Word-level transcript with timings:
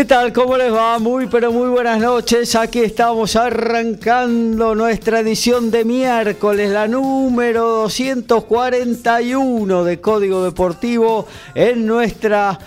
¿Qué 0.00 0.06
tal? 0.06 0.32
¿Cómo 0.32 0.56
les 0.56 0.72
va? 0.72 0.98
Muy 0.98 1.26
pero 1.26 1.52
muy 1.52 1.68
buenas 1.68 2.00
noches. 2.00 2.56
Aquí 2.56 2.78
estamos 2.78 3.36
arrancando 3.36 4.74
nuestra 4.74 5.20
edición 5.20 5.70
de 5.70 5.84
miércoles, 5.84 6.70
la 6.70 6.88
número 6.88 7.66
241 7.82 9.84
de 9.84 10.00
Código 10.00 10.42
Deportivo 10.42 11.26
en 11.54 11.84
nuestra 11.84 12.58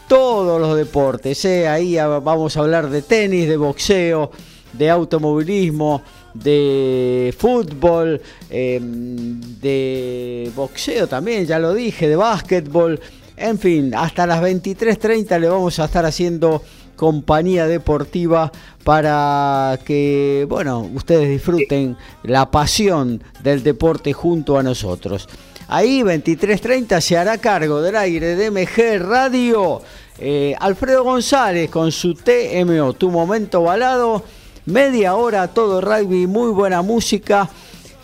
todos 0.09 0.61
los 0.61 0.77
deportes. 0.77 1.45
¿eh? 1.45 1.69
Ahí 1.69 1.97
vamos 1.97 2.56
a 2.56 2.61
hablar 2.61 2.91
de 2.91 3.03
tenis, 3.03 3.48
de 3.48 3.56
boxeo, 3.56 4.31
de 4.73 4.91
automovilismo, 4.91 6.03
de 6.34 7.34
fútbol, 7.36 8.20
em, 8.51 9.41
de 9.61 10.51
boxeo 10.55 11.06
también, 11.06 11.47
ya 11.47 11.59
lo 11.59 11.75
dije, 11.75 12.09
de 12.09 12.17
básquetbol. 12.17 13.01
En 13.36 13.59
fin, 13.59 13.95
hasta 13.95 14.27
las 14.27 14.42
23.30 14.42 15.39
le 15.39 15.48
vamos 15.48 15.79
a 15.79 15.84
estar 15.84 16.05
haciendo 16.05 16.62
compañía 16.98 17.68
deportiva 17.68 18.50
para 18.84 19.78
que, 19.84 20.44
bueno, 20.48 20.80
ustedes 20.92 21.28
disfruten 21.30 21.96
la 22.24 22.50
pasión 22.50 23.22
del 23.42 23.62
deporte 23.62 24.12
junto 24.12 24.58
a 24.58 24.64
nosotros. 24.64 25.28
Ahí 25.68 26.02
23.30 26.02 27.00
se 27.00 27.17
hará 27.17 27.39
cargo 27.39 27.80
del 27.80 27.95
aire 27.95 28.34
de 28.34 28.50
MG 28.50 28.98
Radio. 28.98 29.80
Eh, 30.18 30.56
Alfredo 30.58 31.05
González 31.05 31.70
con 31.70 31.92
su 31.92 32.14
TMO, 32.14 32.95
tu 32.95 33.11
momento 33.11 33.62
balado. 33.62 34.24
Media 34.67 35.14
hora, 35.14 35.48
todo 35.48 35.80
rugby, 35.80 36.27
muy 36.27 36.50
buena 36.50 36.83
música, 36.83 37.48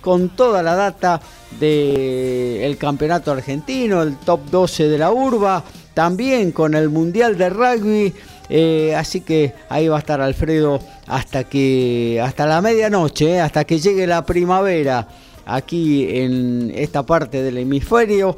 con 0.00 0.30
toda 0.30 0.62
la 0.62 0.76
data 0.76 1.20
del 1.58 2.76
campeonato 2.78 3.32
argentino, 3.32 4.02
el 4.02 4.16
top 4.18 4.40
12 4.50 4.88
de 4.88 4.98
la 4.98 5.10
urba, 5.10 5.64
también 5.94 6.52
con 6.52 6.74
el 6.74 6.90
Mundial 6.90 7.36
de 7.36 7.50
Rugby 7.50 8.14
eh, 8.48 8.94
así 8.94 9.20
que 9.20 9.54
ahí 9.68 9.88
va 9.88 9.96
a 9.96 10.00
estar 10.00 10.20
Alfredo 10.20 10.78
hasta 11.06 11.44
que 11.44 12.20
hasta 12.22 12.46
la 12.46 12.60
medianoche, 12.60 13.36
eh, 13.36 13.40
hasta 13.40 13.64
que 13.64 13.78
llegue 13.78 14.06
la 14.06 14.24
primavera 14.24 15.08
aquí 15.46 16.06
en 16.18 16.72
esta 16.74 17.04
parte 17.04 17.42
del 17.42 17.58
hemisferio. 17.58 18.36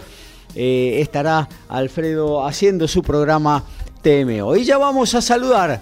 Eh, 0.55 1.01
estará 1.01 1.49
Alfredo 1.69 2.47
haciendo 2.47 2.89
su 2.89 3.03
programa 3.03 3.65
TMO. 4.03 4.57
Y 4.57 4.65
ya 4.65 4.79
vamos 4.79 5.15
a 5.15 5.21
saludar 5.21 5.81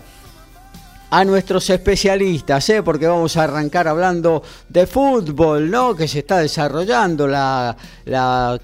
a 1.15 1.25
nuestros 1.25 1.71
especialistas, 1.71 2.69
¿eh? 2.71 2.83
porque 2.83 3.07
vamos 3.07 3.37
a 3.37 3.45
arrancar 3.45 3.87
hablando 3.87 4.43
de 4.69 4.85
fútbol, 4.85 5.71
¿no? 5.71 5.95
Que 5.95 6.09
se 6.09 6.19
está 6.19 6.39
desarrollando 6.39 7.29
la, 7.29 7.77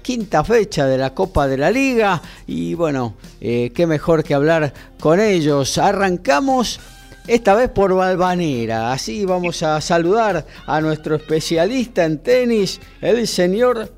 quinta 0.01 0.43
fecha 0.43 0.85
de 0.85 0.97
la 0.97 1.13
Copa 1.13 1.47
de 1.47 1.57
la 1.57 1.71
Liga 1.71 2.21
y 2.47 2.73
bueno, 2.73 3.15
eh, 3.39 3.71
qué 3.73 3.87
mejor 3.87 4.25
que 4.25 4.33
hablar 4.33 4.73
con 4.99 5.21
ellos. 5.21 5.77
Arrancamos 5.77 6.81
esta 7.25 7.55
vez 7.55 7.69
por 7.69 7.95
Valvanera, 7.95 8.91
así 8.91 9.23
vamos 9.23 9.63
a 9.63 9.79
saludar 9.79 10.45
a 10.65 10.81
nuestro 10.81 11.15
especialista 11.15 12.03
en 12.03 12.17
tenis, 12.17 12.81
el 12.99 13.29
señor 13.29 13.93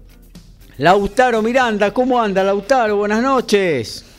Lautaro 0.78 1.42
Miranda. 1.42 1.92
¿Cómo 1.92 2.22
anda 2.22 2.44
Lautaro? 2.44 2.98
Buenas 2.98 3.24
noches. 3.24 4.13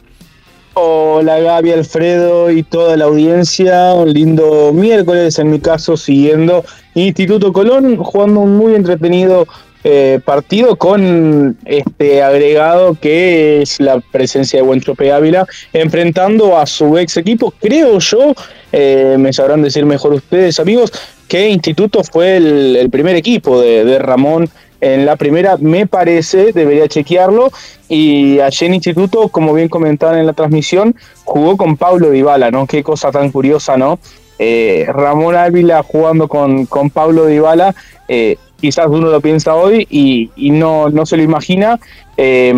Hola 0.76 1.38
Gaby, 1.38 1.70
Alfredo 1.70 2.50
y 2.50 2.64
toda 2.64 2.96
la 2.96 3.04
audiencia. 3.04 3.94
Un 3.94 4.12
lindo 4.12 4.72
miércoles, 4.72 5.38
en 5.38 5.52
mi 5.52 5.60
caso, 5.60 5.96
siguiendo 5.96 6.64
Instituto 6.94 7.52
Colón, 7.52 7.96
jugando 7.96 8.40
un 8.40 8.56
muy 8.56 8.74
entretenido 8.74 9.46
eh, 9.84 10.18
partido 10.24 10.74
con 10.74 11.56
este 11.64 12.24
agregado 12.24 12.96
que 13.00 13.62
es 13.62 13.78
la 13.78 14.00
presencia 14.00 14.58
de 14.58 14.66
Buenchope 14.66 15.12
Ávila, 15.12 15.46
enfrentando 15.72 16.58
a 16.58 16.66
su 16.66 16.98
ex 16.98 17.18
equipo. 17.18 17.54
Creo 17.60 18.00
yo, 18.00 18.34
eh, 18.72 19.14
me 19.16 19.32
sabrán 19.32 19.62
decir 19.62 19.86
mejor 19.86 20.14
ustedes, 20.14 20.58
amigos, 20.58 20.92
que 21.28 21.48
Instituto 21.50 22.02
fue 22.02 22.36
el, 22.36 22.90
primer 22.90 23.14
equipo 23.14 23.60
de 23.60 23.96
Ramón 24.00 24.50
en 24.84 25.06
la 25.06 25.16
primera, 25.16 25.56
me 25.56 25.86
parece, 25.86 26.52
debería 26.52 26.86
chequearlo. 26.88 27.50
Y 27.88 28.38
allí 28.40 28.66
en 28.66 28.74
Instituto, 28.74 29.28
como 29.28 29.54
bien 29.54 29.70
comentaban 29.70 30.18
en 30.18 30.26
la 30.26 30.34
transmisión, 30.34 30.94
jugó 31.24 31.56
con 31.56 31.78
Pablo 31.78 32.10
Dybala, 32.10 32.50
¿no? 32.50 32.66
Qué 32.66 32.82
cosa 32.82 33.10
tan 33.10 33.30
curiosa, 33.30 33.78
¿no? 33.78 33.98
Eh, 34.38 34.84
Ramón 34.86 35.36
Ávila 35.36 35.82
jugando 35.82 36.28
con, 36.28 36.66
con 36.66 36.90
Pablo 36.90 37.24
Dybala, 37.24 37.74
eh, 38.08 38.36
quizás 38.60 38.88
uno 38.88 39.08
lo 39.08 39.22
piensa 39.22 39.54
hoy 39.54 39.86
y, 39.88 40.50
no, 40.50 40.90
no 40.90 41.06
se 41.06 41.16
lo 41.16 41.22
imagina, 41.22 41.80
eh, 42.18 42.54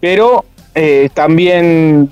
pero 0.00 0.44
también 1.14 2.08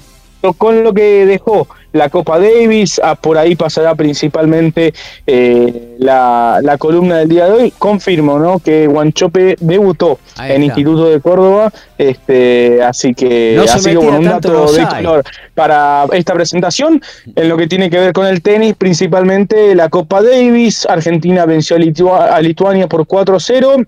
con 0.58 0.82
lo 0.82 0.92
que 0.92 1.24
dejó 1.24 1.68
la 1.96 2.08
Copa 2.08 2.38
Davis, 2.38 3.00
ah, 3.02 3.14
por 3.14 3.38
ahí 3.38 3.56
pasará 3.56 3.94
principalmente 3.94 4.94
eh, 5.26 5.96
la, 5.98 6.76
columna 6.78 7.18
del 7.18 7.28
día 7.28 7.46
de 7.46 7.52
hoy. 7.52 7.74
Confirmo 7.78 8.38
¿no? 8.38 8.58
que 8.58 8.86
Guanchope 8.86 9.56
debutó 9.60 10.18
en 10.40 10.62
Instituto 10.62 11.08
de 11.08 11.20
Córdoba, 11.20 11.72
este, 11.98 12.82
así 12.82 13.14
que, 13.14 13.58
así 13.68 13.90
que 13.90 13.98
un 13.98 14.24
dato 14.24 14.72
de 14.72 14.86
color 14.86 15.24
para 15.54 16.04
esta 16.12 16.34
presentación 16.34 17.00
en 17.34 17.48
lo 17.48 17.56
que 17.56 17.66
tiene 17.66 17.90
que 17.90 17.98
ver 17.98 18.12
con 18.12 18.26
el 18.26 18.42
tenis, 18.42 18.74
principalmente 18.76 19.74
la 19.74 19.88
Copa 19.88 20.22
Davis. 20.22 20.86
Argentina 20.86 21.46
venció 21.46 21.76
a, 22.14 22.40
Lituania 22.40 22.86
por 22.86 23.06
4-0 23.06 23.86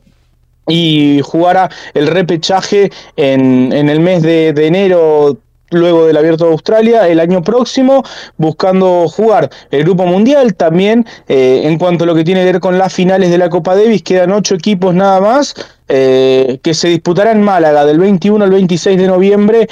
y 0.68 1.20
jugará 1.22 1.70
el 1.94 2.06
repechaje 2.06 2.90
en, 3.16 3.72
en 3.72 3.88
el 3.88 4.00
mes 4.00 4.22
de, 4.22 4.52
de 4.52 4.66
enero 4.66 5.38
luego 5.70 6.06
del 6.06 6.16
Abierto 6.16 6.46
de 6.46 6.52
Australia 6.52 7.08
el 7.08 7.20
año 7.20 7.42
próximo, 7.42 8.02
buscando 8.36 9.08
jugar 9.08 9.50
el 9.70 9.84
Grupo 9.84 10.06
Mundial. 10.06 10.54
También, 10.54 11.06
eh, 11.28 11.62
en 11.64 11.78
cuanto 11.78 12.04
a 12.04 12.06
lo 12.06 12.14
que 12.14 12.24
tiene 12.24 12.40
que 12.40 12.52
ver 12.52 12.60
con 12.60 12.78
las 12.78 12.92
finales 12.92 13.30
de 13.30 13.38
la 13.38 13.50
Copa 13.50 13.74
Davis, 13.74 14.02
quedan 14.02 14.32
ocho 14.32 14.54
equipos 14.54 14.94
nada 14.94 15.20
más, 15.20 15.54
eh, 15.88 16.58
que 16.62 16.74
se 16.74 16.88
disputarán 16.88 17.38
en 17.38 17.42
Málaga 17.42 17.84
del 17.84 17.98
21 17.98 18.44
al 18.44 18.50
26 18.50 18.98
de 18.98 19.06
noviembre. 19.06 19.68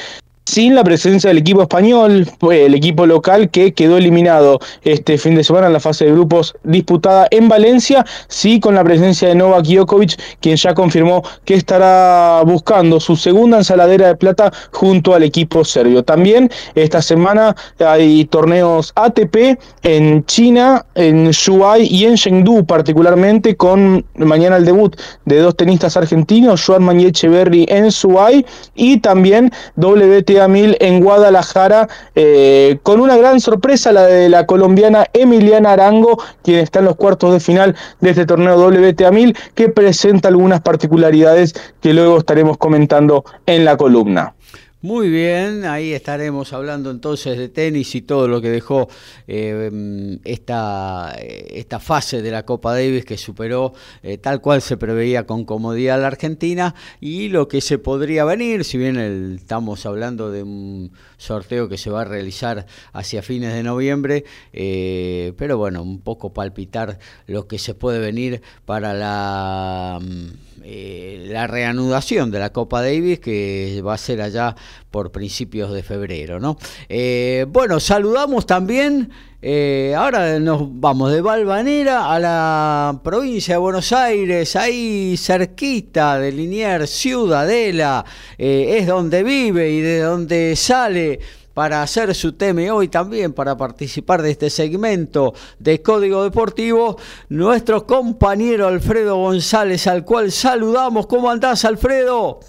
Sin 0.46 0.76
la 0.76 0.84
presencia 0.84 1.28
del 1.28 1.38
equipo 1.38 1.62
español, 1.62 2.26
el 2.50 2.74
equipo 2.74 3.04
local 3.04 3.50
que 3.50 3.74
quedó 3.74 3.98
eliminado 3.98 4.60
este 4.84 5.18
fin 5.18 5.34
de 5.34 5.42
semana 5.42 5.66
en 5.66 5.72
la 5.72 5.80
fase 5.80 6.04
de 6.06 6.12
grupos 6.12 6.54
disputada 6.62 7.26
en 7.32 7.48
Valencia, 7.48 8.06
sí 8.28 8.60
con 8.60 8.76
la 8.76 8.84
presencia 8.84 9.28
de 9.28 9.34
Novak 9.34 9.66
Djokovic, 9.66 10.18
quien 10.40 10.56
ya 10.56 10.72
confirmó 10.72 11.22
que 11.44 11.54
estará 11.54 12.42
buscando 12.46 13.00
su 13.00 13.16
segunda 13.16 13.58
ensaladera 13.58 14.06
de 14.06 14.14
plata 14.14 14.52
junto 14.70 15.14
al 15.14 15.24
equipo 15.24 15.64
serbio. 15.64 16.04
También 16.04 16.48
esta 16.76 17.02
semana 17.02 17.56
hay 17.80 18.24
torneos 18.26 18.92
ATP 18.94 19.58
en 19.82 20.24
China, 20.26 20.86
en 20.94 21.30
Shuai 21.32 21.88
y 21.90 22.04
en 22.04 22.14
Chengdu 22.14 22.64
particularmente, 22.64 23.56
con 23.56 24.04
mañana 24.14 24.58
el 24.58 24.64
debut 24.64 24.96
de 25.24 25.40
dos 25.40 25.56
tenistas 25.56 25.96
argentinos, 25.96 26.64
Joan 26.64 26.84
Mañé 26.84 27.08
Echeverry 27.08 27.66
en 27.68 27.88
Shuai 27.88 28.46
y 28.76 28.98
también 29.00 29.50
Mil 30.46 30.76
en 30.80 31.00
Guadalajara, 31.00 31.88
eh, 32.14 32.78
con 32.82 33.00
una 33.00 33.16
gran 33.16 33.40
sorpresa, 33.40 33.92
la 33.92 34.06
de 34.06 34.28
la 34.28 34.46
colombiana 34.46 35.06
Emiliana 35.12 35.72
Arango, 35.72 36.22
quien 36.42 36.60
está 36.60 36.80
en 36.80 36.84
los 36.84 36.96
cuartos 36.96 37.32
de 37.32 37.40
final 37.40 37.74
de 38.00 38.10
este 38.10 38.26
torneo 38.26 38.56
WTA 38.58 39.10
1000, 39.10 39.36
que 39.54 39.68
presenta 39.70 40.28
algunas 40.28 40.60
particularidades 40.60 41.54
que 41.80 41.94
luego 41.94 42.18
estaremos 42.18 42.58
comentando 42.58 43.24
en 43.46 43.64
la 43.64 43.76
columna. 43.76 44.35
Muy 44.86 45.10
bien, 45.10 45.64
ahí 45.64 45.92
estaremos 45.92 46.52
hablando 46.52 46.92
entonces 46.92 47.36
de 47.36 47.48
tenis 47.48 47.92
y 47.96 48.02
todo 48.02 48.28
lo 48.28 48.40
que 48.40 48.50
dejó 48.50 48.88
eh, 49.26 50.16
esta, 50.22 51.12
esta 51.18 51.80
fase 51.80 52.22
de 52.22 52.30
la 52.30 52.44
Copa 52.44 52.72
Davis 52.72 53.04
que 53.04 53.18
superó 53.18 53.72
eh, 54.04 54.16
tal 54.16 54.40
cual 54.40 54.62
se 54.62 54.76
preveía 54.76 55.26
con 55.26 55.44
comodidad 55.44 56.00
la 56.00 56.06
Argentina 56.06 56.76
y 57.00 57.30
lo 57.30 57.48
que 57.48 57.60
se 57.62 57.78
podría 57.78 58.24
venir, 58.24 58.62
si 58.62 58.78
bien 58.78 58.96
estamos 59.34 59.84
hablando 59.86 60.30
de 60.30 60.44
un 60.44 60.92
sorteo 61.16 61.68
que 61.68 61.78
se 61.78 61.90
va 61.90 62.02
a 62.02 62.04
realizar 62.04 62.66
hacia 62.92 63.22
fines 63.22 63.54
de 63.54 63.64
noviembre, 63.64 64.24
eh, 64.52 65.32
pero 65.36 65.58
bueno, 65.58 65.82
un 65.82 66.00
poco 66.00 66.32
palpitar 66.32 67.00
lo 67.26 67.48
que 67.48 67.58
se 67.58 67.74
puede 67.74 67.98
venir 67.98 68.40
para 68.64 68.94
la... 68.94 69.98
Eh, 70.68 71.26
la 71.28 71.46
reanudación 71.46 72.32
de 72.32 72.40
la 72.40 72.50
Copa 72.50 72.82
Davis 72.82 73.20
que 73.20 73.80
va 73.86 73.94
a 73.94 73.98
ser 73.98 74.20
allá 74.20 74.56
por 74.90 75.12
principios 75.12 75.72
de 75.72 75.84
febrero. 75.84 76.40
¿no? 76.40 76.58
Eh, 76.88 77.46
bueno, 77.48 77.78
saludamos 77.78 78.46
también, 78.46 79.08
eh, 79.40 79.94
ahora 79.96 80.40
nos 80.40 80.62
vamos 80.80 81.12
de 81.12 81.20
Valvanera 81.20 82.12
a 82.12 82.18
la 82.18 83.00
provincia 83.04 83.54
de 83.54 83.58
Buenos 83.58 83.92
Aires, 83.92 84.56
ahí 84.56 85.14
cerquita 85.16 86.18
de 86.18 86.32
Liniers, 86.32 86.90
Ciudadela, 86.90 88.04
es 88.36 88.88
donde 88.88 89.22
vive 89.22 89.70
y 89.70 89.80
de 89.82 90.00
donde 90.00 90.56
sale 90.56 91.20
para 91.56 91.82
hacer 91.82 92.14
su 92.14 92.32
tema 92.32 92.70
hoy 92.70 92.88
también 92.88 93.32
para 93.32 93.56
participar 93.56 94.20
de 94.20 94.30
este 94.30 94.50
segmento 94.50 95.32
de 95.58 95.80
Código 95.80 96.22
Deportivo, 96.22 96.98
nuestro 97.30 97.86
compañero 97.86 98.68
Alfredo 98.68 99.16
González, 99.16 99.86
al 99.86 100.04
cual 100.04 100.30
saludamos. 100.30 101.06
¿Cómo 101.06 101.30
andás, 101.30 101.64
Alfredo? 101.64 102.40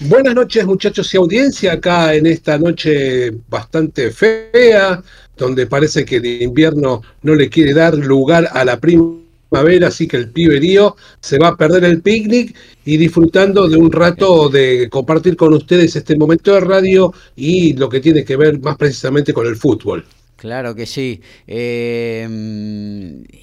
Buenas 0.00 0.34
noches, 0.34 0.66
muchachos 0.66 1.14
y 1.14 1.16
audiencia, 1.16 1.72
acá 1.72 2.12
en 2.12 2.26
esta 2.26 2.58
noche 2.58 3.30
bastante 3.48 4.10
fea, 4.10 5.02
donde 5.34 5.66
parece 5.66 6.04
que 6.04 6.16
el 6.16 6.42
invierno 6.42 7.00
no 7.22 7.34
le 7.34 7.48
quiere 7.48 7.72
dar 7.72 7.94
lugar 7.94 8.50
a 8.52 8.66
la 8.66 8.78
primavera 8.78 9.27
ver, 9.50 9.84
así 9.84 10.06
que 10.06 10.16
el 10.16 10.30
piberío 10.30 10.96
se 11.20 11.38
va 11.38 11.48
a 11.48 11.56
perder 11.56 11.84
el 11.84 12.02
picnic 12.02 12.54
y 12.84 12.96
disfrutando 12.96 13.68
de 13.68 13.76
un 13.76 13.90
rato 13.90 14.48
de 14.48 14.88
compartir 14.90 15.36
con 15.36 15.54
ustedes 15.54 15.96
este 15.96 16.16
momento 16.16 16.52
de 16.54 16.60
radio 16.60 17.12
y 17.36 17.72
lo 17.74 17.88
que 17.88 18.00
tiene 18.00 18.24
que 18.24 18.36
ver 18.36 18.60
más 18.60 18.76
precisamente 18.76 19.32
con 19.32 19.46
el 19.46 19.56
fútbol. 19.56 20.04
Claro 20.38 20.72
que 20.72 20.86
sí. 20.86 21.20
Eh, 21.48 22.24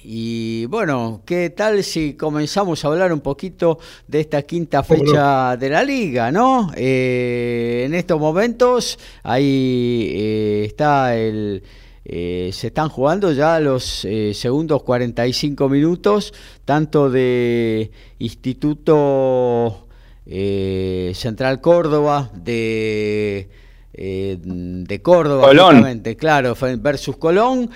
y 0.02 0.64
bueno, 0.64 1.20
¿qué 1.26 1.50
tal 1.50 1.84
si 1.84 2.14
comenzamos 2.14 2.82
a 2.82 2.88
hablar 2.88 3.12
un 3.12 3.20
poquito 3.20 3.78
de 4.08 4.20
esta 4.20 4.40
quinta 4.40 4.82
fecha 4.82 5.58
de 5.58 5.68
la 5.68 5.84
liga, 5.84 6.32
no? 6.32 6.72
Eh, 6.74 7.82
en 7.84 7.94
estos 7.94 8.18
momentos 8.18 8.98
ahí 9.24 10.10
eh, 10.10 10.64
está 10.68 11.14
el 11.14 11.62
eh, 12.08 12.50
se 12.52 12.68
están 12.68 12.88
jugando 12.88 13.32
ya 13.32 13.58
los 13.58 14.04
eh, 14.04 14.32
segundos 14.32 14.84
45 14.84 15.68
minutos, 15.68 16.32
tanto 16.64 17.10
de 17.10 17.90
Instituto 18.20 19.88
eh, 20.24 21.10
Central 21.16 21.60
Córdoba, 21.60 22.30
de, 22.32 23.48
de 23.92 25.02
Córdoba, 25.02 25.48
Colón. 25.48 26.00
claro, 26.16 26.56
versus 26.78 27.16
Colón, 27.16 27.70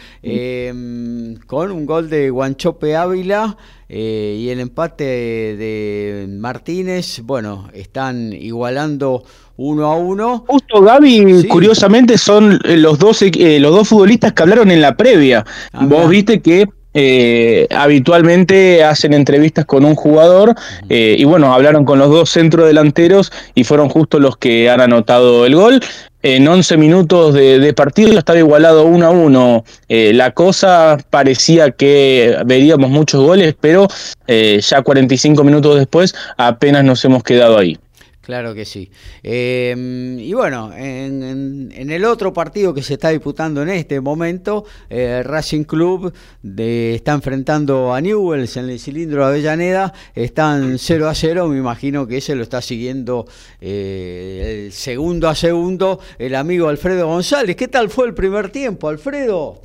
con 1.49 1.73
un 1.73 1.87
gol 1.87 2.09
de 2.09 2.31
Guanchope 2.31 2.94
Ávila. 2.94 3.56
y 3.88 4.49
el 4.49 4.61
empate 4.61 5.05
de 5.56 6.26
Martínez, 6.29 7.21
bueno, 7.25 7.69
están 7.73 8.33
igualando 8.33 9.25
uno 9.61 9.87
a 9.87 9.97
uno. 9.97 10.45
Justo 10.47 10.81
Gaby, 10.81 11.47
curiosamente, 11.49 12.17
son 12.17 12.59
eh, 12.65 12.79
los 12.79 12.99
dos, 12.99 13.21
eh, 13.23 13.61
los 13.61 13.73
dos 13.73 13.89
futbolistas 13.89 14.33
que 14.33 14.43
hablaron 14.43 14.71
en 14.71 14.81
la 14.81 14.97
previa. 14.97 15.45
Ah, 15.73 15.85
Vos 15.85 16.09
viste 16.09 16.41
que 16.41 16.67
eh, 16.95 17.69
habitualmente 17.71 18.83
hacen 18.83 19.12
entrevistas 19.12 19.67
con 19.67 19.85
un 19.85 19.95
jugador 19.95 20.57
y 20.89 21.23
bueno, 21.23 21.55
hablaron 21.55 21.85
con 21.85 22.01
los 22.01 22.11
dos 22.11 22.31
centrodelanteros 22.31 23.31
y 23.55 23.62
fueron 23.62 23.89
justo 23.89 24.19
los 24.19 24.37
que 24.37 24.71
han 24.71 24.81
anotado 24.81 25.47
el 25.47 25.55
gol. 25.55 25.81
En 26.23 26.49
11 26.49 26.77
minutos 26.77 27.35
de, 27.35 27.73
partido 27.75 28.19
estaba 28.19 28.39
igualado 28.39 28.85
uno 28.87 29.07
a 29.07 29.11
uno. 29.11 29.65
la 29.89 30.33
cosa 30.33 30.99
parecía 31.11 31.71
que 31.71 32.37
veríamos 32.45 32.91
muchos 32.91 33.23
goles, 33.23 33.55
pero 33.61 33.87
ya 34.27 34.83
45 34.83 35.45
minutos 35.45 35.79
después 35.79 36.15
apenas 36.37 36.83
nos 36.83 37.05
hemos 37.05 37.23
quedado 37.23 37.57
ahí. 37.57 37.79
Claro 38.20 38.55
que 38.55 38.67
sí. 38.67 38.90
Em, 39.22 40.19
y 40.19 40.34
bueno, 40.34 40.72
en, 40.76 41.72
el 41.72 42.05
otro 42.05 42.34
partido 42.34 42.75
que 42.75 42.82
se 42.82 42.94
está 42.94 43.08
disputando 43.08 43.62
en 43.62 43.70
este 43.70 43.99
momento, 44.00 44.67
eh, 44.90 45.22
Racing 45.25 45.64
Club 45.64 46.12
está 46.43 47.12
enfrentando 47.12 47.94
a 47.94 48.00
Newells 48.00 48.58
en 48.58 48.69
el 48.69 48.78
cilindro 48.78 49.22
de 49.22 49.28
Avellaneda, 49.31 49.94
están 50.14 50.78
0 50.78 51.08
a 51.08 51.14
0, 51.14 51.49
me 51.49 51.56
imagino 51.56 52.06
que 52.06 52.19
ese 52.19 52.34
lo 52.34 52.43
está 52.43 52.61
siguiendo 52.61 53.26
eh, 53.58 54.66
el 54.66 54.73
segundo 54.73 55.28
a 55.28 55.34
segundo 55.34 55.99
el 56.19 56.34
amigo 56.34 56.69
Alfredo 56.69 57.06
González. 57.06 57.56
¿Qué 57.56 57.69
tal 57.69 57.88
fue 57.88 58.06
el 58.06 58.14
primer 58.14 58.50
tiempo, 58.50 58.88
Alfredo? 58.88 59.62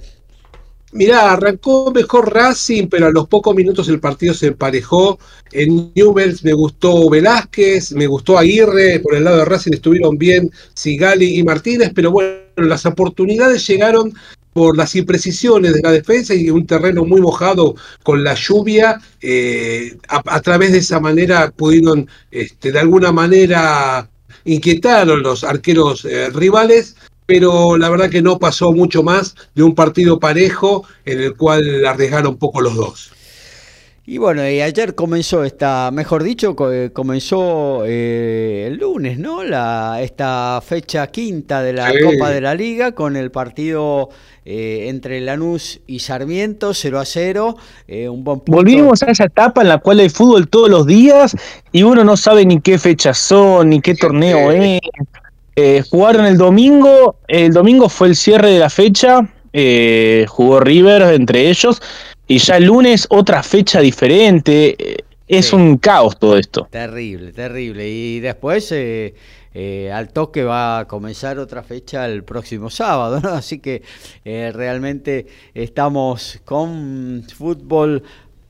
Mirá, 0.91 1.33
arrancó 1.33 1.91
mejor 1.91 2.33
Racing, 2.33 2.87
pero 2.87 3.07
a 3.07 3.11
los 3.11 3.27
pocos 3.27 3.53
minutos 3.53 3.89
el 3.89 3.99
partido 3.99 4.33
se 4.33 4.47
emparejó. 4.47 5.19
En 5.51 5.91
Newells 5.93 6.43
me 6.43 6.53
gustó 6.53 7.09
Velázquez, 7.09 7.91
me 7.93 8.07
gustó 8.07 8.37
Aguirre, 8.37 8.99
por 8.99 9.15
el 9.15 9.23
lado 9.25 9.37
de 9.37 9.45
Racing 9.45 9.73
estuvieron 9.73 10.17
bien 10.17 10.49
Sigali 10.73 11.37
y 11.37 11.43
Martínez, 11.43 11.91
pero 11.93 12.11
bueno, 12.11 12.39
las 12.55 12.85
oportunidades 12.85 13.67
llegaron 13.67 14.13
por 14.55 14.77
las 14.77 14.95
imprecisiones 14.95 15.73
de 15.73 15.81
la 15.81 15.91
defensa 15.91 16.33
y 16.33 16.49
un 16.49 16.65
terreno 16.65 17.03
muy 17.03 17.19
mojado 17.19 17.75
con 18.03 18.23
la 18.23 18.35
lluvia, 18.35 19.01
eh, 19.19 19.97
a, 20.07 20.39
través 20.39 20.71
de 20.71 20.77
esa 20.77 21.01
manera 21.01 21.51
pudieron 21.51 22.07
este, 22.31 22.71
de 22.71 22.79
alguna 22.79 23.11
manera 23.11 24.09
inquietar 24.45 25.09
a 25.09 25.15
los 25.15 25.43
arqueros 25.43 26.05
eh, 26.05 26.29
rivales 26.29 26.95
pero 27.25 27.77
la 27.77 27.89
verdad 27.89 28.09
que 28.09 28.21
no 28.21 28.39
pasó 28.39 28.71
mucho 28.71 29.03
más 29.03 29.35
de 29.55 29.63
un 29.63 29.75
partido 29.75 30.19
parejo 30.19 30.85
en 31.05 31.21
el 31.21 31.35
cual 31.35 31.85
arriesgaron 31.85 32.37
poco 32.37 32.61
los 32.61 32.75
dos. 32.75 33.11
Y 34.07 34.19
bueno, 34.19 34.47
y 34.47 34.61
ayer 34.61 34.93
comenzó 34.93 35.43
esta, 35.43 35.89
mejor 35.91 36.21
dicho, 36.21 36.55
eh, 36.71 36.91
comenzó 36.93 37.81
eh, 37.87 38.65
el 38.67 38.77
lunes, 38.77 39.17
¿no? 39.17 39.43
La, 39.43 39.99
esta 39.99 40.61
fecha 40.63 41.07
quinta 41.07 41.63
de 41.63 41.73
la 41.73 41.91
Copa 41.91 42.29
de 42.29 42.39
la 42.39 42.53
Liga 42.53 42.91
con 42.91 43.15
el 43.15 43.31
partido 43.31 44.09
eh, 44.45 44.89
entre 44.89 45.21
Lanús 45.21 45.79
y 45.87 45.97
Sarmiento, 46.01 46.75
0 46.75 46.99
a 46.99 47.05
0. 47.05 47.57
un 48.11 48.23
buen 48.23 48.43
Volvimos 48.45 49.01
a 49.01 49.07
esa 49.07 49.23
etapa 49.23 49.63
en 49.63 49.69
la 49.69 49.79
cual 49.79 49.99
hay 49.99 50.09
fútbol 50.09 50.49
todos 50.49 50.69
los 50.69 50.85
días 50.85 51.35
y 51.71 51.81
uno 51.81 52.03
no 52.03 52.15
sabe 52.15 52.45
ni 52.45 52.61
qué 52.61 52.77
fechas 52.77 53.17
son, 53.17 53.71
ni 53.71 53.81
qué 53.81 53.95
torneo 53.95 54.51
es. 54.51 54.81
Eh, 55.57 55.83
jugaron 55.89 56.25
el 56.25 56.37
domingo, 56.37 57.15
el 57.27 57.53
domingo 57.53 57.87
fue 57.87 58.09
el 58.09 58.15
cierre 58.17 58.51
de 58.51 58.59
la 58.59 58.69
fecha, 58.69 59.21
eh, 59.53 60.25
jugó 60.27 60.59
River 60.59 61.13
entre 61.13 61.49
ellos, 61.49 61.81
y 62.27 62.39
ya 62.39 62.57
el 62.57 62.65
lunes 62.65 63.07
otra 63.09 63.41
fecha 63.41 63.79
diferente. 63.79 64.75
Eh, 64.77 64.97
es 65.27 65.53
un 65.53 65.77
caos 65.77 66.19
todo 66.19 66.37
esto. 66.37 66.67
Terrible, 66.69 67.31
terrible. 67.31 67.89
Y 67.89 68.19
después 68.19 68.71
al 68.71 70.09
toque 70.09 70.43
va 70.43 70.79
a 70.79 70.87
comenzar 70.87 71.39
otra 71.39 71.63
fecha 71.63 72.05
el 72.05 72.23
próximo 72.23 72.69
sábado, 72.69 73.21
¿no? 73.21 73.29
Así 73.33 73.57
que 73.59 73.81
realmente 74.23 75.25
estamos 75.55 76.41
con 76.45 77.25
fútbol 77.35 78.03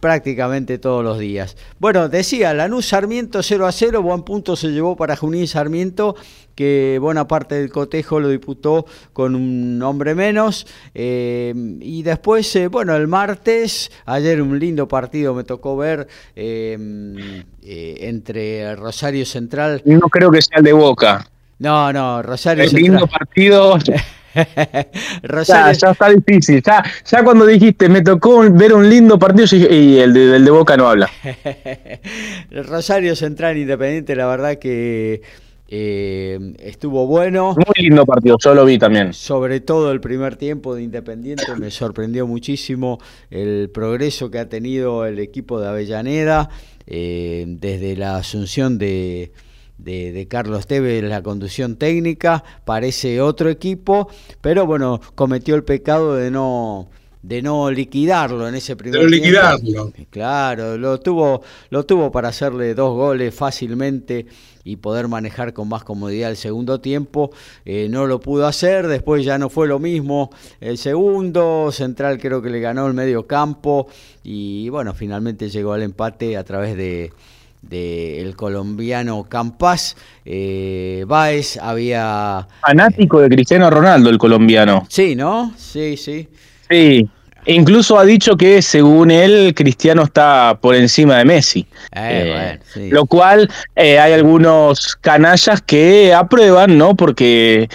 prácticamente 0.05 0.77
todos 0.77 1.03
los 1.03 1.17
días. 1.17 1.57
Bueno, 1.79 2.09
decía, 2.09 2.53
Lanús 2.53 2.85
Sarmiento 2.85 3.41
0 3.41 3.65
a 3.65 3.71
0, 3.71 4.03
buen 4.03 4.21
punto 4.21 4.55
se 4.55 4.67
llevó 4.67 4.95
para 4.95 5.15
Junín 5.15 5.47
Sarmiento, 5.47 6.15
que 6.55 6.97
buena 6.99 7.27
parte 7.27 7.55
del 7.55 7.69
cotejo 7.69 8.19
lo 8.19 8.29
disputó 8.29 8.85
con 9.13 9.35
un 9.35 9.81
hombre 9.83 10.15
menos. 10.15 10.65
Eh, 10.93 11.53
y 11.81 12.01
después, 12.03 12.55
eh, 12.55 12.67
bueno, 12.67 12.95
el 12.95 13.07
martes, 13.07 13.91
ayer 14.05 14.41
un 14.41 14.57
lindo 14.57 14.87
partido 14.87 15.33
me 15.33 15.43
tocó 15.43 15.77
ver 15.77 16.07
eh, 16.35 17.43
entre 17.61 18.75
Rosario 18.75 19.25
Central. 19.25 19.81
No 19.85 20.07
creo 20.09 20.31
que 20.31 20.41
sea 20.41 20.59
el 20.59 20.63
de 20.63 20.73
Boca. 20.73 21.29
No, 21.59 21.91
no, 21.93 22.21
Rosario 22.21 22.63
el 22.63 22.71
lindo 22.71 23.07
partido. 23.07 23.77
ya, 25.47 25.71
está 25.71 26.09
difícil. 26.09 26.61
Ya, 26.61 26.83
ya 27.05 27.23
cuando 27.23 27.45
dijiste, 27.45 27.87
me 27.87 28.01
tocó 28.01 28.49
ver 28.51 28.73
un 28.73 28.89
lindo 28.89 29.17
partido 29.17 29.47
y 29.51 29.97
el 29.97 30.13
de, 30.13 30.39
de 30.39 30.51
Boca 30.51 30.75
no 30.75 30.89
habla. 30.89 31.09
Rosario 32.51 33.15
Central 33.15 33.57
Independiente, 33.57 34.15
la 34.15 34.27
verdad 34.27 34.57
que 34.57 35.21
eh, 35.67 36.53
estuvo 36.59 37.07
bueno. 37.07 37.55
Muy 37.55 37.85
lindo 37.87 38.05
partido, 38.05 38.37
yo 38.43 38.53
lo 38.53 38.65
vi 38.65 38.77
también. 38.77 39.13
Sobre 39.13 39.59
todo 39.59 39.91
el 39.91 39.99
primer 40.01 40.35
tiempo 40.35 40.75
de 40.75 40.83
Independiente 40.83 41.55
me 41.57 41.71
sorprendió 41.71 42.27
muchísimo 42.27 42.99
el 43.29 43.69
progreso 43.73 44.29
que 44.29 44.39
ha 44.39 44.49
tenido 44.49 45.05
el 45.05 45.19
equipo 45.19 45.59
de 45.59 45.67
Avellaneda 45.67 46.49
eh, 46.85 47.45
desde 47.47 47.95
la 47.95 48.17
asunción 48.17 48.77
de 48.77 49.31
de, 49.77 50.27
Carlos 50.29 50.67
Tevez 50.67 51.03
la 51.03 51.21
conducción 51.21 51.75
técnica, 51.75 52.43
parece 52.63 53.21
otro 53.21 53.49
equipo, 53.49 54.09
pero 54.41 54.65
bueno, 54.65 55.01
cometió 55.15 55.55
el 55.55 55.63
pecado 55.63 56.15
de 56.15 56.31
no 56.31 56.89
de 57.21 57.41
no 57.41 57.71
liquidarlo 57.71 58.47
en 58.47 58.53
ese 58.53 58.75
primer 58.75 59.01
de 59.01 59.09
liquidarlo. 59.09 59.91
Claro, 60.11 60.77
lo 60.77 60.99
tuvo 60.99 61.41
lo 61.71 61.83
tuvo 61.83 62.11
para 62.11 62.29
hacerle 62.29 62.75
dos 62.75 62.93
goles 62.93 63.33
fácilmente 63.33 64.27
y 64.65 64.75
poder 64.77 65.07
manejar 65.07 65.53
con 65.53 65.69
más 65.69 65.85
comodidad 65.85 66.31
el 66.31 66.35
segundo 66.35 66.81
tiempo. 66.81 67.31
Eh, 67.63 67.87
no 67.89 68.07
lo 68.07 68.19
pudo 68.19 68.47
hacer, 68.47 68.87
después 68.87 69.23
ya 69.23 69.37
no 69.37 69.49
fue 69.49 69.67
lo 69.67 69.79
mismo 69.79 70.31
el 70.59 70.77
segundo, 70.77 71.71
Central 71.71 72.19
creo 72.19 72.41
que 72.41 72.49
le 72.49 72.59
ganó 72.59 72.87
el 72.87 72.93
medio 72.93 73.27
campo 73.27 73.87
y 74.23 74.67
bueno, 74.69 74.93
finalmente 74.93 75.49
llegó 75.49 75.73
al 75.73 75.83
empate 75.83 76.35
a 76.35 76.43
través 76.43 76.75
de, 76.75 77.13
del 77.61 78.35
colombiano 78.35 79.25
Campas. 79.25 79.95
Eh, 80.25 81.05
Baez 81.07 81.57
había... 81.57 82.47
Fanático 82.61 83.21
de 83.21 83.29
Cristiano 83.29 83.69
Ronaldo, 83.69 84.09
el 84.09 84.17
colombiano. 84.17 84.85
Sí, 84.89 85.15
¿no? 85.15 85.53
Sí, 85.57 85.95
sí. 85.97 86.27
Sí. 86.69 87.07
E 87.45 87.53
incluso 87.53 87.99
ha 87.99 88.05
dicho 88.05 88.37
que 88.37 88.61
según 88.61 89.11
él 89.11 89.53
Cristiano 89.55 90.03
está 90.03 90.57
por 90.59 90.75
encima 90.75 91.17
de 91.17 91.25
Messi. 91.25 91.67
Eh, 91.95 92.59
eh, 92.75 92.89
lo 92.91 93.05
cual 93.05 93.49
eh, 93.75 93.99
hay 93.99 94.13
algunos 94.13 94.95
canallas 94.95 95.61
que 95.61 96.13
aprueban, 96.13 96.77
¿no? 96.77 96.95
Porque 96.95 97.69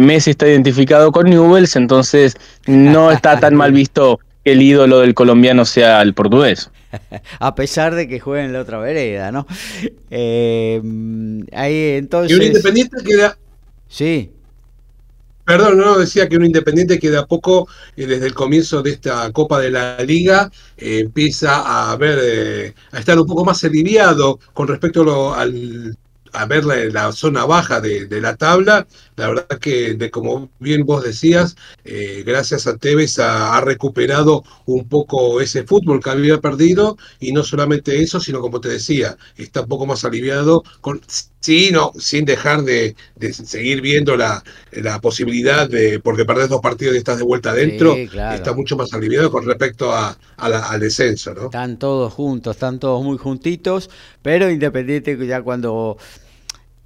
Messi 0.00 0.30
está 0.30 0.46
identificado 0.46 1.12
con 1.12 1.28
Newells, 1.28 1.76
entonces 1.76 2.36
no 2.66 3.10
está 3.10 3.40
tan 3.40 3.54
mal 3.54 3.72
visto 3.72 4.20
que 4.44 4.52
el 4.52 4.62
ídolo 4.62 5.00
del 5.00 5.14
colombiano 5.14 5.64
sea 5.64 6.02
el 6.02 6.14
portugués. 6.14 6.70
a 7.38 7.54
pesar 7.54 7.94
de 7.94 8.08
que 8.08 8.20
juegue 8.20 8.44
en 8.44 8.52
la 8.52 8.60
otra 8.60 8.78
vereda, 8.78 9.32
¿no? 9.32 9.46
Eh, 10.10 10.80
ahí 11.52 11.96
entonces. 11.96 12.32
Y 12.32 12.40
un 12.40 12.46
independiente 12.46 12.96
queda. 13.04 13.36
Sí. 13.88 14.30
Perdón, 15.46 15.78
no, 15.78 15.96
decía 15.96 16.28
que 16.28 16.36
un 16.36 16.44
independiente 16.44 16.98
que 16.98 17.10
de 17.10 17.18
a 17.18 17.24
poco, 17.26 17.68
eh, 17.96 18.06
desde 18.06 18.26
el 18.26 18.34
comienzo 18.34 18.82
de 18.82 18.90
esta 18.90 19.30
Copa 19.32 19.60
de 19.60 19.70
la 19.70 19.96
Liga, 20.02 20.50
eh, 20.76 20.98
empieza 20.98 21.90
a 21.90 21.96
ver, 21.96 22.74
a 22.92 22.98
estar 22.98 23.18
un 23.18 23.26
poco 23.26 23.44
más 23.44 23.62
aliviado 23.64 24.38
con 24.52 24.68
respecto 24.68 25.34
al 25.34 25.96
a 26.36 26.44
ver 26.46 26.64
la, 26.64 27.12
zona 27.12 27.44
baja 27.44 27.80
de, 27.80 28.20
la 28.20 28.36
tabla, 28.36 28.86
la 29.16 29.28
verdad 29.28 29.58
que, 29.58 29.94
de, 29.94 30.10
como 30.10 30.50
bien 30.58 30.84
vos 30.84 31.02
decías, 31.02 31.56
eh, 31.84 32.22
gracias 32.24 32.66
a 32.66 32.76
Tevez 32.76 33.18
ha, 33.18 33.60
recuperado 33.60 34.44
un 34.66 34.88
poco 34.88 35.40
ese 35.40 35.64
fútbol 35.64 36.02
que 36.02 36.10
había 36.10 36.40
perdido 36.40 36.96
y 37.18 37.32
no 37.32 37.42
solamente 37.42 38.00
eso, 38.02 38.20
sino 38.20 38.40
como 38.40 38.60
te 38.60 38.68
decía, 38.68 39.16
está 39.36 39.62
un 39.62 39.68
poco 39.68 39.86
más 39.86 40.04
aliviado, 40.04 40.62
con, 40.80 41.00
sí, 41.40 41.70
no, 41.72 41.92
sin 41.98 42.24
dejar 42.24 42.62
de, 42.62 42.94
seguir 43.32 43.80
viendo 43.80 44.16
la, 44.16 44.42
posibilidad 45.00 45.68
de, 45.68 45.98
porque 46.00 46.24
perdés 46.24 46.48
dos 46.48 46.60
partidos 46.60 46.94
y 46.94 46.98
estás 46.98 47.18
de 47.18 47.24
vuelta 47.24 47.50
adentro, 47.50 47.96
está 47.96 48.52
mucho 48.52 48.76
más 48.76 48.92
aliviado 48.92 49.30
con 49.30 49.46
respecto 49.46 49.92
a, 49.92 50.16
al 50.36 50.80
descenso. 50.80 51.32
¿no? 51.34 51.46
Están 51.46 51.78
todos 51.78 52.12
juntos, 52.12 52.56
están 52.56 52.78
todos 52.78 53.02
muy 53.02 53.16
juntitos, 53.16 53.90
pero 54.22 54.50
Independiente 54.50 55.16
ya 55.26 55.42
cuando 55.42 55.96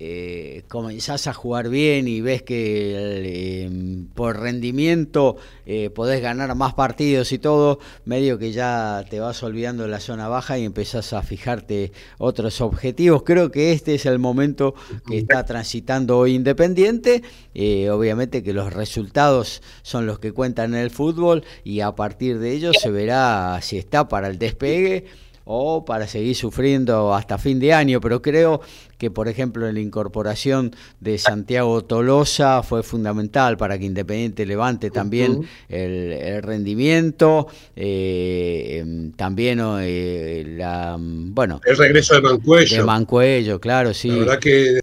eh, 0.03 0.63
comenzás 0.69 1.27
a 1.27 1.35
jugar 1.35 1.69
bien 1.69 2.09
y 2.09 2.23
ves 2.23 2.43
que 2.43 3.65
em, 3.67 4.07
por 4.07 4.41
rendimiento 4.41 5.37
eh, 5.67 5.91
podés 5.91 6.23
ganar 6.23 6.55
más 6.55 6.73
partidos 6.73 7.33
y 7.33 7.39
todo, 7.39 7.81
medio 8.07 8.39
que 8.39 8.51
ya 8.51 9.05
te 9.11 9.21
vas 9.21 9.43
olvidando 9.43 9.83
de 9.83 9.91
la 9.91 10.01
zona 10.01 10.27
baja 10.27 10.57
y 10.57 10.65
empezás 10.65 11.13
a 11.13 11.21
fijarte 11.21 11.93
otros 12.17 12.63
objetivos. 12.63 13.25
Creo 13.25 13.51
que 13.51 13.73
este 13.73 13.95
es 13.95 14.07
el 14.07 14.19
momento 14.19 14.75
que 15.07 15.19
está 15.19 15.45
transitando 15.45 16.17
hoy 16.17 16.35
Independiente. 16.35 17.23
Eh, 17.53 17.91
obviamente 17.91 18.43
que 18.43 18.55
los 18.55 18.73
resultados 18.73 19.61
son 19.83 20.07
los 20.07 20.19
que 20.19 20.33
cuentan 20.33 20.73
en 20.73 20.81
el 20.81 20.91
fútbol 20.91 21.45
y 21.63 21.81
a 21.81 21.95
partir 21.95 22.39
de 22.39 22.53
ello 22.53 22.73
se 22.73 22.91
verá 22.91 23.61
si 23.61 23.77
está 23.77 24.09
para 24.09 24.29
el 24.29 24.39
despegue 24.39 25.05
o 25.53 25.85
para 25.85 26.07
seguir 26.07 26.37
sufriendo 26.37 27.13
hasta 27.13 27.37
fin 27.37 27.59
de 27.59 27.75
año, 27.75 28.01
pero 28.01 28.23
creo 28.23 28.61
que, 28.99 29.11
por 29.11 29.27
ejemplo, 29.27 29.71
la 29.73 29.81
incorporación 29.81 30.77
de 31.01 31.19
Santiago 31.19 31.83
Tolosa 31.83 32.63
fue 32.63 32.85
fundamental 32.85 33.57
para 33.57 33.77
que 33.77 33.85
Independiente 33.85 34.47
levante 34.47 34.91
también 34.91 35.43
el, 35.69 36.41
rendimiento, 36.45 37.49
eh, 37.75 38.79
em, 38.79 39.11
también 39.13 39.61
eh, 39.81 40.45
la, 40.57 40.97
bueno... 41.01 41.61
El 41.67 41.77
regreso 41.77 42.15
de 42.15 42.21
Mancuello. 42.21 42.77
De 42.77 42.85
Mancuello, 42.85 43.61
claro, 43.61 43.93
sí. 43.93 44.09
La 44.09 44.17
verdad 44.19 44.39
que 44.39 44.81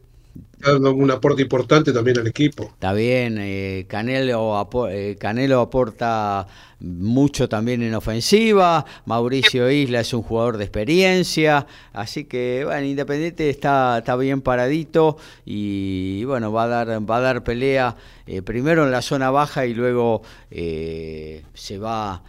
dando 0.59 0.93
un 0.93 1.11
aporte 1.11 1.41
importante 1.41 1.93
también 1.93 2.19
al 2.19 2.27
equipo. 2.27 2.63
Está 2.63 2.93
bien, 2.93 3.37
eh, 3.39 3.85
Canelo, 3.87 4.67
eh, 4.89 5.15
Canelo 5.19 5.61
aporta 5.61 6.47
mucho 6.79 7.49
también 7.49 7.81
en 7.81 7.95
ofensiva, 7.95 8.85
Mauricio 9.05 9.69
Isla 9.69 10.01
es 10.01 10.13
un 10.13 10.21
jugador 10.21 10.57
de 10.57 10.65
experiencia, 10.65 11.65
así 11.93 12.25
que 12.25 12.63
bueno, 12.65 12.85
Independiente 12.85 13.49
está, 13.49 14.01
bien 14.19 14.41
paradito 14.41 15.17
y 15.45 16.23
bueno, 16.25 16.51
va 16.51 16.63
a 16.63 16.67
dar, 16.67 17.09
va 17.09 17.17
a 17.17 17.21
dar 17.21 17.43
pelea 17.43 17.95
eh, 18.25 18.41
primero 18.41 18.83
en 18.83 18.91
la 18.91 19.01
zona 19.01 19.31
baja 19.31 19.65
y 19.65 19.73
luego 19.73 20.21
se 20.49 21.77
va 21.79 22.13
a 22.13 22.23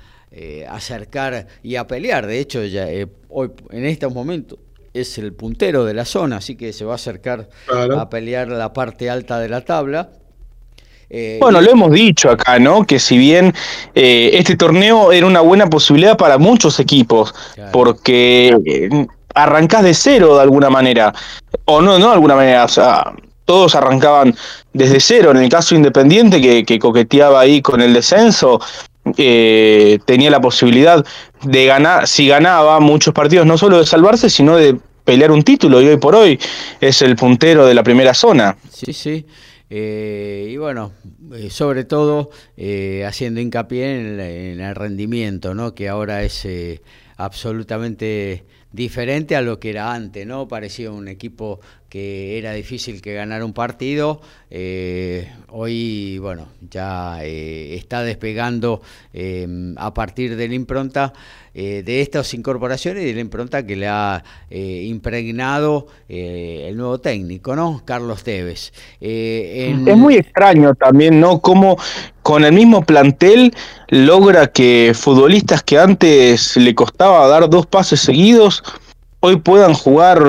acercar 0.68 1.46
y 1.62 1.76
a 1.76 1.86
pelear, 1.86 2.26
de 2.26 2.38
hecho 2.38 2.64
ya 2.64 2.86
hoy 3.28 3.50
en 3.70 3.84
estos 3.84 4.12
momentos 4.12 4.58
es 4.94 5.18
el 5.18 5.32
puntero 5.32 5.84
de 5.84 5.94
la 5.94 6.04
zona, 6.04 6.38
así 6.38 6.56
que 6.56 6.72
se 6.72 6.84
va 6.84 6.92
a 6.92 6.94
acercar 6.96 7.48
a 7.96 8.08
pelear 8.08 8.48
la 8.48 8.72
parte 8.72 9.10
alta 9.10 9.38
de 9.38 9.48
la 9.48 9.64
tabla. 9.64 10.10
Eh, 11.10 11.38
bueno, 11.40 11.60
lo 11.60 11.70
hemos 11.70 11.90
dicho 11.92 12.30
acá, 12.30 12.58
¿no? 12.58 12.84
Que 12.84 12.98
si 12.98 13.16
bien 13.16 13.54
eh, 13.94 14.30
este 14.34 14.56
torneo 14.56 15.10
era 15.12 15.26
una 15.26 15.40
buena 15.40 15.68
posibilidad 15.68 16.16
para 16.16 16.36
muchos 16.36 16.78
equipos, 16.80 17.34
porque 17.72 18.48
eh, 18.66 19.06
arrancás 19.34 19.84
de 19.84 19.94
cero 19.94 20.36
de 20.36 20.42
alguna 20.42 20.68
manera, 20.68 21.14
o 21.64 21.80
no, 21.80 21.98
no 21.98 22.08
de 22.08 22.12
alguna 22.12 22.34
manera, 22.34 22.64
o 22.64 22.68
sea, 22.68 23.12
todos 23.46 23.74
arrancaban 23.74 24.34
desde 24.74 25.00
cero. 25.00 25.30
En 25.30 25.38
el 25.38 25.48
caso 25.48 25.74
Independiente, 25.74 26.42
que, 26.42 26.64
que 26.64 26.78
coqueteaba 26.78 27.40
ahí 27.40 27.62
con 27.62 27.80
el 27.80 27.94
descenso, 27.94 28.60
tenía 29.14 30.30
la 30.30 30.40
posibilidad 30.40 31.04
de 31.42 31.66
ganar, 31.66 32.06
si 32.06 32.28
ganaba 32.28 32.80
muchos 32.80 33.14
partidos, 33.14 33.46
no 33.46 33.58
solo 33.58 33.78
de 33.78 33.86
salvarse, 33.86 34.30
sino 34.30 34.56
de 34.56 34.76
pelear 35.08 35.30
un 35.30 35.42
título 35.42 35.80
y 35.80 35.86
hoy 35.86 35.96
por 35.96 36.14
hoy 36.14 36.38
es 36.82 37.00
el 37.00 37.16
puntero 37.16 37.66
de 37.66 37.72
la 37.72 37.82
primera 37.82 38.12
zona. 38.12 38.56
Sí, 38.70 38.92
sí. 38.92 39.24
Eh, 39.70 40.48
y 40.50 40.56
bueno, 40.58 40.92
eh, 41.34 41.48
sobre 41.50 41.84
todo 41.84 42.30
eh, 42.58 43.04
haciendo 43.06 43.40
hincapié 43.40 44.00
en, 44.00 44.60
el 44.60 44.74
rendimiento, 44.74 45.54
¿no? 45.54 45.74
que 45.74 45.88
ahora 45.88 46.22
es 46.24 46.46
absolutamente 47.16 48.44
diferente 48.72 49.34
a 49.34 49.40
lo 49.40 49.58
que 49.58 49.70
era 49.70 49.94
antes, 49.94 50.26
¿no? 50.26 50.46
Parecía 50.46 50.90
un 50.90 51.08
equipo 51.08 51.60
que 51.88 52.36
era 52.38 52.52
difícil 52.52 53.00
que 53.00 53.14
ganara 53.14 53.44
un 53.44 53.52
partido. 53.52 54.20
Eh, 54.50 55.30
hoy, 55.48 56.18
bueno, 56.18 56.48
ya 56.70 57.18
eh, 57.22 57.76
está 57.76 58.02
despegando 58.02 58.82
em, 59.12 59.74
a 59.78 59.94
partir 59.94 60.36
de 60.36 60.48
la 60.48 60.54
impronta 60.54 61.12
eh, 61.54 61.82
de 61.84 62.02
estas 62.02 62.32
incorporaciones 62.34 63.02
y 63.02 63.06
de 63.06 63.14
la 63.14 63.20
impronta 63.20 63.66
que 63.66 63.76
le 63.76 63.88
ha 63.88 64.22
impregnado 64.50 65.88
el 66.08 66.76
nuevo 66.76 66.98
técnico, 66.98 67.56
¿no? 67.56 67.82
Carlos 67.84 68.22
Tevez. 68.22 68.72
Es 69.00 69.96
muy 69.96 70.16
extraño 70.16 70.74
también, 70.74 71.20
¿no? 71.20 71.40
Cómo 71.40 71.78
con 72.22 72.44
el 72.44 72.52
mismo 72.52 72.82
plantel 72.82 73.54
logra 73.88 74.48
que 74.48 74.92
futbolistas 74.94 75.62
que 75.62 75.78
antes 75.78 76.56
le 76.56 76.74
costaba 76.74 77.26
dar 77.26 77.48
dos 77.48 77.66
pases 77.66 78.00
seguidos, 78.00 78.62
hoy 79.20 79.36
puedan 79.36 79.74
jugar 79.74 80.22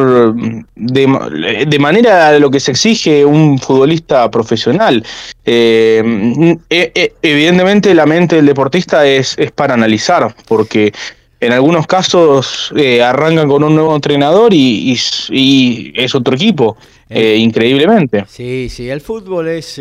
de, 0.76 1.66
de, 1.68 1.80
manera 1.80 2.30
a 2.30 2.40
lo 2.40 2.50
que 2.50 2.60
se 2.60 2.72
exige 2.72 3.24
un 3.26 3.60
futbolista 3.60 4.30
profesional. 4.32 5.06
Eh, 5.46 6.58
e, 6.70 6.92
e, 6.96 7.14
evidentemente 7.22 7.94
la 7.94 8.06
mente 8.06 8.38
del 8.38 8.46
deportista 8.46 9.06
es, 9.06 9.36
es 9.38 9.52
para 9.52 9.76
analizar, 9.76 10.34
porque 10.48 10.92
en 11.40 11.54
algunos 11.54 11.88
casos 11.88 12.74
eh, 12.76 13.02
arrancan 13.02 13.48
con 13.48 13.64
un 13.64 13.76
nuevo 13.76 13.96
entrenador 13.96 14.54
y, 14.54 14.98
y, 15.30 15.94
es 15.96 16.16
otro 16.16 16.36
equipo, 16.36 16.76
eh, 17.10 17.36
increíblemente. 17.38 18.26
Sí, 18.28 18.70
sí, 18.70 18.90
el 18.90 19.02
fútbol 19.02 19.48
es 19.48 19.80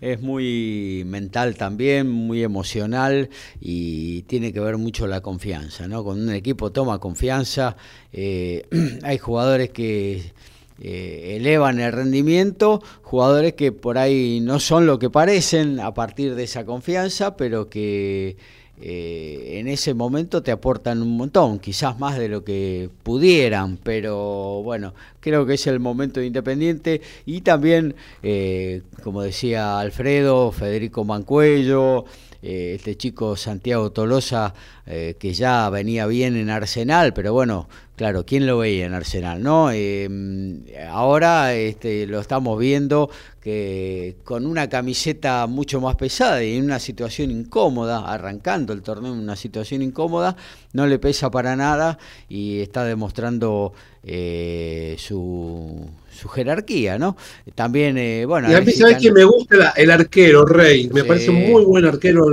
es 0.00 0.20
muy 0.20 1.02
mental 1.06 1.56
también, 1.56 2.08
muy 2.08 2.42
emocional 2.42 3.28
y 3.60 4.22
tiene 4.22 4.52
que 4.52 4.60
ver 4.60 4.78
mucho 4.78 5.06
la 5.06 5.20
confianza, 5.20 5.86
¿no? 5.88 6.02
Cuando 6.02 6.24
un 6.24 6.34
equipo 6.34 6.72
toma 6.72 6.98
confianza, 6.98 7.76
eh, 8.12 8.66
hay 9.02 9.18
jugadores 9.18 9.70
que 9.70 10.32
eh, 10.80 11.36
elevan 11.36 11.78
el 11.80 11.92
rendimiento, 11.92 12.82
jugadores 13.02 13.52
que 13.52 13.72
por 13.72 13.98
ahí 13.98 14.40
no 14.40 14.58
son 14.60 14.86
lo 14.86 14.98
que 14.98 15.10
parecen 15.10 15.78
a 15.80 15.92
partir 15.92 16.34
de 16.34 16.44
esa 16.44 16.64
confianza, 16.64 17.36
pero 17.36 17.68
que 17.68 18.38
eh, 18.82 19.58
en 19.58 19.68
ese 19.68 19.92
momento 19.92 20.42
te 20.42 20.50
aportan 20.50 21.02
un 21.02 21.16
montón, 21.16 21.58
quizás 21.58 21.98
más 21.98 22.18
de 22.18 22.28
lo 22.28 22.44
que 22.44 22.88
pudieran, 23.02 23.78
pero 23.82 24.62
bueno, 24.62 24.94
creo 25.20 25.44
que 25.44 25.54
es 25.54 25.66
el 25.66 25.80
momento 25.80 26.20
de 26.20 26.26
Independiente. 26.26 27.02
Y 27.26 27.42
también, 27.42 27.94
eh, 28.22 28.82
como 29.02 29.22
decía 29.22 29.78
Alfredo, 29.78 30.50
Federico 30.50 31.04
Mancuello, 31.04 32.06
eh, 32.42 32.74
este 32.76 32.96
chico 32.96 33.36
Santiago 33.36 33.92
Tolosa, 33.92 34.54
eh, 34.86 35.16
que 35.18 35.34
ya 35.34 35.68
venía 35.70 36.06
bien 36.06 36.36
en 36.36 36.50
Arsenal, 36.50 37.12
pero 37.12 37.32
bueno, 37.32 37.68
claro, 37.96 38.24
¿quién 38.24 38.46
lo 38.46 38.58
veía 38.58 38.86
en 38.86 38.94
Arsenal? 38.94 39.42
no 39.42 39.70
em, 39.70 40.62
Ahora 40.90 41.54
este, 41.54 42.06
lo 42.06 42.20
estamos 42.20 42.58
viendo 42.58 43.10
que 43.40 44.16
con 44.24 44.46
una 44.46 44.68
camiseta 44.68 45.46
mucho 45.46 45.80
más 45.80 45.96
pesada 45.96 46.42
y 46.42 46.56
en 46.56 46.64
una 46.64 46.78
situación 46.78 47.30
incómoda, 47.30 48.10
arrancando 48.10 48.72
el 48.72 48.82
torneo 48.82 49.12
en 49.12 49.20
una 49.20 49.36
situación 49.36 49.82
incómoda, 49.82 50.36
no 50.72 50.86
le 50.86 50.98
pesa 50.98 51.30
para 51.30 51.56
nada 51.56 51.98
y 52.28 52.60
está 52.60 52.84
demostrando 52.84 53.72
eh, 54.02 54.96
su 54.98 55.88
su 56.10 56.28
jerarquía, 56.28 56.98
¿no? 56.98 57.16
También, 57.54 57.96
eh, 57.98 58.24
bueno... 58.26 58.50
Y 58.50 58.54
a 58.54 58.60
mí, 58.60 58.72
¿sabes 58.72 58.98
que 58.98 59.12
me 59.12 59.24
gusta 59.24 59.72
el 59.76 59.90
arquero, 59.90 60.44
Rey? 60.44 60.88
Me 60.92 61.04
parece 61.04 61.30
un 61.30 61.50
muy 61.50 61.64
buen 61.64 61.84
arquero. 61.84 62.26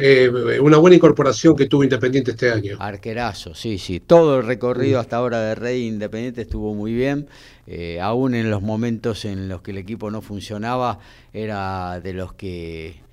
Eh, 0.00 0.30
una 0.60 0.76
buena 0.76 0.96
incorporación 0.96 1.56
que 1.56 1.66
tuvo 1.66 1.82
Independiente 1.82 2.32
este 2.32 2.50
año. 2.50 2.76
Arquerazo, 2.78 3.54
sí, 3.54 3.78
sí. 3.78 4.00
Todo 4.00 4.38
el 4.38 4.46
recorrido 4.46 5.00
hasta 5.00 5.16
ahora 5.16 5.40
de 5.40 5.54
Rey 5.54 5.86
Independiente 5.86 6.42
estuvo 6.42 6.74
muy 6.74 6.92
bien. 6.92 7.28
Eh, 7.66 8.00
aún 8.00 8.34
en 8.34 8.50
los 8.50 8.62
momentos 8.62 9.24
en 9.24 9.48
los 9.48 9.62
que 9.62 9.72
el 9.72 9.78
equipo 9.78 10.10
no 10.10 10.22
funcionaba, 10.22 11.00
era 11.32 12.00
de 12.00 12.12
los 12.12 12.32
que 12.32 13.06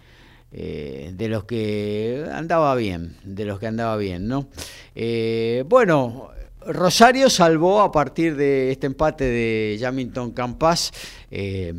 de 0.52 1.28
los 1.28 1.44
que 1.44 2.24
andaba 2.32 2.74
bien, 2.76 3.18
de 3.26 3.44
los 3.44 3.60
que 3.60 3.68
andaba 3.68 3.98
bien, 3.98 4.30
¿no? 4.30 4.48
bueno, 5.68 6.30
Rosario 6.68 7.30
salvó 7.30 7.82
a 7.82 7.92
partir 7.92 8.36
de 8.36 8.72
este 8.72 8.88
empate 8.88 9.24
de 9.26 9.78
Jamington 9.80 10.32
Campas, 10.32 10.92
eh, 11.30 11.74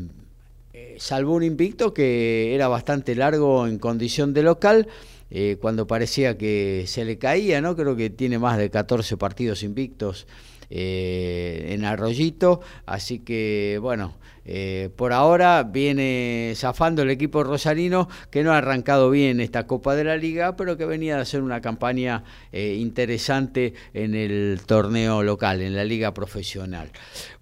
eh, 0.72 0.96
salvó 0.98 1.34
un 1.34 1.42
invicto 1.42 1.92
que 1.92 2.54
era 2.54 2.68
bastante 2.68 3.16
largo 3.16 3.66
en 3.66 3.78
condición 3.78 4.32
de 4.32 4.42
local. 4.42 4.88
Eh, 5.28 5.56
cuando 5.60 5.88
parecía 5.88 6.38
que 6.38 6.84
se 6.86 7.04
le 7.04 7.18
caía, 7.18 7.60
¿no? 7.60 7.74
Creo 7.74 7.96
que 7.96 8.10
tiene 8.10 8.38
más 8.38 8.58
de 8.58 8.70
14 8.70 9.16
partidos 9.16 9.64
invictos 9.64 10.28
en 10.68 11.84
Arroyito, 11.84 12.60
así 12.86 13.20
que 13.20 13.78
bueno, 13.80 14.14
eh, 14.46 14.90
por 14.94 15.12
ahora 15.12 15.64
viene 15.64 16.52
zafando 16.54 17.02
el 17.02 17.10
equipo 17.10 17.42
rosarino 17.42 18.08
que 18.30 18.44
no 18.44 18.52
ha 18.52 18.58
arrancado 18.58 19.10
bien 19.10 19.40
esta 19.40 19.66
Copa 19.66 19.96
de 19.96 20.04
la 20.04 20.16
Liga, 20.16 20.56
pero 20.56 20.76
que 20.76 20.86
venía 20.86 21.18
a 21.18 21.22
hacer 21.22 21.42
una 21.42 21.60
campaña 21.60 22.22
eh, 22.52 22.76
interesante 22.78 23.74
en 23.92 24.14
el 24.14 24.60
torneo 24.64 25.22
local, 25.24 25.62
en 25.62 25.74
la 25.74 25.84
liga 25.84 26.14
profesional. 26.14 26.90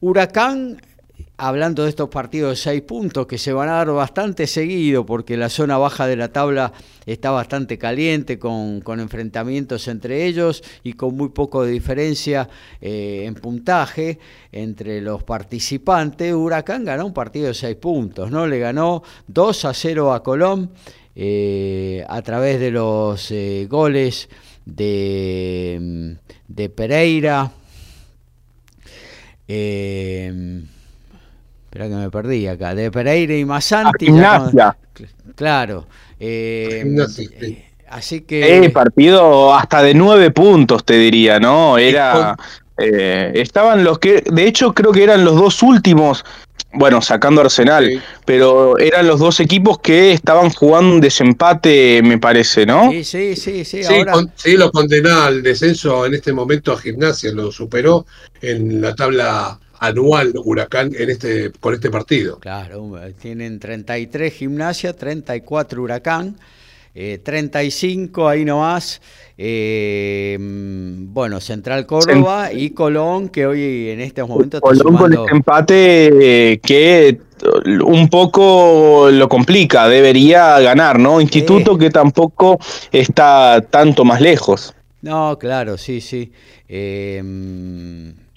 Huracán 0.00 0.80
hablando 1.36 1.82
de 1.82 1.88
estos 1.88 2.08
partidos 2.10 2.50
de 2.50 2.56
seis 2.56 2.82
puntos 2.82 3.26
que 3.26 3.38
se 3.38 3.52
van 3.52 3.68
a 3.68 3.72
dar 3.72 3.90
bastante 3.90 4.46
seguido 4.46 5.04
porque 5.04 5.36
la 5.36 5.48
zona 5.48 5.76
baja 5.78 6.06
de 6.06 6.16
la 6.16 6.28
tabla 6.28 6.72
está 7.06 7.30
bastante 7.30 7.76
caliente 7.76 8.38
con, 8.38 8.82
enfrentamientos 8.86 9.88
entre 9.88 10.26
ellos 10.26 10.62
y 10.84 10.92
con 10.92 11.16
muy 11.16 11.30
poco 11.30 11.64
de 11.64 11.72
diferencia 11.72 12.48
eh, 12.80 13.24
en 13.26 13.34
puntaje 13.34 14.18
entre 14.52 15.00
los 15.00 15.24
participantes. 15.24 16.32
Huracán 16.32 16.84
ganó 16.84 17.06
un 17.06 17.14
partido 17.14 17.48
de 17.48 17.54
seis 17.54 17.76
puntos, 17.76 18.30
¿no? 18.30 18.46
Le 18.46 18.58
ganó 18.60 19.02
2 19.26 19.64
a 19.64 19.74
0 19.74 20.12
a 20.12 20.22
Colón 20.22 20.70
eh, 21.16 22.04
a 22.08 22.22
través 22.22 22.60
de 22.60 22.70
los 22.70 23.30
eh, 23.32 23.66
goles 23.68 24.28
de, 24.64 26.16
de 26.46 26.68
Pereira. 26.68 27.50
Espera 31.74 31.88
que 31.88 31.96
me 31.96 32.08
perdí 32.08 32.46
acá. 32.46 32.72
De 32.72 32.88
Pereira 32.88 33.36
y 33.36 33.44
Masanti. 33.44 34.06
Gimnasia. 34.06 34.76
claro. 35.34 35.88
Eh, 36.20 36.84
eh, 37.40 37.64
así 37.88 38.20
que. 38.20 38.70
partido 38.72 39.52
hasta 39.52 39.82
de 39.82 39.92
nueve 39.92 40.30
puntos, 40.30 40.84
te 40.84 40.94
diría, 40.94 41.40
¿no? 41.40 41.76
Era. 41.76 42.36
Eh, 42.78 43.32
estaban 43.34 43.82
los 43.82 43.98
que. 43.98 44.22
De 44.24 44.46
hecho, 44.46 44.72
creo 44.72 44.92
que 44.92 45.02
eran 45.02 45.24
los 45.24 45.34
dos 45.34 45.64
últimos. 45.64 46.24
Bueno, 46.74 47.02
sacando 47.02 47.40
Arsenal, 47.40 48.00
pero 48.24 48.78
eran 48.78 49.08
los 49.08 49.18
dos 49.18 49.40
equipos 49.40 49.80
que 49.80 50.12
estaban 50.12 50.50
jugando 50.50 50.94
un 50.94 51.00
desempate, 51.00 52.02
me 52.04 52.18
parece, 52.18 52.66
¿no? 52.66 52.92
Sí, 52.92 53.02
sí, 53.02 53.34
sí, 53.34 53.64
sí. 53.64 53.82
Sí, 53.82 54.04
sí 54.36 54.56
lo 54.56 54.70
condenó 54.70 55.22
al 55.22 55.42
descenso 55.42 56.06
en 56.06 56.14
este 56.14 56.32
momento 56.32 56.72
a 56.72 56.78
Gimnasia, 56.78 57.32
lo 57.32 57.50
superó 57.50 58.06
en 58.40 58.80
la 58.80 58.94
tabla 58.94 59.58
anual 59.78 60.32
Huracán 60.36 60.92
en 60.96 61.10
este, 61.10 61.50
con 61.60 61.74
este 61.74 61.90
partido. 61.90 62.38
Claro, 62.38 62.92
tienen 63.20 63.58
33 63.58 64.32
gimnasia, 64.32 64.92
34 64.94 65.82
Huracán, 65.82 66.36
35 66.94 68.30
eh, 68.30 68.32
ahí 68.32 68.44
nomás, 68.44 69.00
eh, 69.36 70.36
bueno, 70.38 71.40
Central 71.40 71.86
Córdoba 71.86 72.52
y 72.52 72.70
Colón, 72.70 73.30
que 73.30 73.46
hoy 73.46 73.90
en 73.90 74.00
estos 74.00 74.28
momentos 74.28 74.60
Colón 74.60 74.96
con 74.96 75.12
este 75.12 75.32
empate 75.32 76.52
eh, 76.52 76.60
que 76.60 77.18
un 77.84 78.08
poco 78.08 79.08
lo 79.10 79.28
complica, 79.28 79.88
debería 79.88 80.60
ganar, 80.60 81.00
¿no? 81.00 81.20
Instituto 81.20 81.76
que 81.76 81.90
tampoco 81.90 82.58
está 82.92 83.60
tanto 83.68 84.04
más 84.04 84.20
lejos. 84.20 84.72
No, 85.02 85.36
claro, 85.36 85.76
sí, 85.76 86.00
sí. 86.00 86.32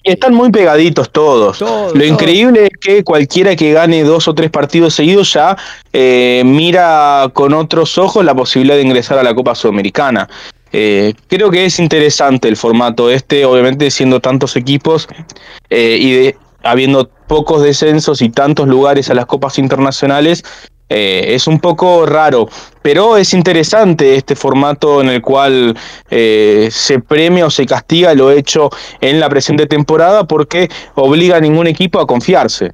Están 0.03 0.33
muy 0.33 0.51
pegaditos 0.51 1.11
todos. 1.11 1.59
Lo 1.61 2.05
increíble 2.05 2.69
es 2.71 2.79
que 2.79 3.03
cualquiera 3.03 3.55
que 3.55 3.73
gane 3.73 4.03
dos 4.03 4.27
o 4.27 4.33
tres 4.33 4.49
partidos 4.49 4.93
seguidos 4.93 5.33
ya 5.33 5.57
eh, 5.91 6.43
mira 6.45 7.29
con 7.33 7.53
otros 7.53 7.97
ojos 7.97 8.23
la 8.23 8.33
posibilidad 8.33 8.75
de 8.75 8.83
ingresar 8.83 9.17
a 9.17 9.23
la 9.23 9.35
Copa 9.35 9.53
Sudamericana. 9.53 10.29
Eh, 10.71 11.13
creo 11.27 11.49
que 11.49 11.65
es 11.65 11.79
interesante 11.79 12.47
el 12.47 12.57
formato 12.57 13.09
este, 13.09 13.45
obviamente 13.45 13.89
siendo 13.89 14.19
tantos 14.19 14.55
equipos 14.55 15.07
eh, 15.69 15.97
y 15.99 16.35
habiendo 16.63 17.09
pocos 17.27 17.61
descensos 17.61 18.21
y 18.21 18.29
tantos 18.29 18.67
lugares 18.67 19.09
a 19.09 19.13
las 19.13 19.25
copas 19.25 19.57
internacionales, 19.59 20.43
eh, 20.89 21.35
es 21.35 21.47
un 21.47 21.59
poco 21.59 22.05
raro, 22.05 22.47
pero 22.81 23.17
es 23.17 23.33
interesante 23.33 24.15
este 24.15 24.35
formato 24.35 25.01
en 25.01 25.09
el 25.09 25.21
cual 25.21 25.77
eh, 26.09 26.69
se 26.71 26.99
premia 26.99 27.45
o 27.45 27.49
se 27.49 27.65
castiga 27.65 28.13
lo 28.13 28.31
hecho 28.31 28.69
en 29.01 29.19
la 29.19 29.29
presente 29.29 29.65
temporada 29.65 30.25
porque 30.25 30.69
obliga 30.95 31.37
a 31.37 31.41
ningún 31.41 31.67
equipo 31.67 31.99
a 31.99 32.07
confiarse. 32.07 32.71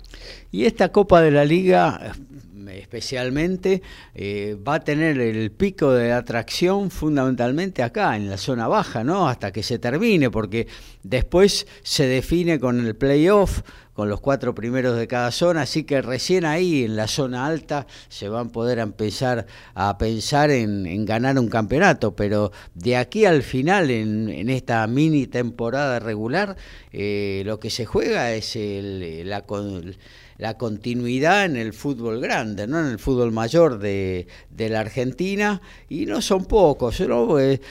Y 0.51 0.65
esta 0.65 0.89
Copa 0.89 1.21
de 1.21 1.31
la 1.31 1.45
Liga 1.45 2.13
especialmente, 2.93 3.81
eh, 4.13 4.55
va 4.55 4.75
a 4.75 4.79
tener 4.83 5.19
el 5.19 5.51
pico 5.51 5.91
de 5.91 6.11
atracción 6.11 6.91
fundamentalmente 6.91 7.81
acá, 7.81 8.15
en 8.15 8.29
la 8.29 8.37
zona 8.37 8.67
baja, 8.67 9.03
¿no? 9.03 9.27
Hasta 9.27 9.51
que 9.51 9.63
se 9.63 9.79
termine, 9.79 10.29
porque 10.29 10.67
después 11.01 11.65
se 11.81 12.05
define 12.05 12.59
con 12.59 12.85
el 12.85 12.95
playoff 12.95 13.61
con 13.93 14.09
los 14.09 14.21
cuatro 14.21 14.55
primeros 14.55 14.97
de 14.97 15.07
cada 15.07 15.31
zona, 15.31 15.63
así 15.63 15.83
que 15.83 16.01
recién 16.01 16.45
ahí 16.45 16.83
en 16.83 16.95
la 16.95 17.07
zona 17.07 17.45
alta 17.45 17.85
se 18.09 18.27
van 18.27 18.47
a 18.47 18.51
poder 18.51 18.79
empezar 18.79 19.45
a 19.75 19.97
pensar 19.97 20.49
en, 20.49 21.05
ganar 21.05 21.37
un 21.37 21.47
campeonato, 21.47 22.15
pero 22.15 22.51
de 22.73 22.97
aquí 22.97 23.25
al 23.25 23.43
final 23.43 23.91
en, 23.91 24.49
esta 24.49 24.85
mini 24.87 25.27
temporada 25.27 25.99
regular 25.99 26.57
eh, 26.91 27.43
lo 27.45 27.59
que 27.59 27.69
se 27.69 27.85
juega 27.85 28.33
es 28.33 28.55
el, 28.55 29.29
la, 29.29 29.43
la 30.43 30.57
continuidad 30.57 31.45
en 31.45 31.55
el 31.55 31.71
fútbol 31.71 32.19
grande, 32.19 32.67
¿no? 32.67 32.77
en 32.77 32.87
el 32.87 32.99
fútbol 32.99 33.31
mayor 33.31 33.79
de, 33.79 34.27
de 34.49 34.67
la 34.67 34.81
Argentina, 34.81 35.61
y 35.87 36.05
no 36.05 36.21
son 36.21 36.43
pocos. 36.43 36.99
Eh, 36.99 37.61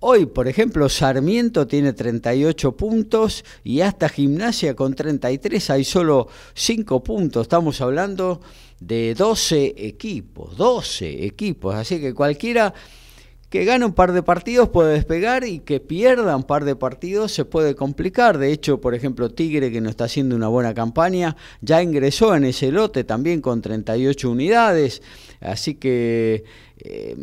Hoy, 0.00 0.26
por 0.26 0.46
ejemplo, 0.46 0.90
Sarmiento 0.90 1.66
tiene 1.66 1.94
38 1.94 2.72
puntos 2.72 3.46
y 3.64 3.80
hasta 3.80 4.10
Gimnasia 4.10 4.76
con 4.76 4.94
33 4.94 5.70
hay 5.70 5.84
solo 5.84 6.28
5 6.52 7.02
puntos. 7.02 7.42
Estamos 7.42 7.80
hablando 7.80 8.42
de 8.78 9.14
12 9.14 9.74
equipos, 9.78 10.58
12 10.58 11.24
equipos. 11.24 11.74
Así 11.74 11.98
que 11.98 12.12
cualquiera 12.12 12.74
que 13.50 13.64
gane 13.64 13.84
un 13.84 13.92
par 13.92 14.12
de 14.12 14.22
partidos 14.22 14.68
puede 14.68 14.94
despegar 14.94 15.42
y 15.44 15.58
que 15.58 15.80
pierda 15.80 16.36
un 16.36 16.44
par 16.44 16.64
de 16.64 16.76
partidos 16.76 17.32
se 17.32 17.44
puede 17.44 17.74
complicar. 17.74 18.38
De 18.38 18.52
hecho, 18.52 18.80
por 18.80 18.94
ejemplo, 18.94 19.28
Tigre, 19.28 19.72
que 19.72 19.80
no 19.80 19.90
está 19.90 20.04
haciendo 20.04 20.36
una 20.36 20.46
buena 20.46 20.72
campaña, 20.72 21.36
ya 21.60 21.82
ingresó 21.82 22.36
en 22.36 22.44
ese 22.44 22.70
lote 22.70 23.02
también 23.02 23.40
con 23.40 23.60
38 23.60 24.30
unidades. 24.30 25.02
Así 25.40 25.74
que... 25.74 26.44
Eh, 26.82 27.14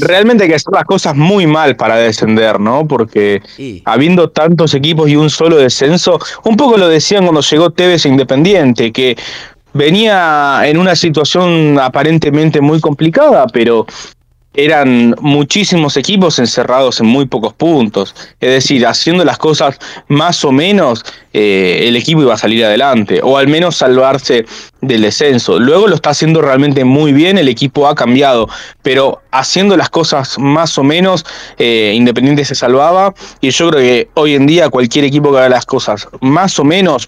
Realmente 0.00 0.44
hay 0.44 0.50
que 0.50 0.56
hacer 0.56 0.74
las 0.74 0.84
cosas 0.84 1.16
muy 1.16 1.46
mal 1.46 1.74
para 1.74 1.96
descender, 1.96 2.60
¿no? 2.60 2.86
Porque 2.86 3.40
habiendo 3.86 4.30
tantos 4.30 4.74
equipos 4.74 5.08
y 5.08 5.16
un 5.16 5.30
solo 5.30 5.56
descenso, 5.56 6.20
un 6.44 6.56
poco 6.56 6.76
lo 6.76 6.86
decían 6.86 7.24
cuando 7.24 7.40
llegó 7.40 7.70
Tevez 7.70 8.04
Independiente, 8.06 8.92
que 8.92 9.16
venía 9.72 10.60
en 10.64 10.76
una 10.76 10.94
situación 10.94 11.78
aparentemente 11.80 12.60
muy 12.60 12.78
complicada, 12.80 13.46
pero 13.48 13.86
eran 14.54 15.14
muchísimos 15.20 15.96
equipos 15.96 16.38
encerrados 16.38 17.00
en 17.00 17.06
muy 17.06 17.26
pocos 17.26 17.54
puntos. 17.54 18.14
Es 18.40 18.50
decir, 18.50 18.86
haciendo 18.86 19.24
las 19.24 19.38
cosas 19.38 19.78
más 20.08 20.44
o 20.44 20.50
menos, 20.50 21.04
eh, 21.32 21.84
el 21.86 21.94
equipo 21.94 22.22
iba 22.22 22.34
a 22.34 22.38
salir 22.38 22.64
adelante, 22.64 23.20
o 23.22 23.38
al 23.38 23.46
menos 23.46 23.76
salvarse 23.76 24.44
del 24.80 25.02
descenso. 25.02 25.60
Luego 25.60 25.86
lo 25.86 25.94
está 25.94 26.10
haciendo 26.10 26.42
realmente 26.42 26.84
muy 26.84 27.12
bien, 27.12 27.38
el 27.38 27.48
equipo 27.48 27.86
ha 27.86 27.94
cambiado, 27.94 28.48
pero 28.82 29.22
haciendo 29.30 29.76
las 29.76 29.90
cosas 29.90 30.38
más 30.38 30.76
o 30.78 30.82
menos, 30.82 31.24
eh, 31.58 31.92
Independiente 31.94 32.44
se 32.44 32.54
salvaba, 32.54 33.14
y 33.40 33.50
yo 33.50 33.70
creo 33.70 33.80
que 33.80 34.08
hoy 34.14 34.34
en 34.34 34.46
día 34.46 34.68
cualquier 34.68 35.04
equipo 35.04 35.30
que 35.30 35.38
haga 35.38 35.48
las 35.48 35.66
cosas 35.66 36.08
más 36.20 36.58
o 36.58 36.64
menos 36.64 37.06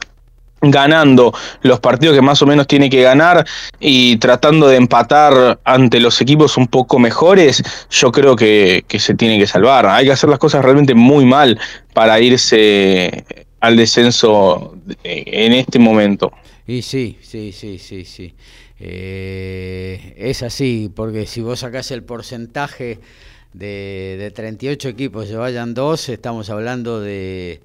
ganando 0.62 1.35
los 1.62 1.81
partidos 1.81 2.14
que 2.14 2.22
más 2.22 2.40
o 2.40 2.46
menos 2.46 2.66
tiene 2.66 2.88
que 2.88 3.03
ganar 3.03 3.44
y 3.81 4.16
tratando 4.18 4.68
de 4.68 4.77
empatar 4.77 5.61
ante 5.64 5.98
los 6.01 6.20
equipos 6.20 6.57
un 6.57 6.68
poco 6.68 6.98
mejores, 6.98 7.62
yo 7.90 8.12
creo 8.12 8.37
que, 8.37 8.85
se 8.88 9.14
tiene 9.14 9.38
que 9.38 9.46
salvar. 9.46 9.87
Hay 9.87 10.07
que 10.07 10.12
hacer 10.12 10.31
las 10.31 10.38
cosas 10.38 10.64
realmente 10.64 10.94
muy 10.94 11.25
mal 11.25 11.59
para 11.92 12.20
irse 12.20 13.25
al 13.61 13.77
descenso 13.77 14.77
en 15.03 15.53
este 15.53 15.79
momento. 15.79 16.33
Y 16.66 16.83
sí, 16.83 17.18
sí, 17.20 17.53
sí, 17.53 17.79
sí, 17.79 18.05
sí. 18.05 18.35
Eh, 18.79 20.14
es 20.16 20.42
así, 20.42 20.90
porque 20.94 21.27
si 21.27 21.40
vos 21.40 21.61
sacás 21.61 21.90
el 21.90 22.05
porcentaje 22.05 23.01
de, 23.53 24.16
de 24.18 24.31
38 24.31 24.88
equipos, 24.88 25.29
se 25.29 25.37
vayan 25.37 25.75
dos, 25.75 26.09
estamos 26.09 26.51
hablando 26.51 27.01
de 27.01 27.61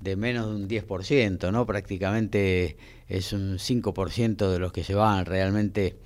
de 0.00 0.16
menos 0.16 0.46
de 0.46 0.54
un 0.54 0.68
10%, 0.68 1.52
¿no? 1.52 1.66
Prácticamente 1.66 2.76
es 3.08 3.32
un 3.32 3.58
5% 3.58 4.50
de 4.50 4.58
los 4.58 4.72
que 4.72 4.84
se 4.84 4.94
van. 4.94 5.26
Realmente 5.26 5.96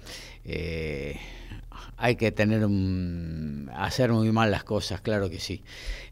eh, 0.45 1.17
hay 1.97 2.17
que 2.17 2.33
tener 2.33 2.65
un, 2.65 3.71
hacer 3.75 4.11
muy 4.13 4.31
mal 4.33 4.51
las 4.51 4.65
cosas, 4.65 5.01
claro 5.01 5.31
que 5.31 5.39
sí. 5.39 5.63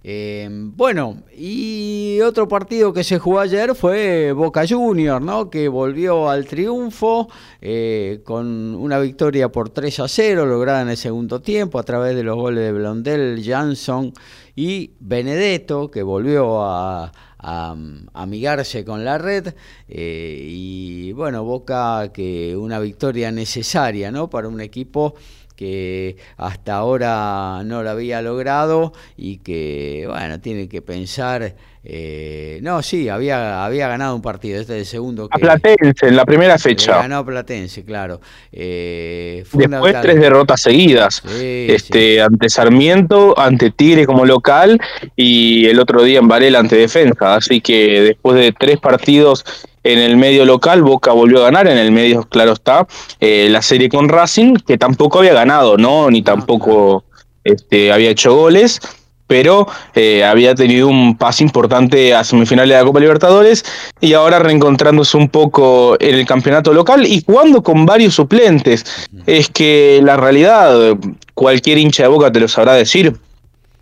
Eh, 0.04 0.48
bueno, 0.50 1.22
y 1.36 2.18
otro 2.22 2.48
partido 2.48 2.92
que 2.92 3.04
se 3.04 3.18
jugó 3.18 3.40
ayer 3.40 3.74
fue 3.74 4.32
Boca 4.32 4.64
Junior, 4.68 5.20
¿no? 5.20 5.50
Que 5.50 5.68
volvió 5.68 6.28
al 6.28 6.46
triunfo 6.46 7.28
eh, 7.60 8.20
con 8.24 8.74
una 8.74 8.98
victoria 8.98 9.50
por 9.50 9.70
3 9.70 10.00
a 10.00 10.08
0 10.08 10.46
lograda 10.46 10.82
en 10.82 10.88
el 10.88 10.96
segundo 10.96 11.40
tiempo 11.40 11.78
a 11.78 11.84
través 11.84 12.16
de 12.16 12.22
los 12.22 12.36
goles 12.36 12.64
de 12.64 12.72
Blondel, 12.72 13.42
Jansson 13.44 14.12
y 14.54 14.92
Benedetto, 15.00 15.90
que 15.90 16.02
volvió 16.02 16.62
a 16.62 17.12
a, 17.42 17.76
amigarse 18.14 18.84
con 18.84 19.04
la 19.04 19.18
red 19.18 19.54
eh, 19.88 20.46
y 20.48 21.12
bueno, 21.12 21.44
Boca 21.44 22.10
que 22.12 22.56
una 22.56 22.78
victoria 22.78 23.30
necesaria 23.30 24.10
¿no? 24.10 24.30
para 24.30 24.48
un 24.48 24.60
equipo 24.60 25.14
que 25.56 26.16
hasta 26.36 26.76
ahora 26.76 27.62
no 27.64 27.82
lo 27.82 27.90
había 27.90 28.22
logrado 28.22 28.92
y 29.16 29.38
que 29.38 30.06
bueno 30.08 30.40
tiene 30.40 30.68
que 30.68 30.82
pensar 30.82 31.54
eh, 31.84 32.60
no, 32.62 32.80
sí, 32.82 33.08
había, 33.08 33.64
había 33.64 33.88
ganado 33.88 34.14
un 34.14 34.22
partido, 34.22 34.60
este 34.60 34.74
es 34.74 34.80
el 34.80 34.86
segundo. 34.86 35.28
a 35.30 35.38
Platense, 35.38 36.06
en 36.06 36.16
la 36.16 36.24
primera 36.24 36.56
fecha. 36.56 36.98
Ganó 36.98 37.24
Platense, 37.24 37.84
claro. 37.84 38.20
Eh, 38.52 39.44
Después 39.52 39.96
tres 40.00 40.20
derrotas 40.20 40.60
seguidas. 40.60 41.22
este, 41.40 42.22
Ante 42.22 42.48
Sarmiento, 42.48 43.38
ante 43.38 43.70
Tigre 43.70 44.06
como 44.06 44.24
local 44.24 44.80
y 45.16 45.66
el 45.66 45.80
otro 45.80 46.02
día 46.04 46.20
en 46.20 46.28
Varela 46.28 46.60
ante 46.60 46.76
Defensa. 46.76 47.34
Así 47.34 47.60
que 47.60 48.00
después 48.00 48.36
de 48.36 48.52
tres 48.52 48.78
partidos 48.78 49.44
en 49.82 49.98
el 49.98 50.16
medio 50.16 50.44
local, 50.44 50.82
Boca 50.82 51.10
volvió 51.10 51.40
a 51.40 51.46
ganar, 51.46 51.66
en 51.66 51.78
el 51.78 51.90
medio, 51.90 52.22
claro 52.22 52.52
está, 52.52 52.86
eh, 53.18 53.48
la 53.50 53.60
serie 53.62 53.88
con 53.88 54.08
Racing, 54.08 54.54
que 54.64 54.78
tampoco 54.78 55.18
había 55.18 55.34
ganado, 55.34 55.76
¿no? 55.76 56.08
Ni 56.08 56.22
tampoco 56.22 57.04
este, 57.42 57.90
había 57.90 58.10
hecho 58.10 58.36
goles 58.36 58.80
pero 59.26 59.66
eh, 59.94 60.24
había 60.24 60.54
tenido 60.54 60.88
un 60.88 61.16
paso 61.16 61.42
importante 61.42 62.14
a 62.14 62.24
semifinales 62.24 62.70
de 62.70 62.80
la 62.80 62.84
Copa 62.84 63.00
Libertadores 63.00 63.64
y 64.00 64.12
ahora 64.12 64.38
reencontrándose 64.38 65.16
un 65.16 65.28
poco 65.28 65.96
en 66.00 66.16
el 66.16 66.26
campeonato 66.26 66.72
local 66.72 67.06
y 67.06 67.22
jugando 67.24 67.62
con 67.62 67.86
varios 67.86 68.14
suplentes. 68.14 68.84
Es 69.26 69.48
que 69.48 70.00
la 70.02 70.16
realidad, 70.16 70.96
cualquier 71.34 71.78
hincha 71.78 72.02
de 72.02 72.08
boca 72.10 72.30
te 72.30 72.40
lo 72.40 72.48
sabrá 72.48 72.74
decir, 72.74 73.14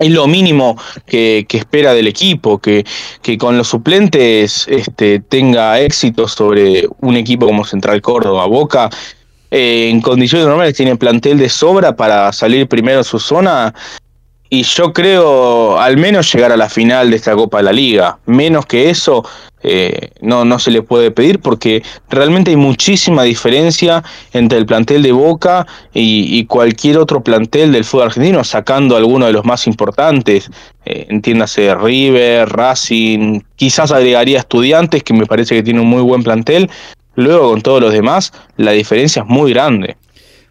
es 0.00 0.10
lo 0.10 0.26
mínimo 0.26 0.76
que, 1.06 1.46
espera 1.48 1.92
del 1.92 2.08
equipo, 2.08 2.58
que, 2.58 2.84
que, 3.22 3.36
con 3.36 3.56
los 3.58 3.68
suplentes 3.68 4.66
este, 4.68 5.20
tenga 5.20 5.78
éxito 5.78 6.26
sobre 6.26 6.88
un 7.00 7.16
equipo 7.16 7.46
como 7.46 7.64
Central 7.64 8.00
Córdoba. 8.00 8.46
Boca, 8.46 8.88
eh, 9.50 9.90
en 9.90 10.00
condiciones 10.00 10.46
normales, 10.46 10.74
tiene 10.74 10.96
plantel 10.96 11.38
de 11.38 11.50
sobra 11.50 11.94
para 11.94 12.32
salir 12.32 12.66
primero 12.66 13.00
a 13.00 13.04
su 13.04 13.18
zona 13.18 13.74
y 14.52 14.64
yo 14.64 14.92
creo 14.92 15.80
al 15.80 15.96
menos 15.96 16.32
llegar 16.32 16.50
a 16.50 16.56
la 16.56 16.68
final 16.68 17.10
de 17.10 17.16
esta 17.16 17.36
Copa 17.36 17.58
de 17.58 17.62
la 17.62 17.72
Liga. 17.72 18.18
Menos 18.26 18.66
que 18.66 18.90
eso 18.90 19.24
eh, 19.62 20.10
no, 20.20 20.44
no 20.44 20.58
se 20.58 20.72
le 20.72 20.82
puede 20.82 21.12
pedir 21.12 21.38
porque 21.38 21.84
realmente 22.08 22.50
hay 22.50 22.56
muchísima 22.56 23.22
diferencia 23.22 24.02
entre 24.32 24.58
el 24.58 24.66
plantel 24.66 25.04
de 25.04 25.12
Boca 25.12 25.68
y, 25.94 26.44
cualquier 26.46 26.98
otro 26.98 27.22
plantel 27.22 27.70
del 27.70 27.84
fútbol 27.84 28.06
argentino, 28.06 28.42
sacando 28.42 28.96
alguno 28.96 29.26
de 29.26 29.32
los 29.32 29.44
más 29.44 29.68
importantes, 29.68 30.50
eh, 30.84 31.06
entiéndase 31.08 31.72
River, 31.76 32.48
Racing, 32.48 33.42
quizás 33.54 33.92
agregaría 33.92 34.40
Estudiantes, 34.40 35.04
que 35.04 35.14
me 35.14 35.26
parece 35.26 35.54
que 35.54 35.62
tiene 35.62 35.80
un 35.80 35.88
muy 35.88 36.02
buen 36.02 36.24
plantel. 36.24 36.68
Luego 37.14 37.50
con 37.50 37.60
todos 37.60 37.80
los 37.80 37.92
demás, 37.92 38.32
la 38.56 38.72
diferencia 38.72 39.22
es 39.22 39.28
muy 39.28 39.52
grande. 39.52 39.96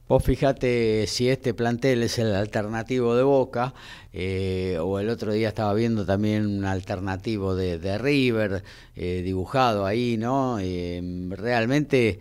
Vos 0.09 0.23
fijate 0.23 1.05
si 1.05 1.29
este 1.29 1.53
plantel 1.53 2.01
es 2.01 2.17
el 2.17 2.33
alternativo 2.33 3.15
de 3.15 3.21
Boca, 3.21 3.75
eh, 4.11 4.79
o 4.81 4.99
el 4.99 5.07
otro 5.07 5.31
día 5.33 5.49
estaba 5.49 5.71
viendo 5.75 6.03
también 6.03 6.47
un 6.47 6.65
alternativo 6.65 7.55
de, 7.55 7.97
River 7.99 8.63
eh, 8.95 9.21
dibujado 9.23 9.85
ahí, 9.85 10.17
¿no? 10.17 10.57
Eh, 10.59 10.99
realmente 11.29 12.17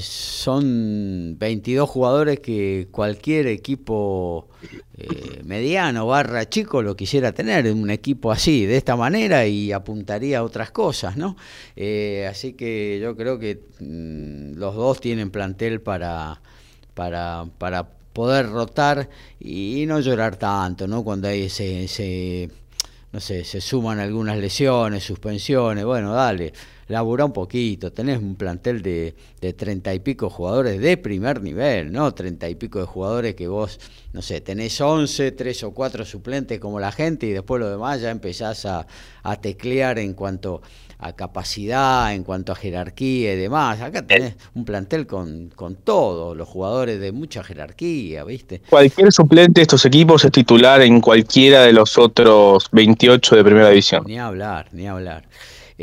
son 0.00 1.36
22 1.36 1.90
jugadores 1.90 2.38
que 2.38 2.86
cualquier 2.92 3.48
equipo 3.48 4.48
mediano 5.42 6.06
barra 6.06 6.48
chico 6.48 6.80
lo 6.80 6.94
quisiera 6.94 7.32
tener, 7.32 7.66
un 7.72 7.90
equipo 7.90 8.30
así, 8.30 8.66
de 8.66 8.76
esta 8.76 8.94
manera, 8.94 9.48
y 9.48 9.72
apuntaría 9.72 10.38
a 10.38 10.44
otras 10.44 10.70
cosas, 10.70 11.16
¿no? 11.16 11.36
así 12.28 12.52
que 12.52 13.00
yo 13.02 13.16
creo 13.16 13.40
que 13.40 13.62
mm, 13.80 14.58
los 14.58 14.76
dos 14.76 15.00
tienen 15.00 15.32
plantel 15.32 15.80
para 15.80 16.40
para, 16.94 17.46
para 17.58 17.88
poder 18.12 18.48
rotar 18.50 19.08
y, 19.40 19.84
no 19.86 20.00
llorar 20.00 20.36
tanto, 20.36 20.86
¿no? 20.86 21.02
Cuando 21.02 21.28
hay 21.28 21.44
ese, 21.44 21.84
ese, 21.84 22.50
no 23.12 23.20
sé, 23.20 23.44
se 23.44 23.60
suman 23.60 23.98
algunas 24.00 24.38
lesiones, 24.38 25.02
suspensiones, 25.04 25.84
bueno, 25.84 26.12
dale, 26.12 26.52
labura 26.88 27.24
un 27.24 27.32
poquito, 27.32 27.92
tenés 27.92 28.18
un 28.18 28.36
plantel 28.36 28.82
de, 28.82 29.14
treinta 29.56 29.94
y 29.94 30.00
pico 30.00 30.28
jugadores 30.28 30.80
de 30.80 30.96
primer 30.98 31.42
nivel, 31.42 31.90
¿no? 31.90 32.12
Treinta 32.12 32.48
y 32.48 32.54
pico 32.54 32.78
de 32.80 32.86
jugadores 32.86 33.34
que 33.34 33.48
vos, 33.48 33.80
no 34.12 34.22
sé, 34.22 34.40
tenés 34.40 34.80
once, 34.80 35.32
tres 35.32 35.62
o 35.64 35.72
cuatro 35.72 36.04
suplentes 36.04 36.60
como 36.60 36.78
la 36.78 36.92
gente 36.92 37.26
y 37.26 37.30
después 37.32 37.60
lo 37.60 37.70
demás 37.70 38.00
ya 38.00 38.10
empezás 38.10 38.66
a, 38.66 38.86
a 39.22 39.40
teclear 39.40 39.98
en 39.98 40.14
cuanto 40.14 40.60
a 41.02 41.12
capacidad, 41.14 42.14
en 42.14 42.22
cuanto 42.22 42.52
a 42.52 42.54
jerarquía 42.54 43.34
y 43.34 43.36
demás. 43.36 43.80
Acá 43.80 44.06
tenés 44.06 44.36
un 44.54 44.64
plantel 44.64 45.06
con, 45.06 45.50
con 45.54 45.74
todos 45.74 46.36
los 46.36 46.48
jugadores 46.48 47.00
de 47.00 47.10
mucha 47.10 47.42
jerarquía, 47.42 48.24
¿viste? 48.24 48.62
Cualquier 48.70 49.12
suplente 49.12 49.60
de 49.60 49.62
estos 49.62 49.84
equipos 49.84 50.24
es 50.24 50.30
titular 50.30 50.80
en 50.80 51.00
cualquiera 51.00 51.62
de 51.62 51.72
los 51.72 51.98
otros 51.98 52.68
28 52.70 53.36
de 53.36 53.44
primera 53.44 53.68
división. 53.70 54.04
Ni 54.06 54.18
hablar, 54.18 54.68
ni 54.72 54.86
hablar. 54.86 55.24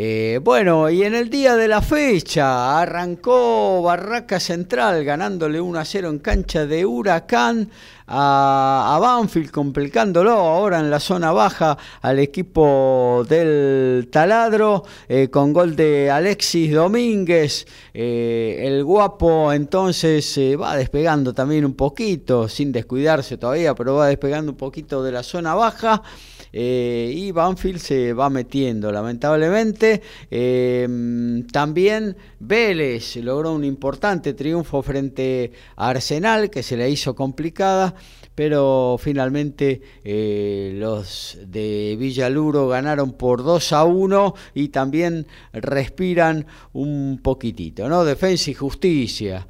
Eh, 0.01 0.39
bueno, 0.41 0.89
y 0.89 1.03
en 1.03 1.13
el 1.13 1.29
día 1.29 1.57
de 1.57 1.67
la 1.67 1.81
fecha 1.81 2.79
arrancó 2.79 3.81
Barraca 3.81 4.39
Central 4.39 5.03
ganándole 5.03 5.59
1 5.59 5.77
a 5.77 5.83
0 5.83 6.07
en 6.07 6.19
cancha 6.19 6.65
de 6.65 6.85
Huracán 6.85 7.69
a, 8.07 8.97
Banfield, 9.01 9.51
complicándolo 9.51 10.31
ahora 10.31 10.79
en 10.79 10.89
la 10.89 11.01
zona 11.01 11.33
baja 11.33 11.77
al 12.01 12.19
equipo 12.19 13.25
del 13.27 14.07
Taladro, 14.09 14.85
eh, 15.09 15.27
con 15.29 15.51
gol 15.51 15.75
de 15.75 16.09
Alexis 16.09 16.73
Domínguez. 16.73 17.67
Eh, 17.93 18.63
el 18.67 18.85
guapo 18.85 19.51
entonces 19.51 20.39
va 20.57 20.77
despegando 20.77 21.33
también 21.33 21.65
un 21.65 21.73
poquito, 21.73 22.47
sin 22.47 22.71
descuidarse 22.71 23.37
todavía, 23.37 23.75
pero 23.75 23.95
va 23.95 24.07
despegando 24.07 24.53
un 24.53 24.57
poquito 24.57 25.03
de 25.03 25.11
la 25.11 25.23
zona 25.23 25.55
baja. 25.55 26.01
Eh, 26.51 27.11
y 27.15 27.31
Banfield 27.31 27.79
se 27.79 28.13
va 28.13 28.29
metiendo, 28.29 28.91
lamentablemente. 28.91 30.01
Eh, 30.29 31.43
también 31.51 32.15
Vélez 32.39 33.17
logró 33.17 33.53
un 33.53 33.63
importante 33.63 34.33
triunfo 34.33 34.81
frente 34.81 35.51
a 35.75 35.89
Arsenal, 35.89 36.49
que 36.49 36.63
se 36.63 36.77
le 36.77 36.89
hizo 36.89 37.15
complicada 37.15 37.95
pero 38.39 38.95
finalmente 38.97 39.81
eh, 40.01 40.71
los 40.75 41.37
de 41.45 41.97
Villaluro 41.99 42.69
ganaron 42.69 43.11
por 43.11 43.43
2 43.43 43.73
a 43.73 43.83
1 43.83 44.33
y 44.53 44.69
también 44.69 45.27
respiran 45.51 46.45
un 46.71 47.19
poquitito, 47.21 47.89
¿no? 47.89 48.05
Defensa 48.05 48.49
y 48.49 48.53
justicia 48.53 49.45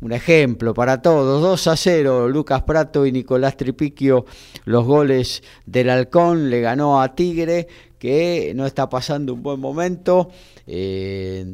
un 0.00 0.12
ejemplo 0.12 0.74
para 0.74 1.02
todos. 1.02 1.42
2 1.42 1.66
a 1.68 1.76
0, 1.76 2.28
Lucas 2.28 2.62
Prato 2.62 3.06
y 3.06 3.12
Nicolás 3.12 3.56
Tripiquio, 3.56 4.24
los 4.64 4.84
goles 4.84 5.42
del 5.64 5.90
Halcón, 5.90 6.50
le 6.50 6.60
ganó 6.60 7.00
a 7.00 7.14
Tigre, 7.14 7.68
que 7.98 8.52
no 8.54 8.66
está 8.66 8.88
pasando 8.88 9.34
un 9.34 9.42
buen 9.42 9.60
momento. 9.60 10.30
Eh, 10.66 11.46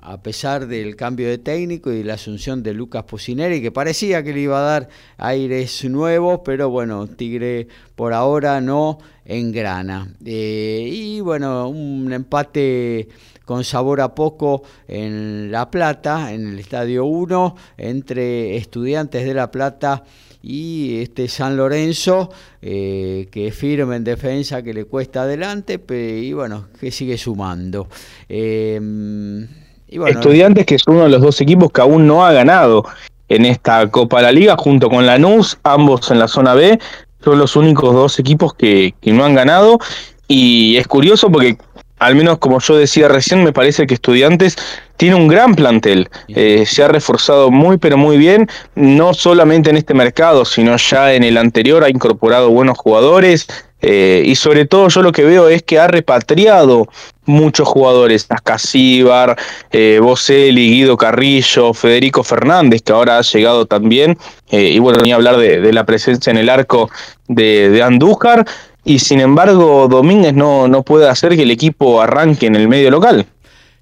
a 0.00 0.22
pesar 0.22 0.66
del 0.66 0.96
cambio 0.96 1.28
de 1.28 1.38
técnico 1.38 1.92
y 1.92 2.02
la 2.02 2.14
asunción 2.14 2.62
de 2.62 2.72
Lucas 2.72 3.04
Pusineri, 3.04 3.60
que 3.60 3.72
parecía 3.72 4.22
que 4.22 4.32
le 4.32 4.40
iba 4.40 4.58
a 4.58 4.62
dar 4.62 4.88
aires 5.16 5.84
nuevos, 5.84 6.40
pero 6.44 6.70
bueno, 6.70 7.06
Tigre 7.06 7.68
por 7.94 8.12
ahora 8.12 8.60
no 8.60 8.98
engrana. 9.24 10.14
Eh, 10.24 10.88
y 10.90 11.20
bueno, 11.20 11.68
un 11.68 12.12
empate 12.12 13.08
con 13.44 13.64
sabor 13.64 14.00
a 14.00 14.14
poco 14.14 14.62
en 14.86 15.50
La 15.50 15.70
Plata, 15.70 16.32
en 16.32 16.48
el 16.48 16.58
Estadio 16.58 17.04
1, 17.04 17.56
entre 17.78 18.56
estudiantes 18.56 19.24
de 19.24 19.34
La 19.34 19.50
Plata 19.50 20.04
y 20.42 21.00
este 21.00 21.28
San 21.28 21.56
Lorenzo, 21.56 22.30
eh, 22.62 23.28
que 23.30 23.50
firme 23.50 23.96
en 23.96 24.04
defensa, 24.04 24.62
que 24.62 24.72
le 24.72 24.84
cuesta 24.84 25.22
adelante, 25.22 25.80
y 25.90 26.32
bueno, 26.32 26.68
que 26.78 26.90
sigue 26.90 27.18
sumando. 27.18 27.88
Estudiantes 29.88 30.66
que 30.66 30.74
es 30.74 30.82
uno 30.86 31.04
de 31.04 31.08
los 31.08 31.22
dos 31.22 31.40
equipos 31.40 31.70
que 31.72 31.80
aún 31.80 32.06
no 32.06 32.24
ha 32.24 32.32
ganado 32.32 32.84
en 33.28 33.44
esta 33.44 33.90
Copa 33.90 34.18
de 34.18 34.22
la 34.24 34.32
Liga, 34.32 34.56
junto 34.58 34.88
con 34.88 35.06
Lanús, 35.06 35.58
ambos 35.62 36.10
en 36.10 36.18
la 36.18 36.28
zona 36.28 36.54
B, 36.54 36.78
son 37.22 37.38
los 37.38 37.56
únicos 37.56 37.94
dos 37.94 38.18
equipos 38.18 38.54
que, 38.54 38.94
que 39.00 39.12
no 39.12 39.24
han 39.24 39.34
ganado. 39.34 39.78
Y 40.28 40.76
es 40.76 40.86
curioso 40.86 41.30
porque 41.30 41.58
al 41.98 42.14
menos 42.14 42.38
como 42.38 42.60
yo 42.60 42.76
decía 42.76 43.08
recién, 43.08 43.44
me 43.44 43.52
parece 43.52 43.86
que 43.86 43.94
Estudiantes 43.94 44.56
tiene 44.96 45.16
un 45.16 45.28
gran 45.28 45.54
plantel. 45.54 46.08
Eh, 46.28 46.64
se 46.66 46.82
ha 46.82 46.88
reforzado 46.88 47.50
muy, 47.50 47.78
pero 47.78 47.96
muy 47.96 48.18
bien, 48.18 48.48
no 48.74 49.14
solamente 49.14 49.70
en 49.70 49.76
este 49.76 49.94
mercado, 49.94 50.44
sino 50.44 50.76
ya 50.76 51.14
en 51.14 51.24
el 51.24 51.36
anterior 51.36 51.84
ha 51.84 51.90
incorporado 51.90 52.50
buenos 52.50 52.78
jugadores. 52.78 53.48
Eh, 53.80 54.22
y 54.24 54.34
sobre 54.34 54.66
todo 54.66 54.88
yo 54.88 55.02
lo 55.02 55.12
que 55.12 55.24
veo 55.24 55.48
es 55.48 55.62
que 55.62 55.78
ha 55.78 55.86
repatriado 55.86 56.88
muchos 57.26 57.68
jugadores, 57.68 58.26
Ascasíbar, 58.28 59.36
eh, 59.70 60.00
Boselli, 60.02 60.70
Guido 60.70 60.96
Carrillo, 60.96 61.72
Federico 61.74 62.24
Fernández, 62.24 62.82
que 62.82 62.92
ahora 62.92 63.18
ha 63.18 63.22
llegado 63.22 63.66
también, 63.66 64.18
eh, 64.50 64.70
y 64.70 64.78
bueno, 64.78 65.00
ni 65.02 65.12
hablar 65.12 65.36
de, 65.36 65.72
la 65.72 65.84
presencia 65.84 66.30
en 66.30 66.38
el 66.38 66.48
arco 66.48 66.90
de, 67.28 67.82
Andújar, 67.82 68.46
y 68.84 68.98
sin 69.00 69.20
embargo 69.20 69.86
Domínguez 69.88 70.32
no, 70.32 70.66
no 70.66 70.82
puede 70.82 71.08
hacer 71.08 71.36
que 71.36 71.42
el 71.42 71.50
equipo 71.50 72.00
arranque 72.00 72.46
en 72.46 72.56
el 72.56 72.68
medio 72.68 72.90
local. 72.90 73.26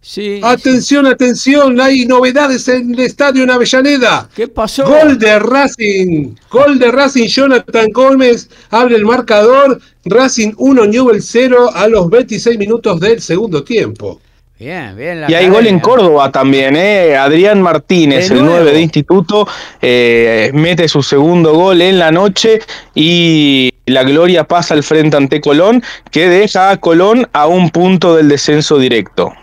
Sí, 0.08 0.38
atención, 0.40 1.04
atención, 1.04 1.80
hay 1.80 2.06
novedades 2.06 2.68
en 2.68 2.94
el 2.94 3.00
estadio 3.00 3.42
en 3.42 3.50
Avellaneda. 3.50 4.28
¿Qué 4.36 4.46
pasó? 4.46 4.84
Gol 4.84 5.18
de 5.18 5.36
Racing, 5.40 6.36
gol 6.48 6.78
de 6.78 6.92
Racing, 6.92 7.26
Jonathan 7.26 7.88
Gómez 7.92 8.48
abre 8.70 8.94
el 8.94 9.04
marcador, 9.04 9.80
Racing 10.04 10.52
1, 10.58 10.86
Newell 10.86 11.20
0 11.20 11.70
a 11.74 11.88
los 11.88 12.08
26 12.08 12.56
minutos 12.56 13.00
del 13.00 13.20
segundo 13.20 13.64
tiempo. 13.64 14.20
Bien, 14.60 14.96
bien. 14.96 15.24
y 15.26 15.34
hay 15.34 15.48
gol 15.48 15.66
en 15.66 15.80
Córdoba 15.80 16.30
también, 16.30 16.76
¿eh? 16.76 17.16
Adrián 17.16 17.60
Martínez, 17.60 18.30
el 18.30 18.44
9 18.44 18.72
de 18.74 18.80
instituto, 18.80 19.48
eh, 19.82 20.52
mete 20.54 20.86
su 20.86 21.02
segundo 21.02 21.52
gol 21.52 21.82
en 21.82 21.98
la 21.98 22.12
noche 22.12 22.60
y 22.94 23.74
la 23.86 24.04
gloria 24.04 24.44
pasa 24.44 24.74
al 24.74 24.84
frente 24.84 25.16
ante 25.16 25.40
Colón, 25.40 25.82
que 26.12 26.28
deja 26.28 26.70
a 26.70 26.76
Colón 26.76 27.26
a 27.32 27.48
un 27.48 27.70
punto 27.70 28.14
del 28.14 28.28
descenso 28.28 28.78
directo. 28.78 29.34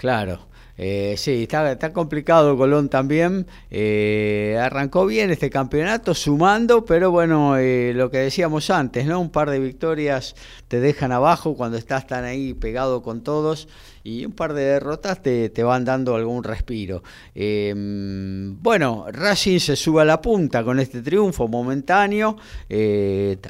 Claro. 0.00 0.48
Eh, 0.78 1.16
sí, 1.18 1.42
está, 1.42 1.72
está, 1.72 1.92
complicado 1.92 2.56
Colón 2.56 2.88
también. 2.88 3.46
Eh, 3.70 4.58
arrancó 4.58 5.04
bien 5.04 5.30
este 5.30 5.50
campeonato, 5.50 6.14
sumando, 6.14 6.86
pero 6.86 7.10
bueno, 7.10 7.58
eh, 7.58 7.92
lo 7.94 8.10
que 8.10 8.16
decíamos 8.16 8.70
antes, 8.70 9.04
¿no? 9.04 9.20
Un 9.20 9.28
par 9.28 9.50
de 9.50 9.58
victorias 9.58 10.34
te 10.68 10.80
dejan 10.80 11.12
abajo 11.12 11.54
cuando 11.54 11.76
estás 11.76 12.06
tan 12.06 12.24
ahí 12.24 12.54
pegado 12.54 13.02
con 13.02 13.22
todos 13.22 13.68
y 14.02 14.24
un 14.24 14.32
par 14.32 14.54
de 14.54 14.62
derrotas 14.62 15.20
te, 15.20 15.50
te 15.50 15.62
van 15.62 15.84
dando 15.84 16.16
algún 16.16 16.44
respiro. 16.44 17.02
bueno, 17.34 19.04
Racing 19.12 19.58
se 19.58 19.76
sube 19.76 20.00
a 20.00 20.06
la 20.06 20.22
punta 20.22 20.64
con 20.64 20.80
este 20.80 21.02
triunfo 21.02 21.46
momentáneo, 21.46 22.38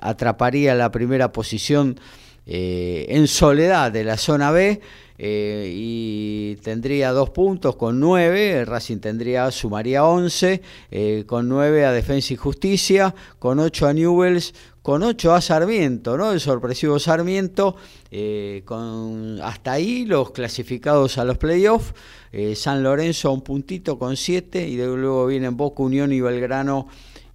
atraparía 0.01 0.75
la 0.75 0.91
primera 0.91 1.31
posición 1.31 2.01
en 2.45 3.29
soledad 3.29 3.93
de 3.93 4.03
la 4.03 4.17
zona 4.17 4.51
B. 4.51 4.81
Eh, 5.23 5.71
y 5.77 6.57
tendría 6.63 7.13
dos 7.13 7.29
puntos 7.29 7.77
con 7.77 8.01
nueve, 8.01 8.65
Racing 8.65 9.01
tendría, 9.01 9.51
sumaría 9.51 10.07
once, 10.07 10.63
eh, 10.91 11.25
con 11.27 11.47
nueve 11.47 11.85
a 11.85 11.93
Defensa 11.93 12.33
y 12.33 12.37
Justicia, 12.37 13.15
con 13.39 13.59
ocho 13.59 13.87
a 13.87 13.93
Newells, 13.93 14.55
con 14.81 15.03
ocho 15.03 15.35
a 15.35 15.43
Sarmiento, 15.43 16.17
¿no? 16.17 16.33
El 16.33 16.41
sorpresivo 16.41 16.99
Sarmiento, 16.99 17.77
eh, 18.11 18.63
con 18.65 19.39
hasta 19.43 19.73
ahí 19.73 20.07
los 20.07 20.31
clasificados 20.31 21.19
a 21.19 21.27
los 21.27 21.37
playoffs, 21.37 21.93
San 22.55 22.83
Lorenzo 22.83 23.31
un 23.31 23.43
puntito 23.43 23.99
con 23.99 24.17
siete, 24.17 24.67
y 24.67 24.79
luego 24.79 25.27
vienen 25.27 25.55
Boca 25.55 25.83
Unión 25.83 26.15
y 26.15 26.23
Belgrano 26.23 26.89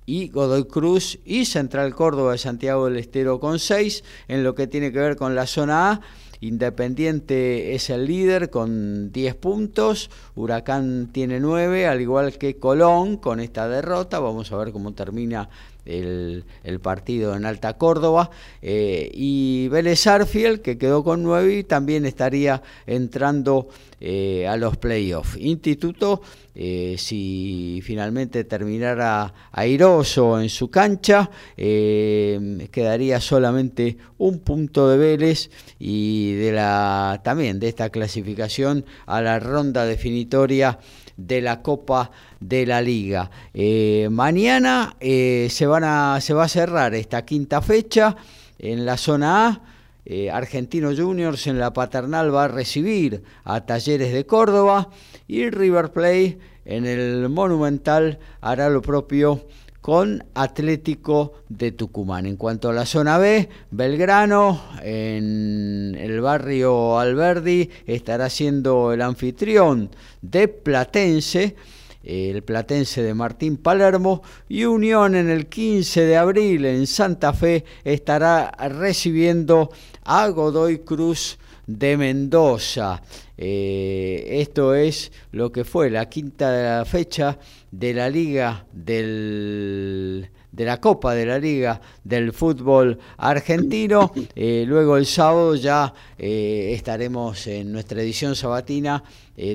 y 0.05 0.29
Godoy 0.29 0.65
Cruz 0.65 1.19
y 1.25 1.45
Central 1.45 1.95
Córdoba 1.95 2.33
de 2.33 2.37
Santiago 2.37 2.85
del 2.85 2.97
Estero 2.97 3.39
con 3.39 3.59
seis, 3.59 4.03
en 4.27 4.43
lo 4.43 4.55
que 4.55 4.67
tiene 4.67 4.91
que 4.91 4.99
ver 4.99 5.15
con 5.15 5.35
la 5.35 5.47
zona 5.47 5.91
A. 5.91 6.01
Independiente 6.41 7.73
es 7.75 7.89
el 7.89 8.05
líder 8.05 8.49
con 8.49 9.11
10 9.11 9.35
puntos, 9.35 10.11
Huracán 10.35 11.09
tiene 11.11 11.39
9, 11.39 11.87
al 11.87 12.01
igual 12.01 12.37
que 12.37 12.57
Colón 12.57 13.17
con 13.17 13.39
esta 13.39 13.67
derrota. 13.67 14.19
Vamos 14.19 14.51
a 14.51 14.57
ver 14.57 14.71
cómo 14.71 14.93
termina 14.93 15.49
el, 15.85 16.43
partido 16.81 17.35
en 17.35 17.45
Alta 17.45 17.77
Córdoba. 17.77 18.29
Eh, 18.61 19.09
y 19.13 19.67
Vélez 19.69 20.05
Arfiel, 20.07 20.61
que 20.61 20.77
quedó 20.77 21.03
con 21.03 21.23
9 21.23 21.59
y 21.59 21.63
también 21.63 22.05
estaría 22.05 22.61
entrando 22.85 23.69
eh, 23.99 24.47
a 24.47 24.57
los 24.57 24.77
playoffs. 24.77 25.37
Instituto, 25.37 26.21
eh, 26.53 26.95
si 26.97 27.81
finalmente 27.83 28.43
terminara 28.43 29.33
airoso 29.51 30.39
en 30.39 30.49
su 30.49 30.69
cancha, 30.69 31.29
quedaría 31.55 33.19
solamente 33.19 33.97
un 34.17 34.39
punto 34.39 34.89
de 34.89 34.97
Vélez 34.97 35.49
y 35.79 36.33
de 36.33 36.51
la 36.51 37.21
también 37.23 37.59
de 37.59 37.67
esta 37.67 37.89
clasificación 37.89 38.85
a 39.05 39.21
la 39.21 39.39
ronda 39.39 39.85
definitoria 39.85 40.79
de 41.17 41.41
la 41.41 41.61
Copa 41.61 42.11
de 42.39 42.65
la 42.65 42.81
Liga. 42.81 43.29
Eh, 43.53 44.07
mañana 44.11 44.95
eh, 44.99 45.47
se, 45.49 45.65
van 45.65 45.83
a, 45.83 46.19
se 46.21 46.33
va 46.33 46.45
a 46.45 46.49
cerrar 46.49 46.93
esta 46.93 47.25
quinta 47.25 47.61
fecha 47.61 48.15
en 48.59 48.85
la 48.85 48.97
zona 48.97 49.47
A 49.47 49.61
eh, 50.05 50.29
Argentino 50.29 50.95
Juniors 50.95 51.47
en 51.47 51.59
la 51.59 51.73
paternal 51.73 52.33
va 52.33 52.43
a 52.43 52.47
recibir 52.47 53.23
a 53.43 53.65
Talleres 53.65 54.13
de 54.13 54.25
Córdoba 54.27 54.89
y 55.27 55.49
River 55.49 55.91
Plate 55.91 56.37
en 56.65 56.85
el 56.85 57.27
Monumental 57.29 58.19
hará 58.39 58.69
lo 58.69 58.83
propio 58.83 59.47
con 59.85 60.25
Atlético 60.33 61.33
de 61.47 61.71
Tucumán. 61.71 62.25
En 62.25 62.37
cuanto 62.37 62.69
a 62.69 62.73
la 62.73 62.87
zona 62.87 63.19
B, 63.19 63.47
Belgrano 63.69 64.59
en 64.81 65.95
el 65.95 66.21
barrio 66.21 66.97
Alberdi 66.97 67.69
estará 67.85 68.31
siendo 68.31 68.93
el 68.93 69.03
anfitrión 69.03 69.91
de 70.23 70.47
Platense 70.47 71.55
el 72.03 72.41
Platense 72.41 73.03
de 73.03 73.13
Martín 73.13 73.57
Palermo 73.57 74.23
y 74.49 74.63
Unión 74.63 75.13
en 75.13 75.29
el 75.29 75.45
15 75.45 76.01
de 76.01 76.17
abril 76.17 76.65
en 76.65 76.87
Santa 76.87 77.31
Fe 77.31 77.63
estará 77.83 78.49
recibiendo 78.67 79.69
a 80.03 80.27
Godoy 80.29 80.79
Cruz 80.79 81.37
de 81.67 81.95
Mendoza. 81.95 83.03
Eh, 83.37 84.39
esto 84.39 84.73
es 84.73 85.11
lo 85.31 85.51
que 85.51 85.63
fue 85.63 85.89
la 85.89 86.07
quinta 86.07 86.83
fecha 86.85 87.37
de 87.79 87.93
la 87.93 88.09
Liga 88.09 88.65
del 88.71 90.29
de 90.51 90.63
la 90.63 90.79
Copa 90.79 91.13
de 91.13 91.25
la 91.25 91.37
Liga 91.37 91.81
del 92.03 92.31
Fútbol 92.31 92.97
Argentino. 93.17 94.13
Eh, 94.35 94.63
luego 94.65 94.95
el 94.95 95.05
sábado 95.05 95.55
ya 95.55 95.93
eh, 96.17 96.71
estaremos 96.73 97.45
en 97.47 97.73
nuestra 97.73 98.01
edición 98.01 98.35
sabatina 98.35 99.03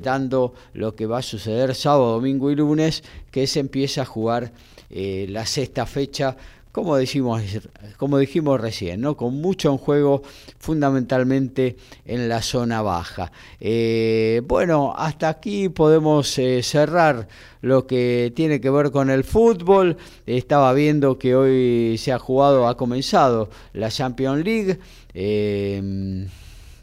dando 0.03 0.53
lo 0.75 0.95
que 0.95 1.07
va 1.07 1.19
a 1.19 1.23
suceder 1.23 1.75
sábado, 1.75 2.13
domingo 2.13 2.51
y 2.51 2.55
lunes, 2.55 3.03
que 3.31 3.47
se 3.47 3.61
empieza 3.61 4.03
a 4.03 4.05
jugar 4.05 4.53
la 4.91 5.47
sexta 5.47 5.87
fecha 5.87 6.37
como, 6.73 6.97
decimos, 6.97 7.43
como 7.97 8.19
dijimos 8.19 8.61
recién, 8.61 9.01
¿no? 9.01 9.17
con 9.17 9.41
mucho 9.41 9.71
en 9.71 9.79
juego 9.79 10.23
fundamentalmente 10.59 11.77
en 12.05 12.29
la 12.29 12.43
zona 12.43 12.83
baja. 12.83 13.33
Eh, 13.61 14.43
bueno, 14.47 14.95
hasta 14.97 15.29
aquí 15.29 15.69
podemos 15.69 16.39
eh, 16.39 16.63
cerrar 16.63 17.29
lo 17.61 17.87
que 17.87 18.33
tiene 18.35 18.61
que 18.61 18.71
ver 18.71 18.91
con 18.91 19.11
el 19.11 19.25
fútbol. 19.25 19.97
Estaba 20.27 20.73
viendo 20.73 21.19
que 21.19 21.35
hoy 21.35 21.99
se 21.99 22.13
ha 22.13 22.19
jugado, 22.19 22.69
ha 22.69 22.77
comenzado 22.77 23.51
la 23.73 23.91
Champions 23.91 24.45
League. 24.45 24.79
Eh, 25.15 26.29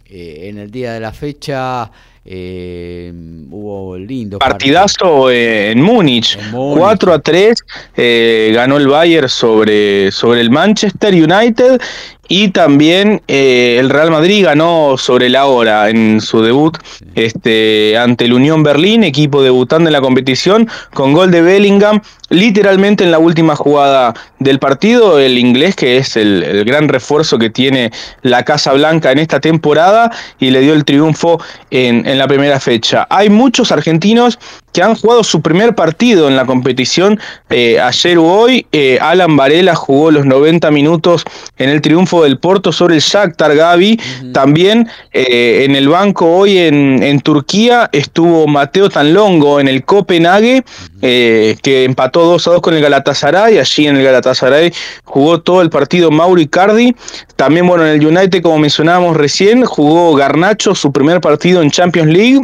en 0.10 0.58
el 0.58 0.72
día 0.72 0.94
de 0.94 1.02
la 1.02 1.12
fecha 1.12 1.92
eh, 2.30 3.14
hubo 3.50 3.98
lindo 3.98 4.38
partidazo 4.40 5.32
en 5.32 5.82
Múnich. 5.82 6.38
4 6.52 7.14
a 7.14 7.20
3 7.20 7.64
eh, 7.96 8.52
ganó 8.54 8.78
el 8.78 8.88
Bayern 8.88 9.30
sobre, 9.30 10.12
sobre 10.12 10.42
el 10.42 10.50
Manchester 10.50 11.14
United 11.14 11.82
y 12.28 12.50
también 12.50 13.22
eh, 13.28 13.78
el 13.80 13.90
Real 13.90 14.12
Madrid 14.12 14.46
ganó 14.46 14.96
sobre 14.98 15.30
la 15.30 15.46
hora 15.46 15.90
en 15.90 16.22
su 16.22 16.42
debut 16.42 16.78
este, 17.16 17.98
ante 17.98 18.26
el 18.26 18.34
Unión 18.34 18.64
Berlín, 18.64 19.04
equipo 19.04 19.42
debutando 19.42 19.90
en 19.90 19.94
la 19.94 20.02
competición, 20.02 20.70
con 20.94 21.14
gol 21.14 21.32
de 21.32 21.42
Bellingham, 21.42 22.02
literalmente 22.30 23.04
en 23.04 23.12
la 23.12 23.20
última 23.20 23.56
jugada 23.56 24.14
del 24.40 24.60
partido, 24.60 25.20
el 25.20 25.38
inglés, 25.38 25.76
que 25.76 25.98
es 25.98 26.18
el, 26.18 26.64
gran 26.66 26.90
refuerzo 26.90 27.38
que 27.38 27.50
tiene 27.50 27.92
la 28.22 28.44
Casa 28.44 28.74
Blanca 28.74 29.12
en 29.12 29.20
esta 29.20 29.40
temporada, 29.40 30.12
y 30.40 30.52
le 30.52 30.62
dio 30.62 30.74
el 30.74 30.86
triunfo 30.86 31.42
en, 31.72 32.06
en 32.08 32.18
la 32.18 32.28
primera 32.28 32.60
fecha. 32.60 33.08
Hay 33.10 33.30
muchos 33.30 33.72
argentinos 33.72 34.38
que 34.78 34.84
han 34.84 34.94
jugado 34.94 35.24
su 35.24 35.42
primer 35.42 35.74
partido 35.74 36.28
en 36.28 36.36
la 36.36 36.46
competición 36.46 37.20
eh, 37.50 37.80
ayer 37.80 38.20
o 38.20 38.26
hoy. 38.26 38.68
Eh, 38.72 39.00
Alan 39.02 39.36
Varela 39.36 39.74
jugó 39.74 40.12
los 40.12 40.28
90 40.28 40.70
minutos 40.70 41.24
en 41.58 41.72
el 41.72 41.82
triunfo 41.82 42.22
del 42.22 42.38
Porto 42.38 42.72
sobre 42.72 42.94
el 42.94 43.02
Shakhtar 43.02 43.56
Gavi. 43.56 44.00
También 44.36 44.88
eh, 45.14 45.64
en 45.66 45.76
el 45.76 45.90
banco 45.90 46.28
hoy 46.28 46.60
en, 46.60 47.02
en, 47.02 47.22
Turquía 47.22 47.90
estuvo 47.92 48.46
Mateo 48.46 48.88
Tanlongo 48.88 49.60
en 49.60 49.68
el 49.68 49.84
Copenhague, 49.84 50.64
que 51.02 51.84
empató 51.84 52.26
2 52.26 52.48
a 52.48 52.52
2 52.52 52.62
con 52.62 52.76
el 52.76 52.82
Galatasaray. 52.84 53.58
Allí 53.58 53.88
en 53.88 53.98
el 53.98 54.04
Galatasaray 54.04 54.72
jugó 55.06 55.42
todo 55.42 55.64
el 55.64 55.72
partido 55.72 56.12
Mauro 56.12 56.40
Icardi. 56.40 56.96
También, 57.36 57.66
bueno, 57.66 57.84
en 57.84 58.00
el 58.00 58.06
United, 58.06 58.44
como 58.44 58.60
mencionábamos 58.60 59.18
recién, 59.18 59.66
jugó 59.66 60.14
Garnacho 60.14 60.76
su 60.76 60.92
primer 60.92 61.20
partido 61.20 61.64
en 61.64 61.72
Champions 61.72 62.14
League 62.14 62.42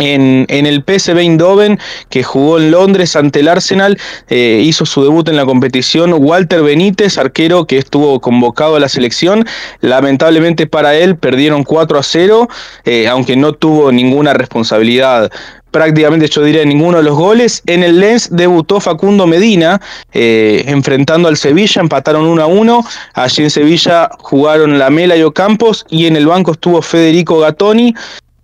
en, 0.00 0.66
el 0.66 0.82
PSV 0.82 1.18
Eindhoven, 1.18 1.78
que 2.08 2.22
jugó 2.22 2.58
en 2.58 2.70
Londres 2.70 3.14
ante 3.16 3.40
el 3.40 3.48
Arsenal, 3.48 3.98
eh, 4.28 4.62
hizo 4.64 4.86
su 4.86 5.02
debut 5.02 5.28
en 5.28 5.36
la 5.36 5.44
competición 5.44 6.14
Walter 6.18 6.62
Benítez, 6.62 7.18
arquero 7.18 7.66
que 7.66 7.78
estuvo 7.78 8.20
convocado 8.20 8.76
a 8.76 8.80
la 8.80 8.88
selección. 8.88 9.46
Lamentablemente 9.80 10.66
para 10.66 10.96
él 10.96 11.16
perdieron 11.16 11.64
4 11.64 11.98
a 11.98 12.02
0, 12.02 12.48
eh, 12.84 13.08
aunque 13.08 13.36
no 13.36 13.52
tuvo 13.52 13.92
ninguna 13.92 14.32
responsabilidad 14.32 15.30
prácticamente 15.70 16.26
yo 16.28 16.42
diría 16.42 16.64
ninguno 16.64 16.98
de 16.98 17.04
los 17.04 17.16
goles. 17.16 17.62
En 17.66 17.84
el 17.84 18.00
Lens 18.00 18.28
debutó 18.32 18.80
Facundo 18.80 19.28
Medina 19.28 19.80
eh, 20.12 20.64
enfrentando 20.66 21.28
al 21.28 21.36
Sevilla, 21.36 21.80
empataron 21.80 22.26
1 22.26 22.42
a 22.42 22.46
1. 22.46 22.84
Allí 23.14 23.44
en 23.44 23.50
Sevilla 23.50 24.10
jugaron 24.18 24.80
Lamela 24.80 25.16
y 25.16 25.22
Ocampos 25.22 25.86
y 25.88 26.06
en 26.06 26.16
el 26.16 26.26
banco 26.26 26.52
estuvo 26.52 26.82
Federico 26.82 27.38
Gattoni. 27.38 27.94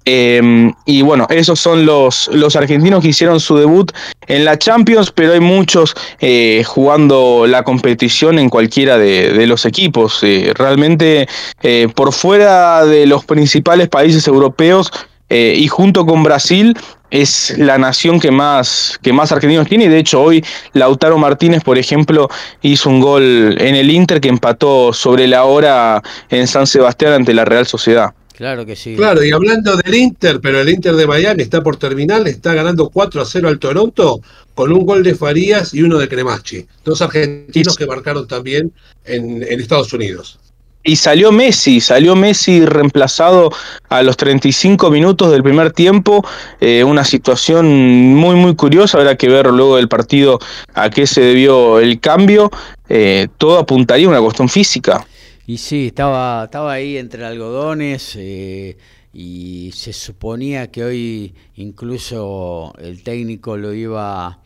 Em, 0.09 0.73
y 0.85 1.03
bueno, 1.03 1.27
esos 1.31 1.59
son 1.59 1.85
los, 1.85 2.31
los 2.33 2.55
argentinos 2.55 3.03
que 3.03 3.09
hicieron 3.09 3.41
su 3.41 3.57
debut 3.57 3.91
en 4.29 4.45
la 4.45 4.57
Champions, 4.57 5.11
pero 5.11 5.33
hay 5.33 5.41
muchos 5.41 5.97
eh, 6.21 6.63
jugando 6.65 7.45
la 7.49 7.65
competición 7.65 8.39
en 8.39 8.49
cualquiera 8.49 8.99
de, 8.99 9.45
los 9.49 9.67
equipos. 9.67 10.21
Eh, 10.23 10.53
realmente 10.55 11.27
eh, 11.61 11.89
por 11.93 12.13
fuera 12.13 12.87
de 12.87 13.07
los 13.07 13.25
principales 13.25 13.89
países 13.89 14.27
europeos 14.29 14.93
y 15.29 15.67
junto 15.67 16.07
con 16.07 16.23
Brasil 16.23 16.79
es 17.11 17.59
la 17.59 17.79
nación 17.79 18.21
que 18.21 18.31
más, 18.31 18.97
que 19.03 19.13
más 19.13 19.33
argentinos 19.33 19.67
tiene 19.67 19.87
y 19.87 19.89
de 19.89 19.99
hecho 19.99 20.23
hoy 20.23 20.45
Lautaro 20.73 21.19
Martínez, 21.19 21.65
por 21.65 21.79
ejemplo, 21.79 22.29
hizo 22.63 22.89
un 22.89 23.01
gol 23.01 23.57
en 23.59 23.75
el 23.75 23.91
Inter 23.91 24.21
que 24.21 24.29
empató 24.29 24.93
sobre 24.93 25.27
la 25.27 25.43
hora 25.43 26.01
en 26.31 26.47
San 26.47 26.69
Sebastián 26.69 27.13
ante 27.13 27.35
la 27.35 27.45
Real 27.45 27.67
Sociedad. 27.67 28.15
Claro 28.37 28.67
que 28.67 28.77
sí. 28.77 28.97
Claro, 28.97 29.25
y 29.25 29.33
hablando 29.33 29.77
del 29.77 29.95
Inter, 29.95 30.41
pero 30.43 30.61
el 30.61 30.69
Inter 30.69 30.95
de 30.95 31.07
Miami 31.07 31.43
está 31.43 31.63
por 31.63 31.79
terminar, 31.79 32.29
está 32.29 32.53
ganando 32.53 32.91
4 32.91 33.23
a 33.23 33.25
0 33.25 33.49
al 33.49 33.59
Toronto 33.59 34.21
con 34.55 34.73
un 34.73 34.85
gol 34.85 35.03
de 35.03 35.15
Farías 35.15 35.73
y 35.73 35.83
uno 35.83 35.97
de 35.97 36.07
Cremachi. 36.07 36.67
Dos 36.85 37.01
argentinos 37.01 37.77
que 37.77 37.87
marcaron 37.87 38.29
también 38.29 38.73
en, 39.07 39.43
Estados 39.43 39.91
Unidos. 39.95 40.39
Y 40.83 40.97
salió 40.97 41.33
Messi, 41.33 41.81
salió 41.81 42.15
Messi 42.15 42.65
reemplazado 42.67 43.51
a 43.89 44.03
los 44.03 44.19
35 44.19 44.91
minutos 44.91 45.33
del 45.33 45.43
primer 45.43 45.73
tiempo, 45.73 46.23
eh, 46.61 46.85
una 46.85 47.05
situación 47.05 47.67
muy 48.15 48.37
muy 48.37 48.55
curiosa, 48.55 48.99
habrá 48.99 49.17
que 49.17 49.29
ver 49.29 49.47
luego 49.47 49.77
del 49.77 49.89
partido 49.89 50.39
a 50.75 50.91
qué 50.91 51.07
se 51.07 51.23
debió 51.23 51.81
el 51.81 52.01
cambio, 52.01 52.51
eh, 52.89 53.29
todo 53.39 53.59
apuntaría 53.59 54.07
a 54.07 54.11
una 54.11 54.21
cuestión 54.21 54.49
física. 54.49 55.07
Y 55.49 55.59
sí, 55.59 55.87
estaba, 55.89 56.45
estaba 56.45 56.73
ahí 56.73 56.97
entre 56.99 57.25
algodones 57.25 58.17
eh, 58.17 58.77
y 59.13 59.71
se 59.73 59.93
suponía 59.93 60.73
que 60.73 60.83
hoy 60.83 61.35
incluso 61.55 62.75
el 62.79 63.05
técnico 63.05 63.57
lo 63.57 63.73
iba 63.73 64.41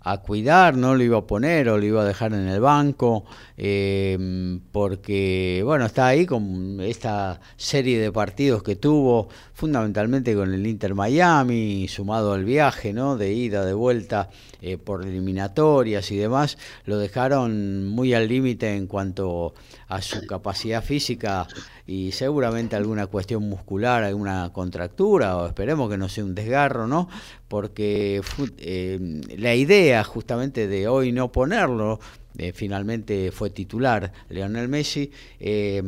a 0.00 0.18
cuidar, 0.18 0.76
no 0.76 0.94
lo 0.94 1.02
iba 1.02 1.18
a 1.18 1.26
poner 1.26 1.68
o 1.68 1.78
lo 1.78 1.84
iba 1.84 2.02
a 2.02 2.04
dejar 2.04 2.34
en 2.34 2.46
el 2.46 2.60
banco, 2.60 3.24
eh, 3.56 4.60
porque 4.70 5.62
bueno, 5.64 5.86
está 5.86 6.06
ahí 6.06 6.24
con 6.24 6.80
esta 6.80 7.40
serie 7.56 7.98
de 7.98 8.12
partidos 8.12 8.62
que 8.62 8.76
tuvo, 8.76 9.28
fundamentalmente 9.54 10.34
con 10.34 10.52
el 10.52 10.66
Inter 10.66 10.94
Miami, 10.94 11.86
sumado 11.88 12.32
al 12.32 12.44
viaje, 12.44 12.92
¿no? 12.92 13.16
De 13.16 13.32
ida, 13.32 13.64
de 13.64 13.72
vuelta, 13.72 14.28
eh, 14.60 14.78
por 14.78 15.04
eliminatorias 15.04 16.10
y 16.10 16.16
demás, 16.16 16.58
lo 16.84 16.98
dejaron 16.98 17.88
muy 17.88 18.14
al 18.14 18.28
límite 18.28 18.74
en 18.74 18.88
cuanto 18.88 19.54
a 19.88 20.02
su 20.02 20.26
capacidad 20.26 20.82
física 20.82 21.46
y 21.86 22.10
seguramente 22.12 22.74
alguna 22.74 23.06
cuestión 23.06 23.48
muscular, 23.48 24.02
alguna 24.02 24.50
contractura, 24.52 25.36
o 25.36 25.46
esperemos 25.46 25.88
que 25.88 25.98
no 25.98 26.08
sea 26.08 26.24
un 26.24 26.34
desgarro, 26.34 26.88
¿no? 26.88 27.08
Porque 27.46 28.22
eh, 28.58 29.20
la 29.38 29.54
idea 29.54 30.02
justamente 30.02 30.66
de 30.66 30.88
hoy 30.88 31.12
no 31.12 31.30
ponerlo, 31.30 32.00
eh, 32.38 32.52
finalmente 32.52 33.30
fue 33.32 33.50
titular 33.50 34.12
Leonel 34.28 34.68
Messi, 34.68 35.10
eh, 35.40 35.82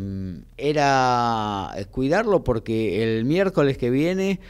era 0.57 1.71
cuidarlo 1.91 2.45
porque 2.45 3.03
el 3.03 3.25
miércoles 3.25 3.79
que 3.79 3.91
viene 3.91 4.41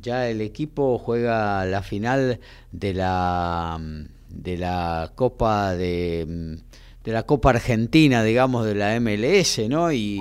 ya 0.00 0.28
el 0.28 0.40
equipo 0.40 0.98
juega 0.98 1.64
la 1.66 1.82
final 1.82 2.40
de 2.72 2.94
la, 2.94 3.80
de 4.28 4.56
la 4.56 5.12
Copa 5.14 5.74
de 5.74 6.58
de 7.06 7.12
la 7.12 7.22
Copa 7.22 7.50
Argentina, 7.50 8.24
digamos, 8.24 8.66
de 8.66 8.74
la 8.74 8.98
MLS, 8.98 9.60
¿no? 9.68 9.92
Y 9.92 10.20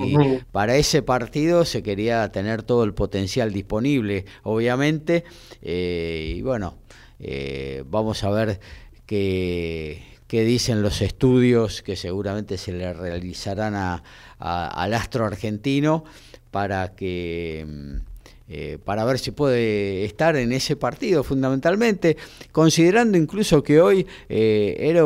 para 0.52 0.78
ese 0.78 1.02
partido 1.02 1.66
se 1.66 1.82
quería 1.82 2.32
tener 2.32 2.62
todo 2.62 2.84
el 2.84 2.94
potencial 2.94 3.52
disponible, 3.52 4.26
obviamente. 4.44 5.24
Eh, 5.64 6.36
y 6.38 6.42
bueno, 6.44 6.78
eh, 7.20 7.84
vamos 7.88 8.24
a 8.24 8.30
ver 8.30 8.60
qué, 9.08 10.04
qué 10.28 10.44
dicen 10.44 10.82
los 10.82 11.02
estudios 11.02 11.82
que 11.82 11.96
seguramente 11.96 12.58
se 12.58 12.72
le 12.72 12.94
realizarán 12.94 13.76
a, 13.76 14.04
al 14.40 14.94
astro 14.94 15.26
argentino 15.26 16.04
para 16.52 16.96
que 16.96 17.66
mm, 17.68 18.16
eh, 18.48 18.78
para 18.84 19.04
ver 19.06 19.18
si 19.18 19.32
puede 19.32 20.06
estar 20.06 20.36
en 20.36 20.52
ese 20.52 20.76
partido 20.76 21.24
fundamentalmente, 21.24 22.16
considerando 22.52 23.18
incluso 23.18 23.64
que 23.64 23.82
hoy 23.82 24.06
eh, 24.30 24.76
era 24.80 25.04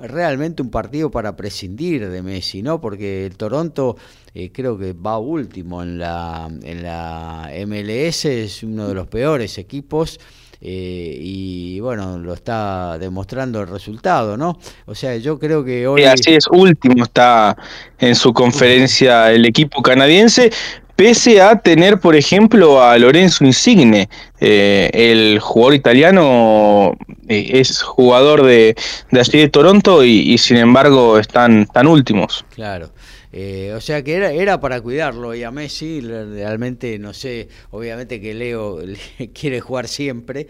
realmente 0.00 0.60
un 0.60 0.70
partido 0.70 1.08
para 1.08 1.36
prescindir 1.36 2.08
de 2.08 2.20
Messi, 2.20 2.62
¿no? 2.62 2.80
Porque 2.80 3.26
el 3.26 3.36
Toronto 3.36 3.96
eh, 4.34 4.50
creo 4.50 4.76
que 4.76 4.92
va 4.92 5.18
último 5.18 5.84
en 5.84 5.98
la, 5.98 6.50
en 6.62 6.82
la 6.82 7.48
MLS, 7.64 8.24
es 8.24 8.64
uno 8.64 8.88
de 8.88 8.94
los 8.94 9.06
peores 9.06 9.56
equipos. 9.58 10.18
Y 10.64 11.80
bueno, 11.80 12.18
lo 12.18 12.34
está 12.34 12.96
demostrando 12.98 13.60
el 13.60 13.68
resultado, 13.68 14.36
¿no? 14.36 14.58
O 14.86 14.94
sea, 14.94 15.16
yo 15.16 15.38
creo 15.38 15.64
que 15.64 15.86
hoy... 15.86 16.04
así 16.04 16.34
es, 16.34 16.46
último 16.50 17.04
está 17.04 17.56
en 17.98 18.14
su 18.14 18.32
conferencia 18.32 19.32
el 19.32 19.44
equipo 19.44 19.82
canadiense, 19.82 20.50
pese 20.96 21.40
a 21.40 21.58
tener, 21.58 21.98
por 21.98 22.14
ejemplo, 22.14 22.82
a 22.82 22.96
Lorenzo 22.98 23.44
Insigne, 23.44 24.08
eh, 24.40 24.90
el 24.92 25.40
jugador 25.40 25.74
italiano 25.74 26.92
eh, 27.28 27.50
es 27.54 27.82
jugador 27.82 28.44
de, 28.44 28.76
de 29.10 29.20
allí 29.20 29.38
de 29.40 29.48
Toronto 29.48 30.04
y, 30.04 30.38
sin 30.38 30.58
embargo 30.58 31.18
están 31.18 31.66
tan 31.66 31.86
últimos. 31.86 32.44
Claro. 32.54 32.90
Eh, 33.32 33.72
o 33.74 33.80
sea 33.80 34.02
que 34.02 34.14
era, 34.14 34.30
era 34.32 34.60
para 34.60 34.80
cuidarlo 34.80 35.34
y 35.34 35.42
a 35.42 35.50
Messi 35.50 36.00
realmente 36.02 36.98
no 36.98 37.14
sé, 37.14 37.48
obviamente 37.70 38.20
que 38.20 38.34
Leo 38.34 38.78
quiere 39.34 39.60
jugar 39.60 39.88
siempre, 39.88 40.48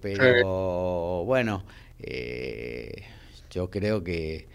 pero 0.00 1.24
bueno, 1.24 1.64
yo 3.50 3.70
creo 3.70 4.02
que 4.02 4.46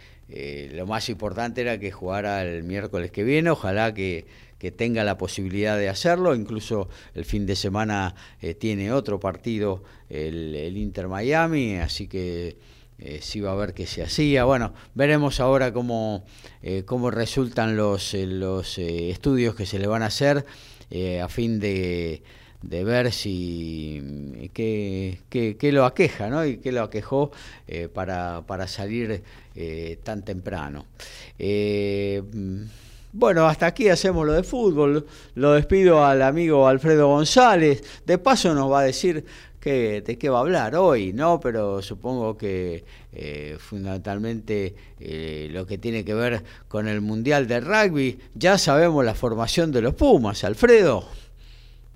lo 0.74 0.88
más 0.88 1.10
importante 1.10 1.62
era 1.62 1.80
que 1.80 1.92
jugara 1.92 2.44
el 2.44 2.64
miércoles 2.64 3.12
que 3.12 3.24
viene, 3.24 3.52
ojalá 3.52 3.94
que 3.94 4.26
que 4.62 4.70
tenga 4.70 5.04
la 5.04 5.18
posibilidad 5.18 5.76
de 5.76 5.90
hacerlo. 5.90 6.36
Incluso 6.36 6.88
el 7.16 7.26
fin 7.26 7.48
de 7.48 7.56
semana 7.56 8.14
eh, 8.44 8.54
tiene 8.54 8.92
otro 8.92 9.20
partido, 9.20 9.82
el, 10.08 10.78
Inter 10.78 11.08
Miami, 11.08 11.78
así 11.78 12.08
que 12.08 12.58
eh, 13.02 13.20
sí 13.22 13.42
va 13.42 13.52
a 13.52 13.56
ver 13.56 13.74
qué 13.74 13.86
se 13.86 14.04
hacía. 14.04 14.44
Bueno, 14.46 14.74
veremos 14.94 15.40
ahora 15.40 15.74
cómo, 15.74 16.24
eh, 16.62 16.84
cómo 16.86 17.12
resultan 17.12 17.76
los, 17.76 18.14
los 18.14 18.78
estudios 18.78 19.56
que 19.56 19.66
se 19.66 19.80
le 19.80 19.88
van 19.88 20.04
a 20.04 20.08
hacer 20.08 20.46
a 21.24 21.28
fin 21.30 21.60
de, 21.60 22.22
de 22.62 22.84
ver 22.84 23.14
si 23.14 24.50
qué, 24.54 25.20
qué, 25.30 25.72
lo 25.72 25.86
aqueja 25.86 26.30
¿no? 26.30 26.46
y 26.46 26.58
qué 26.58 26.74
lo 26.74 26.84
aquejó 26.84 27.32
para, 27.94 28.44
para 28.46 28.68
salir 28.68 29.24
tan 30.04 30.24
temprano. 30.24 30.86
Bueno, 33.14 33.46
hasta 33.46 33.66
aquí 33.66 33.90
hacemos 33.90 34.26
lo 34.26 34.32
de 34.32 34.44
fútbol. 34.44 35.06
Lo 35.36 35.52
despido 35.54 36.06
al 36.06 36.22
amigo 36.22 36.66
Alfredo 36.66 37.08
González. 37.08 37.84
De 38.06 38.18
paso 38.18 38.54
nos 38.54 38.72
va 38.72 38.80
a 38.80 38.84
decir 38.84 39.26
que, 39.62 40.02
de 40.02 40.18
qué 40.18 40.30
va 40.30 40.40
a 40.40 40.42
hablar 40.42 40.76
hoy, 40.76 41.14
¿no? 41.14 41.40
Pero 41.40 41.82
supongo 41.82 42.38
que 42.38 42.84
eh, 43.14 43.58
fundamentalmente 43.60 44.74
eh, 45.00 45.50
lo 45.52 45.66
que 45.66 45.78
tiene 45.78 46.04
que 46.04 46.16
ver 46.16 46.44
con 46.68 46.88
el 46.88 47.00
Mundial 47.00 47.48
de 47.48 47.62
Rugby. 47.62 48.18
Ya 48.34 48.58
sabemos 48.58 49.06
la 49.06 49.14
formación 49.14 49.72
de 49.72 49.82
los 49.82 49.94
Pumas, 49.94 50.44
Alfredo. 50.44 51.06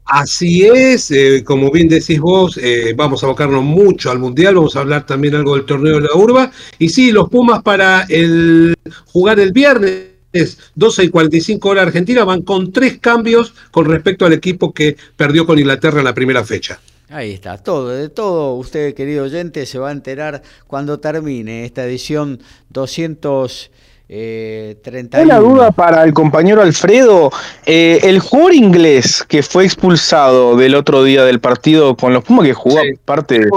Así 0.05 0.67
es, 0.67 1.09
eh, 1.09 1.43
como 1.43 1.71
bien 1.71 1.89
decís 1.89 2.19
vos, 2.19 2.59
vamos 2.95 3.23
a 3.23 3.25
abocarnos 3.25 3.63
mucho 3.63 4.11
al 4.11 4.19
Mundial, 4.19 4.53
vamos 4.53 4.75
a 4.75 4.81
hablar 4.81 5.03
también 5.03 5.33
algo 5.33 5.55
del 5.55 5.65
torneo 5.65 5.95
de 5.95 6.01
la 6.01 6.13
urba. 6.13 6.51
Y 6.77 6.89
sí, 6.89 7.11
los 7.11 7.27
Pumas 7.27 7.63
para 7.63 8.05
el 8.07 8.75
jugar 9.07 9.39
el 9.39 9.51
viernes 9.51 10.09
es 10.31 10.59
12 10.75 11.05
y 11.05 11.09
45 11.09 11.69
horas 11.69 11.87
Argentina, 11.87 12.23
van 12.23 12.43
con 12.43 12.71
tres 12.71 12.99
cambios 12.99 13.55
con 13.71 13.85
respecto 13.85 14.27
al 14.27 14.33
equipo 14.33 14.71
que 14.73 14.95
perdió 15.15 15.47
con 15.47 15.57
Inglaterra 15.57 15.99
en 15.99 16.05
la 16.05 16.13
primera 16.13 16.43
fecha. 16.43 16.79
Ahí 17.09 17.33
está, 17.33 17.57
todo, 17.57 17.89
de 17.89 18.09
todo 18.09 18.55
usted, 18.55 18.93
querido 18.95 19.25
oyente, 19.25 19.65
se 19.65 19.77
va 19.77 19.89
a 19.89 19.91
enterar 19.91 20.41
cuando 20.67 20.99
termine 20.99 21.65
esta 21.65 21.85
edición 21.85 22.39
200. 22.69 23.71
Eh, 24.07 24.77
Una 25.23 25.39
duda 25.39 25.71
para 25.71 26.03
el 26.03 26.13
compañero 26.13 26.61
Alfredo. 26.61 27.31
Eh, 27.65 27.99
el 28.03 28.19
jugador 28.19 28.53
inglés 28.53 29.23
que 29.27 29.41
fue 29.41 29.65
expulsado 29.65 30.55
del 30.55 30.75
otro 30.75 31.03
día 31.03 31.25
del 31.25 31.39
partido 31.39 31.95
con 31.95 32.13
los 32.13 32.23
Pumas, 32.23 32.45
que 32.45 32.53
jugó 32.53 32.77
parte 33.03 33.49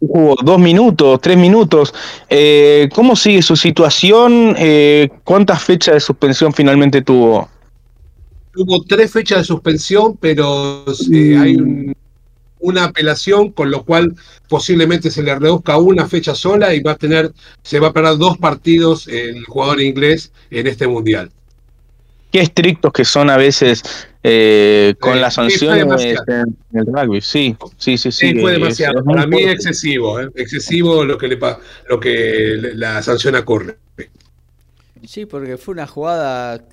jugó 0.00 0.36
dos 0.42 0.58
minutos, 0.58 1.20
tres 1.20 1.36
minutos. 1.36 1.94
Eh, 2.28 2.88
¿Cómo 2.94 3.16
sigue 3.16 3.42
su 3.42 3.56
situación? 3.56 4.54
Eh, 4.58 5.08
¿Cuántas 5.24 5.62
fechas 5.62 5.94
de 5.94 6.00
suspensión 6.00 6.52
finalmente 6.52 7.02
tuvo? 7.02 7.48
Tuvo 8.52 8.82
tres 8.84 9.12
fechas 9.12 9.38
de 9.38 9.44
suspensión, 9.44 10.16
pero 10.16 10.84
eh, 11.12 11.36
hay 11.36 11.94
una 12.64 12.84
apelación, 12.84 13.52
con 13.52 13.70
lo 13.70 13.84
cual 13.84 14.14
posiblemente 14.48 15.10
se 15.10 15.22
le 15.22 15.34
reduzca 15.34 15.76
una 15.76 16.08
fecha 16.08 16.34
sola 16.34 16.74
y 16.74 16.80
va 16.80 16.92
a 16.92 16.96
tener, 16.96 17.32
se 17.62 17.78
va 17.78 17.88
a 17.88 17.92
parar 17.92 18.16
dos 18.16 18.38
partidos 18.38 19.06
el 19.06 19.44
jugador 19.44 19.80
inglés 19.80 20.32
en 20.50 20.66
este 20.66 20.86
mundial. 20.86 21.30
Qué 22.32 22.40
estrictos 22.40 22.92
que 22.92 23.04
son 23.04 23.30
a 23.30 23.36
veces 23.36 23.82
eh, 24.22 24.94
con 24.98 25.20
las 25.20 25.34
sanciones 25.34 25.84
en 26.26 26.56
el 26.72 26.86
rugby. 26.86 27.20
Sí, 27.20 27.54
sí, 27.76 27.98
sí. 27.98 28.10
Sí, 28.10 28.40
fue 28.40 28.52
demasiado. 28.52 29.04
Para 29.04 29.26
mí 29.26 29.42
es 29.42 29.52
excesivo, 29.54 30.20
¿eh? 30.20 30.30
excesivo 30.34 31.04
lo 31.04 31.18
que, 31.18 31.28
le, 31.28 31.38
lo 31.88 32.00
que 32.00 32.56
la 32.74 33.02
sanción 33.02 33.36
ocurre. 33.36 33.76
Sí, 35.06 35.26
porque 35.26 35.58
fue 35.58 35.72
una 35.72 35.86
jugada, 35.86 36.64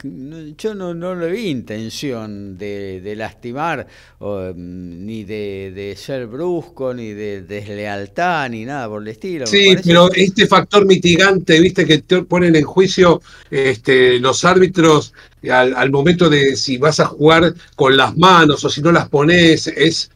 yo 0.57 0.73
no, 0.73 0.93
no 0.93 1.15
le 1.15 1.31
vi 1.31 1.47
intención 1.47 2.57
de, 2.57 3.13
lastimar, 3.17 3.87
mm, 4.19 5.05
ni 5.05 5.23
de, 5.23 5.95
ser 5.97 6.27
brusco, 6.27 6.93
ni 6.93 7.13
de 7.13 7.41
deslealtad, 7.41 8.49
ni 8.49 8.63
nada 8.65 8.87
por 8.87 9.01
el 9.01 9.09
estilo. 9.09 9.47
Sí, 9.47 9.75
pero 9.83 10.09
este 10.13 10.47
factor 10.47 10.85
mitigante, 10.85 11.59
viste, 11.59 11.85
que 11.85 11.99
te 11.99 12.23
ponen 12.23 12.55
en 12.55 12.63
juicio 12.63 13.21
este, 13.49 14.19
los 14.19 14.45
árbitros 14.45 15.13
al, 15.49 15.91
momento 15.91 16.29
de 16.29 16.55
si 16.55 16.77
vas 16.77 16.99
a 16.99 17.05
jugar 17.05 17.53
con 17.75 17.97
las 17.97 18.15
manos 18.17 18.63
o 18.63 18.69
si 18.69 18.81
no 18.81 18.91
las 18.91 19.09
pones, 19.09 19.67
es 19.67 20.11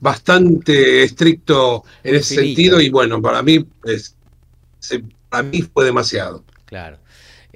bastante 0.00 1.02
estricto 1.04 1.84
en 2.02 2.16
ese 2.16 2.34
sentido 2.34 2.80
y 2.80 2.90
bueno, 2.90 3.22
para 3.22 3.42
mí, 3.42 3.64
es, 3.84 4.16
para 5.30 5.44
mí 5.44 5.62
fue 5.62 5.84
demasiado. 5.84 6.44
Claro. 6.66 7.03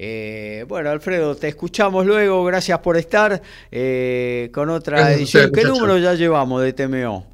Eh, 0.00 0.64
bueno, 0.68 0.90
Alfredo, 0.90 1.34
te 1.34 1.48
escuchamos 1.48 2.06
luego. 2.06 2.44
Gracias 2.44 2.78
por 2.78 2.96
estar 2.96 3.42
eh, 3.72 4.48
con 4.54 4.70
otra 4.70 5.12
edición. 5.12 5.50
¿Qué 5.50 5.64
número 5.64 5.98
ya 5.98 6.14
llevamos 6.14 6.62
de 6.62 6.72
TMO? 6.72 7.26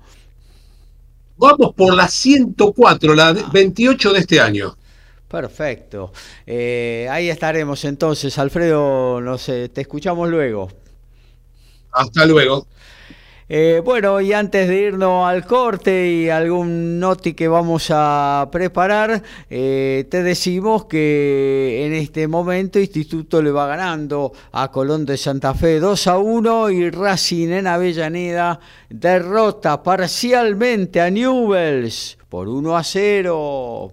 Vamos 1.36 1.74
por 1.74 1.94
la 1.94 2.08
104, 2.08 3.14
la 3.14 3.34
28 3.34 4.12
de 4.14 4.18
este 4.18 4.40
año. 4.40 4.78
Perfecto. 5.28 6.10
Eh, 6.46 7.06
ahí 7.10 7.28
estaremos 7.28 7.84
entonces, 7.84 8.38
Alfredo. 8.38 9.20
No 9.20 9.36
sé, 9.36 9.68
te 9.68 9.82
escuchamos 9.82 10.30
luego. 10.30 10.70
Hasta 11.92 12.24
luego. 12.24 12.66
Eh, 13.48 13.82
bueno, 13.84 14.22
y 14.22 14.32
antes 14.32 14.68
de 14.68 14.82
irnos 14.82 15.26
al 15.26 15.44
corte 15.44 16.10
y 16.10 16.30
algún 16.30 16.98
noti 16.98 17.34
que 17.34 17.46
vamos 17.46 17.88
a 17.90 18.48
preparar, 18.50 19.22
eh, 19.50 20.06
te 20.10 20.22
decimos 20.22 20.86
que 20.86 21.84
en 21.84 21.92
este 21.92 22.26
momento 22.26 22.80
Instituto 22.80 23.42
le 23.42 23.50
va 23.50 23.66
ganando 23.66 24.32
a 24.52 24.70
Colón 24.70 25.04
de 25.04 25.18
Santa 25.18 25.52
Fe 25.52 25.78
2 25.78 26.06
a 26.06 26.18
1 26.18 26.70
y 26.70 26.90
Racing 26.90 27.48
en 27.48 27.66
Avellaneda 27.66 28.60
derrota 28.88 29.82
parcialmente 29.82 31.02
a 31.02 31.10
Newells 31.10 32.16
por 32.30 32.48
1 32.48 32.76
a 32.76 32.82
0. 32.82 33.92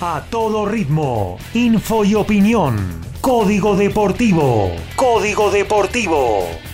A 0.00 0.26
todo 0.28 0.66
ritmo, 0.66 1.38
info 1.54 2.04
y 2.04 2.16
opinión. 2.16 2.76
Código 3.20 3.76
Deportivo. 3.76 4.72
Código 4.96 5.52
Deportivo. 5.52 6.71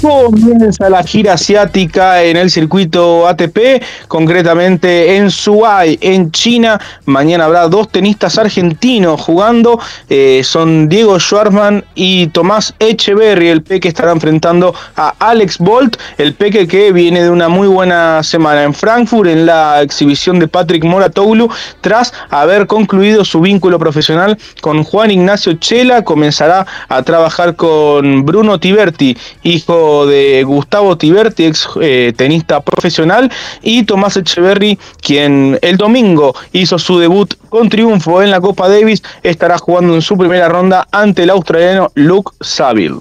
Comienza 0.00 0.88
la 0.88 1.02
gira 1.02 1.34
asiática 1.34 2.22
en 2.22 2.36
el 2.36 2.50
circuito 2.50 3.26
ATP, 3.26 3.82
concretamente 4.06 5.16
en 5.16 5.30
Zhuhai, 5.30 5.98
en 6.00 6.30
China. 6.30 6.80
Mañana 7.06 7.44
habrá 7.44 7.68
dos 7.68 7.88
tenistas 7.90 8.38
argentinos 8.38 9.20
jugando, 9.20 9.80
eh, 10.08 10.42
son 10.44 10.88
Diego 10.88 11.18
Schwartzman 11.18 11.84
y 11.94 12.28
Tomás 12.28 12.74
Echeverry. 12.78 13.48
El 13.48 13.62
Peque 13.62 13.88
estará 13.88 14.12
enfrentando 14.12 14.74
a 14.96 15.14
Alex 15.18 15.58
Bolt, 15.58 15.96
el 16.18 16.34
Peque 16.34 16.66
que 16.66 16.92
viene 16.92 17.22
de 17.22 17.30
una 17.30 17.48
muy 17.48 17.68
buena 17.68 18.22
semana 18.22 18.62
en 18.62 18.74
Frankfurt 18.74 19.28
en 19.28 19.46
la 19.46 19.82
exhibición 19.82 20.38
de 20.38 20.48
Patrick 20.48 20.84
Moratoglou, 20.84 21.48
tras 21.80 22.12
haber 22.30 22.66
concluido 22.66 23.24
su 23.24 23.40
vínculo 23.40 23.78
profesional 23.78 24.38
con 24.60 24.84
Juan 24.84 25.10
Ignacio 25.10 25.54
Chela, 25.54 26.04
comenzará 26.04 26.66
a 26.88 27.02
trabajar 27.02 27.56
con 27.56 28.24
Bruno 28.24 28.60
Tiberti, 28.60 29.16
hijo 29.42 29.87
de 30.06 30.44
Gustavo 30.44 30.96
Tiberti, 30.96 31.46
ex 31.46 31.68
eh, 31.80 32.12
tenista 32.16 32.60
profesional, 32.60 33.30
y 33.62 33.84
Tomás 33.84 34.16
Echeverry, 34.16 34.78
quien 35.00 35.58
el 35.62 35.76
domingo 35.76 36.34
hizo 36.52 36.78
su 36.78 36.98
debut 36.98 37.34
con 37.48 37.68
triunfo 37.68 38.22
en 38.22 38.30
la 38.30 38.40
Copa 38.40 38.68
Davis, 38.68 39.02
estará 39.22 39.58
jugando 39.58 39.94
en 39.94 40.02
su 40.02 40.16
primera 40.16 40.48
ronda 40.48 40.86
ante 40.92 41.22
el 41.22 41.30
australiano 41.30 41.90
Luke 41.94 42.32
Saville. 42.40 43.00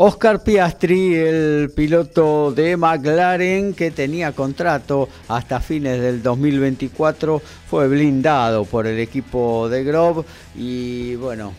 Oscar 0.00 0.44
Piastri, 0.44 1.16
el 1.16 1.72
piloto 1.74 2.52
de 2.52 2.76
McLaren 2.76 3.74
que 3.74 3.90
tenía 3.90 4.30
contrato 4.30 5.08
hasta 5.26 5.58
fines 5.58 6.00
del 6.00 6.22
2024, 6.22 7.42
fue 7.68 7.88
blindado 7.88 8.64
por 8.64 8.86
el 8.86 9.00
equipo 9.00 9.68
de 9.68 9.82
Grove 9.82 10.22
y 10.54 11.16
bueno, 11.16 11.52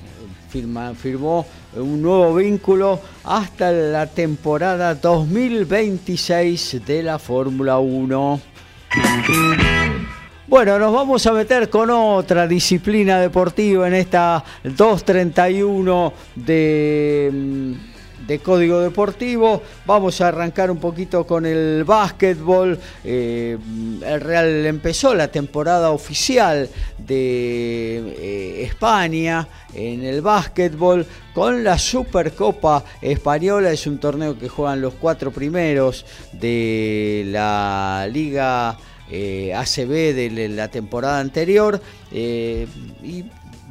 firmó 0.50 1.46
un 1.76 2.02
nuevo 2.02 2.36
vínculo 2.36 3.00
hasta 3.24 3.72
la 3.72 4.08
temporada 4.08 4.96
2026 4.96 6.82
de 6.86 7.04
la 7.04 7.20
Fórmula 7.20 7.80
1. 7.80 8.42
Bueno, 10.48 10.80
nos 10.80 10.92
vamos 10.92 11.28
a 11.28 11.34
meter 11.34 11.70
con 11.70 11.92
otra 11.92 12.48
disciplina 12.48 13.20
deportiva 13.20 13.88
en 13.88 13.94
esta 13.94 14.44
231 14.64 16.14
de 16.36 17.30
mm, 17.32 17.89
de 18.30 18.38
Código 18.38 18.80
Deportivo. 18.80 19.64
Vamos 19.88 20.22
a 20.22 20.28
arrancar 20.28 20.70
un 20.70 20.78
poquito 20.78 21.26
con 21.26 21.48
el 21.48 21.84
básquetbol. 21.84 22.80
Eh, 23.04 23.58
el 24.06 24.22
Real 24.22 24.68
empezó 24.68 25.16
la 25.16 25.30
temporada 25.30 25.90
oficial 25.90 26.70
de 27.00 27.98
eh, 27.98 28.64
España 28.64 29.48
en 29.74 30.04
el 30.04 30.22
básquetbol 30.22 31.08
con 31.34 31.64
la 31.64 31.80
Supercopa 31.80 32.84
Española. 33.02 33.72
Es 33.72 33.88
un 33.88 33.98
torneo 33.98 34.38
que 34.38 34.48
juegan 34.48 34.80
los 34.80 34.94
cuatro 34.94 35.32
primeros 35.32 36.06
de 36.32 37.24
la 37.28 38.08
Liga. 38.12 38.78
Eh, 39.12 39.56
ACB 39.56 40.14
de 40.14 40.50
la 40.50 40.68
temporada 40.68 41.20
anterior 41.20 41.82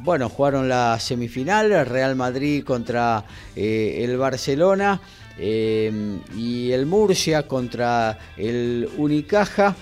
bueno, 0.01 0.29
jugaron 0.29 0.69
la 0.69 0.99
semifinal, 0.99 1.85
Real 1.85 2.15
Madrid 2.15 2.63
contra 2.63 3.23
eh, 3.55 3.99
el 4.03 4.17
Barcelona 4.17 5.01
eh, 5.37 6.19
y 6.35 6.71
el 6.71 6.85
Murcia 6.85 7.47
contra 7.47 8.17
el 8.37 8.89
Unicaja 8.97 9.75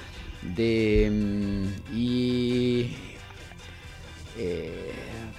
mm, 0.43 1.65
y 1.93 2.95
eh, 4.39 4.91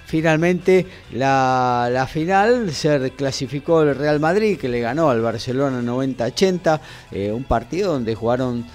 finalmente 0.05 0.85
la, 1.11 2.07
final 2.09 2.71
se 2.71 3.11
clasificó 3.11 3.81
el 3.81 3.95
Real 3.95 4.21
Madrid 4.21 4.57
que 4.57 4.69
le 4.69 4.79
ganó 4.79 5.09
al 5.09 5.19
Barcelona 5.21 5.81
90-80, 5.81 7.33
un 7.33 7.43
partido 7.43 7.93
donde 7.93 8.15
jugaron, 8.15 8.65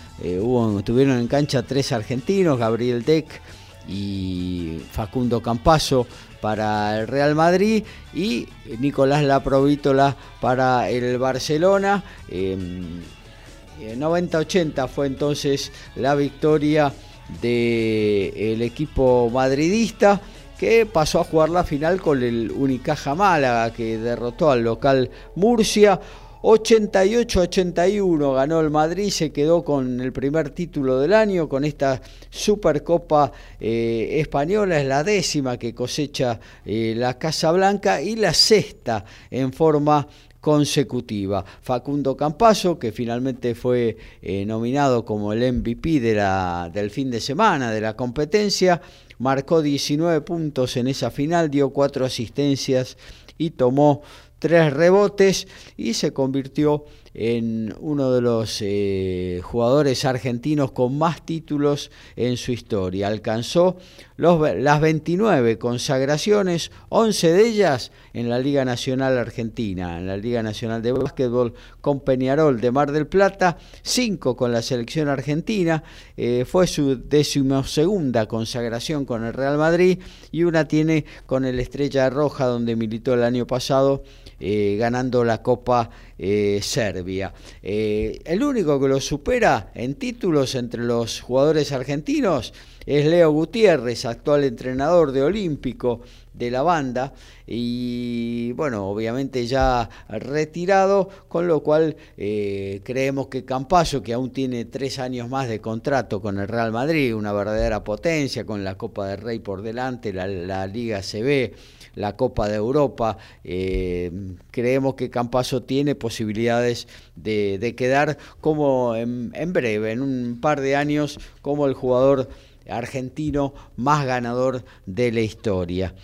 tuvieron 0.84 1.18
en 1.18 1.28
cancha 1.28 1.62
tres 1.62 1.92
argentinos, 1.92 2.59
Gabriel 2.59 3.05
Deck, 3.05 3.40
y 3.89 4.78
Facundo 4.91 5.41
Campaso 5.43 6.07
para 6.41 7.01
el 7.01 7.09
Real 7.09 7.35
Madrid 7.35 7.82
y 8.12 8.47
Nicolás 8.78 9.22
Laprovítola 9.22 10.14
para 10.41 10.91
el 10.91 11.18
Barcelona. 11.18 12.05
90-80 12.28 14.89
fue 14.89 15.07
entonces 15.07 15.72
la 15.97 16.14
victoria 16.14 16.93
del 17.41 18.61
equipo 18.62 19.30
madridista 19.30 20.20
que 20.59 20.87
pasó 20.87 21.20
a 21.20 21.24
jugar 21.24 21.49
la 21.49 21.64
final 21.64 22.01
con 22.01 22.22
el 22.22 22.51
Unicaja 22.51 23.14
Málaga 23.14 23.72
que 23.72 23.99
derrotó 23.99 24.51
al 24.51 24.62
local 24.62 25.11
Murcia 25.35 26.01
88-81 26.45 28.34
ganó 28.34 28.61
el 28.61 28.68
Madrid, 28.68 29.09
se 29.09 29.32
quedó 29.32 29.64
con 29.64 29.99
el 30.03 30.12
primer 30.12 30.51
título 30.51 31.01
del 31.01 31.14
año, 31.14 31.49
con 31.49 31.64
esta 31.64 32.03
Supercopa 32.28 33.32
eh, 33.59 34.18
Española, 34.20 34.78
es 34.78 34.86
la 34.86 35.03
décima 35.03 35.57
que 35.57 35.74
cosecha 35.74 36.38
eh, 36.66 36.92
la 36.99 37.18
Casa 37.18 37.51
Blanca 37.51 38.03
y 38.03 38.16
la 38.16 38.34
sexta 38.34 39.07
en 39.30 39.55
forma 39.55 40.07
consecutiva. 40.38 41.42
Facundo 41.62 42.14
Campaso, 42.14 42.78
que 42.78 42.92
finalmente 42.92 43.55
fue 43.55 43.97
eh, 44.20 44.45
nominado 44.45 45.03
como 45.03 45.32
el 45.32 45.51
MVP 45.51 45.99
de 46.01 46.14
la, 46.16 46.70
del 46.70 46.90
fin 46.90 47.11
de 47.11 47.22
semana 47.22 47.70
de 47.70 47.80
la 47.80 47.97
competencia, 47.97 48.82
marcó 49.18 49.62
19 49.62 50.20
puntos 50.20 50.76
en 50.76 50.88
esa 50.88 51.11
final, 51.11 51.51
dio 51.51 51.70
cuatro 51.70 52.05
asistencias 52.05 52.99
y 53.38 53.51
tomó 53.51 54.03
tres 54.45 54.74
rebotes 54.74 55.49
y 55.74 55.95
se 55.95 56.12
convirtió 56.12 56.84
en 57.14 57.74
uno 57.78 58.12
de 58.12 58.20
los 58.20 58.59
eh, 58.61 59.40
jugadores 59.42 60.05
argentinos 60.05 60.72
con 60.72 60.99
más 60.99 61.24
títulos 61.24 61.90
en 62.14 62.36
su 62.36 62.53
historia. 62.53 63.07
Alcanzó 63.07 63.78
las 64.18 64.80
29 64.82 65.57
consagraciones, 65.57 66.72
11 66.90 67.32
de 67.32 67.49
ellas 67.49 67.90
en 68.12 68.28
la 68.28 68.38
Liga 68.38 68.66
Nacional 68.66 69.16
Argentina, 69.16 69.97
en 69.97 70.09
la 70.09 70.18
Liga 70.18 70.42
Nacional 70.42 70.82
de 70.82 70.92
Básquetbol 70.92 71.55
con 71.80 72.01
Peñarol 72.01 72.61
de 72.61 72.70
Mar 72.70 72.92
del 72.92 73.07
Plata, 73.07 73.57
5 73.80 74.36
con 74.36 74.53
la 74.53 74.61
selección 74.61 75.09
argentina, 75.09 75.84
eh, 76.18 76.45
fue 76.47 76.66
su 76.66 77.01
decimosegunda 77.09 78.26
consagración 78.26 79.07
con 79.07 79.24
el 79.24 79.32
Real 79.32 79.57
Madrid 79.57 80.01
y 80.32 80.42
una 80.42 80.68
tiene 80.68 81.07
con 81.24 81.47
el 81.47 81.59
Estrella 81.61 82.11
Roja 82.11 82.45
donde 82.45 82.76
militó 82.76 83.14
el 83.14 83.22
año 83.22 83.47
pasado 83.47 84.03
eh, 84.47 84.76
ganando 84.78 85.24
la 85.24 85.40
Copa 85.40 85.88
eh, 86.18 86.61
Serbia. 86.62 87.32
el 87.62 88.42
único 88.42 88.78
que 88.78 88.88
lo 88.88 89.01
supera 89.01 89.70
en 89.74 89.95
títulos 89.95 90.55
entre 90.55 90.82
los 90.82 91.22
jugadores 91.22 91.72
argentinos 91.72 92.53
es 92.84 93.07
Leo 93.07 93.30
Gutiérrez, 93.30 94.05
actual 94.05 94.45
entrenador 94.45 95.12
de 95.12 95.22
Olímpico 95.22 96.03
de 96.34 96.51
la 96.51 96.62
banda 96.62 97.14
y 97.47 98.53
bueno, 98.53 98.88
obviamente 98.88 99.47
ya 99.47 99.88
retirado, 100.09 101.09
con 101.28 101.47
lo 101.47 101.62
cual 101.62 101.97
eh, 102.16 102.80
creemos 102.84 103.28
que 103.28 103.45
Campaso, 103.45 104.03
que 104.03 104.12
aún 104.12 104.30
tiene 104.30 104.64
tres 104.64 104.99
años 104.99 105.28
más 105.28 105.49
de 105.49 105.61
contrato 105.61 106.20
con 106.20 106.38
el 106.38 106.49
Real 106.49 106.72
Madrid, 106.72 107.14
una 107.14 107.32
verdadera 107.32 107.84
potencia 107.84 108.45
con 108.45 108.64
la 108.64 108.76
Copa 108.76 109.07
del 109.09 109.20
Rey 109.20 109.38
por 109.38 109.62
delante, 109.62 110.12
la, 110.12 110.66
Liga 110.66 111.03
CB, 111.03 111.53
la 111.95 112.16
Copa 112.16 112.49
de 112.49 112.57
Europa, 112.57 113.18
eh, 113.45 114.11
creemos 114.51 114.95
que 114.95 115.11
Campaso 115.11 115.62
tiene 115.62 115.95
posibilidades 115.95 116.88
de, 117.16 117.74
quedar 117.76 118.18
como 118.40 118.95
en 118.97 119.53
breve, 119.53 119.92
en 119.92 120.03
un 120.03 120.38
par 120.40 120.61
de 120.61 120.76
años, 120.76 121.18
como 121.42 121.66
el 121.66 121.74
jugador 121.74 122.28
argentino 122.68 123.55
más 123.76 124.07
ganador 124.07 124.64
de 124.86 125.12
la 125.12 125.20
historia. 125.20 125.95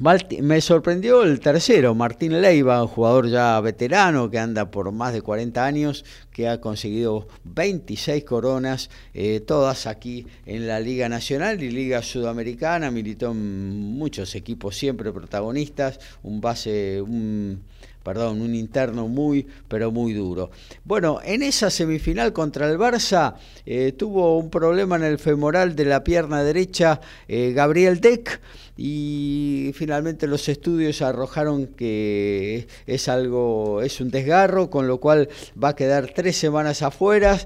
Me 0.00 0.60
sorprendió 0.60 1.22
el 1.22 1.38
tercero, 1.38 1.94
Martín 1.94 2.40
Leiva, 2.40 2.82
un 2.82 2.88
jugador 2.88 3.28
ya 3.28 3.60
veterano 3.60 4.28
que 4.28 4.40
anda 4.40 4.68
por 4.68 4.90
más 4.90 5.12
de 5.12 5.22
40 5.22 5.64
años, 5.64 6.04
que 6.32 6.48
ha 6.48 6.60
conseguido 6.60 7.28
26 7.44 8.24
coronas, 8.24 8.90
eh, 9.12 9.38
todas 9.38 9.86
aquí 9.86 10.26
en 10.46 10.66
la 10.66 10.80
Liga 10.80 11.08
Nacional 11.08 11.62
y 11.62 11.70
Liga 11.70 12.02
Sudamericana, 12.02 12.90
militó 12.90 13.30
en 13.30 13.92
muchos 13.96 14.34
equipos 14.34 14.76
siempre 14.76 15.12
protagonistas, 15.12 16.00
un 16.24 16.40
base, 16.40 17.00
un 17.00 17.62
perdón, 18.04 18.42
un 18.42 18.54
interno 18.54 19.08
muy, 19.08 19.46
pero 19.66 19.90
muy 19.90 20.12
duro. 20.12 20.50
Bueno, 20.84 21.20
en 21.24 21.42
esa 21.42 21.70
semifinal 21.70 22.32
contra 22.32 22.70
el 22.70 22.78
Barça 22.78 23.34
eh, 23.64 23.92
tuvo 23.92 24.38
un 24.38 24.50
problema 24.50 24.96
en 24.96 25.04
el 25.04 25.18
femoral 25.18 25.74
de 25.74 25.86
la 25.86 26.04
pierna 26.04 26.44
derecha 26.44 27.00
eh, 27.26 27.52
Gabriel 27.54 28.00
Deck 28.00 28.40
y 28.76 29.72
finalmente 29.74 30.26
los 30.26 30.48
estudios 30.48 31.00
arrojaron 31.02 31.68
que 31.68 32.66
es 32.86 33.08
algo, 33.08 33.82
es 33.82 34.00
un 34.00 34.10
desgarro, 34.10 34.70
con 34.70 34.88
lo 34.88 34.98
cual 34.98 35.28
va 35.62 35.70
a 35.70 35.76
quedar 35.76 36.10
tres 36.14 36.36
semanas 36.36 36.82
afuera 36.82 37.38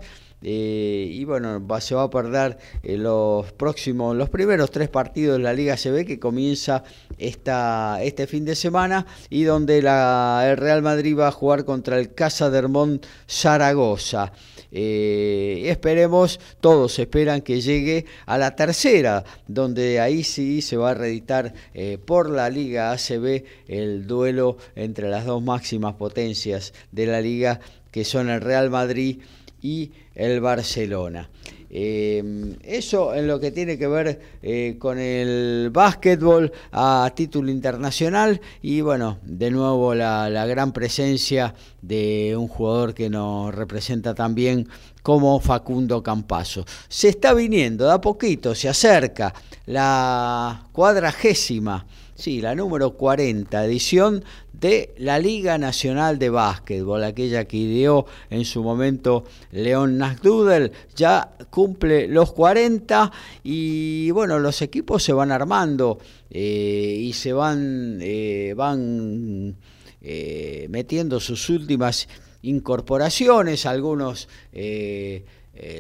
eh, 0.43 1.09
y 1.11 1.24
bueno, 1.24 1.64
se 1.80 1.95
va 1.95 2.05
a 2.05 2.11
perder 2.11 2.59
los 2.82 3.53
próximos, 3.53 4.16
los 4.16 4.28
primeros 4.28 4.70
tres 4.70 4.89
partidos 4.89 5.39
de 5.39 5.43
la 5.43 5.53
Liga 5.53 5.76
CB 5.76 6.07
que 6.07 6.18
comienza 6.18 6.84
esta, 7.18 8.03
este 8.03 8.26
fin 8.26 8.45
de 8.45 8.55
semana 8.55 9.07
y 9.30 9.45
donde 9.45 9.78
el 9.78 10.57
Real 10.57 10.82
Madrid 10.82 11.16
va 11.18 11.28
a 11.28 11.32
jugar 11.32 11.64
contra 11.64 11.99
el 11.99 12.14
Casa 12.14 12.51
de 12.51 12.59
Hermón 12.59 13.01
Zaragoza. 13.28 14.32
Eh, 14.70 15.62
esperemos, 15.66 16.41
todos 16.61 16.99
esperan 16.99 17.41
que 17.41 17.61
llegue 17.61 18.05
a 18.26 18.36
la 18.36 18.55
tercera, 18.55 19.24
donde 19.47 20.01
ahí 20.01 20.22
sí 20.24 20.61
se 20.61 20.76
va 20.76 20.91
a 20.91 20.95
reeditar 20.95 21.55
eh, 21.74 21.99
por 22.05 22.28
la 22.28 22.51
Liga 22.51 22.93
ACB 22.93 23.45
el 23.66 24.07
duelo 24.07 24.59
entre 24.76 25.09
las 25.09 25.24
dos 25.24 25.43
máximas 25.43 25.95
potencias 25.95 26.74
de 26.93 27.07
la 27.07 27.20
liga, 27.20 27.61
que 27.91 28.05
son 28.05 28.28
el 28.28 28.41
Real 28.41 28.68
Madrid 28.68 29.20
y 29.62 29.92
el 30.14 30.40
Barcelona. 30.40 31.28
Eh, 31.70 32.56
eso 32.62 33.14
en 33.14 33.26
lo 33.26 33.38
que 33.38 33.50
tiene 33.50 33.76
que 33.76 33.86
ver 33.86 34.20
eh, 34.42 34.76
con 34.78 34.98
el 34.98 35.68
básquetbol 35.70 36.50
a 36.72 37.12
título 37.14 37.50
internacional 37.50 38.40
y 38.62 38.80
bueno, 38.80 39.18
de 39.22 39.50
nuevo 39.50 39.94
la, 39.94 40.30
la, 40.30 40.46
gran 40.46 40.72
presencia 40.72 41.54
de 41.82 42.34
un 42.38 42.48
jugador 42.48 42.94
que 42.94 43.11
nos 43.11 43.54
representa 43.54 44.14
también 44.14 44.66
como 45.02 45.38
Facundo 45.40 46.02
Campaso. 46.02 46.64
Se 46.88 47.09
está 47.09 47.34
viniendo, 47.34 47.84
de 47.86 47.92
a 47.92 48.00
poquito, 48.00 48.54
se 48.54 48.70
acerca 48.70 49.34
la 49.66 50.68
cuadragésima 50.72 51.84
Sí, 52.19 52.41
la 52.41 52.57
número 52.57 52.95
40, 52.95 53.64
edición 53.64 54.25
de 54.53 54.93
la 54.99 55.21
Liga 55.21 55.57
Nacional 55.57 56.19
de 56.19 56.31
Básquetbol, 56.31 57.05
aquella 57.05 57.45
que 57.45 57.59
ideó 57.59 58.07
en 58.29 58.45
su 58.45 58.64
momento 58.64 59.23
León 59.53 59.99
Nasdudel, 59.99 60.73
ya 60.97 61.31
cumple 61.49 62.09
los 62.09 62.33
40 62.33 63.12
y 63.45 64.11
bueno, 64.11 64.41
los 64.41 64.62
equipos 64.62 65.05
se 65.05 65.12
van 65.12 65.31
armando 65.31 66.01
eh, 66.29 66.99
y 66.99 67.12
se 67.12 67.33
van, 67.33 68.01
eh, 68.03 68.53
van 68.57 69.55
eh, 70.01 70.66
metiendo 70.71 71.21
sus 71.21 71.49
últimas 71.51 72.09
incorporaciones, 72.43 73.64
algunos 73.64 74.29
eh, 74.53 75.25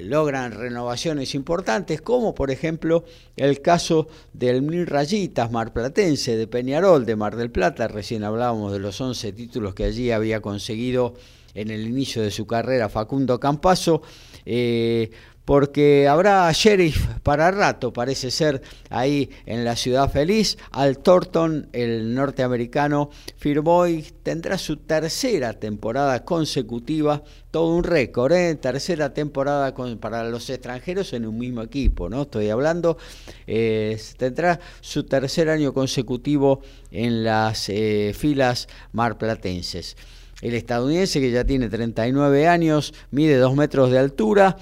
logran 0.02 0.52
renovaciones 0.52 1.34
importantes, 1.34 2.00
como 2.00 2.34
por 2.34 2.50
ejemplo 2.50 3.04
el 3.36 3.60
caso 3.60 4.08
del 4.32 4.62
Mil 4.62 4.86
Rayitas 4.86 5.50
marplatense 5.50 6.36
de 6.36 6.46
Peñarol 6.46 7.06
de 7.06 7.16
Mar 7.16 7.36
del 7.36 7.50
Plata, 7.50 7.88
recién 7.88 8.24
hablábamos 8.24 8.72
de 8.72 8.78
los 8.78 9.00
11 9.00 9.32
títulos 9.32 9.74
que 9.74 9.84
allí 9.84 10.10
había 10.10 10.40
conseguido 10.40 11.14
en 11.54 11.70
el 11.70 11.86
inicio 11.86 12.22
de 12.22 12.30
su 12.30 12.46
carrera 12.46 12.88
Facundo 12.88 13.40
Campaso, 13.40 14.02
eh, 14.46 15.10
porque 15.48 16.06
habrá 16.06 16.52
sheriff 16.52 17.06
para 17.22 17.50
rato, 17.50 17.90
parece 17.90 18.30
ser, 18.30 18.60
ahí 18.90 19.30
en 19.46 19.64
la 19.64 19.76
ciudad 19.76 20.12
feliz. 20.12 20.58
Al 20.72 20.98
Thornton, 20.98 21.70
el 21.72 22.14
norteamericano, 22.14 23.08
firmó 23.38 23.86
y 23.86 24.02
tendrá 24.22 24.58
su 24.58 24.76
tercera 24.76 25.54
temporada 25.54 26.22
consecutiva, 26.26 27.22
todo 27.50 27.74
un 27.74 27.82
récord, 27.82 28.32
¿eh? 28.32 28.56
tercera 28.56 29.14
temporada 29.14 29.74
para 29.98 30.28
los 30.28 30.50
extranjeros 30.50 31.14
en 31.14 31.24
un 31.24 31.38
mismo 31.38 31.62
equipo, 31.62 32.10
¿no? 32.10 32.22
Estoy 32.24 32.50
hablando, 32.50 32.98
eh, 33.46 33.98
tendrá 34.18 34.60
su 34.82 35.04
tercer 35.04 35.48
año 35.48 35.72
consecutivo 35.72 36.60
en 36.90 37.24
las 37.24 37.70
eh, 37.70 38.12
filas 38.14 38.68
marplatenses. 38.92 39.96
El 40.40 40.54
estadounidense, 40.54 41.20
que 41.20 41.32
ya 41.32 41.44
tiene 41.44 41.68
39 41.68 42.46
años, 42.46 42.94
mide 43.10 43.38
2 43.38 43.56
metros 43.56 43.90
de 43.90 43.98
altura, 43.98 44.56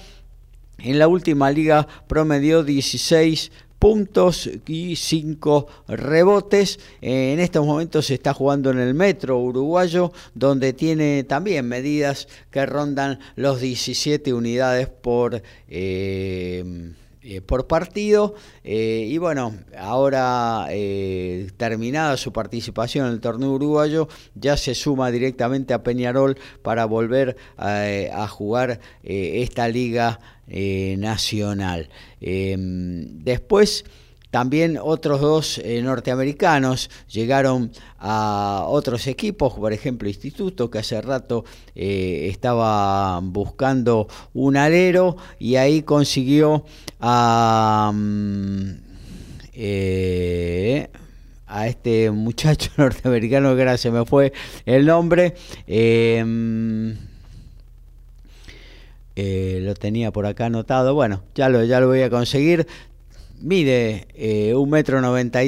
en 0.79 0.99
la 0.99 1.07
última 1.07 1.51
liga 1.51 1.87
promedió 2.07 2.63
16 2.63 3.51
puntos 3.79 4.49
y 4.67 4.95
5 4.95 5.67
rebotes. 5.87 6.79
En 7.01 7.39
estos 7.39 7.65
momentos 7.65 8.07
se 8.07 8.15
está 8.15 8.33
jugando 8.33 8.71
en 8.71 8.79
el 8.79 8.93
metro 8.93 9.39
uruguayo, 9.39 10.11
donde 10.33 10.73
tiene 10.73 11.23
también 11.23 11.67
medidas 11.67 12.27
que 12.51 12.65
rondan 12.65 13.19
los 13.35 13.61
17 13.61 14.33
unidades 14.33 14.87
por... 14.87 15.41
Eh, 15.67 16.93
eh, 17.29 17.41
por 17.41 17.67
partido. 17.67 18.35
Eh, 18.63 19.05
y 19.09 19.17
bueno, 19.17 19.53
ahora 19.77 20.65
terminada 21.57 22.15
su 22.15 22.31
participación 22.31 23.07
en 23.07 23.11
el 23.11 23.19
torneo 23.19 23.51
uruguayo, 23.51 24.07
ya 24.33 24.55
se 24.55 24.73
suma 24.73 25.11
directamente 25.11 25.73
a 25.73 25.83
Peñarol 25.83 26.37
para 26.61 26.85
volver 26.85 27.35
a, 27.57 28.27
jugar 28.29 28.79
esta 29.03 29.67
liga 29.67 30.21
nacional. 30.47 31.89
después 32.19 33.83
también 34.31 34.77
otros 34.81 35.21
dos 35.21 35.57
eh, 35.59 35.81
norteamericanos 35.81 36.89
llegaron 37.09 37.71
a 37.97 38.65
otros 38.67 39.07
equipos, 39.07 39.53
por 39.53 39.71
ejemplo 39.71 40.09
Instituto, 40.09 40.69
que 40.69 40.79
hace 40.79 41.01
rato 41.01 41.45
eh, 41.75 42.27
estaba 42.29 43.19
buscando 43.21 44.07
un 44.33 44.57
alero 44.57 45.15
y 45.39 45.55
ahí 45.55 45.81
consiguió 45.81 46.65
a, 46.99 47.91
mm, 47.93 48.71
eh, 49.53 50.89
a 51.47 51.67
este 51.67 52.11
muchacho 52.11 52.69
norteamericano 52.77 53.55
que 53.55 53.61
ahora 53.61 53.77
se 53.77 53.91
me 53.91 54.05
fue 54.05 54.33
el 54.65 54.85
nombre. 54.85 55.35
Mm, 59.17 59.65
lo 59.65 59.73
tenía 59.73 60.11
por 60.11 60.25
acá 60.25 60.45
anotado. 60.45 60.93
Bueno, 60.93 61.23
ya 61.35 61.49
lo, 61.49 61.63
ya 61.63 61.79
lo 61.79 61.87
voy 61.87 62.03
a 62.03 62.09
conseguir 62.09 62.67
mide 63.39 64.07
eh, 64.15 64.55
un 64.55 64.69
metro 64.69 65.01
noventa 65.01 65.43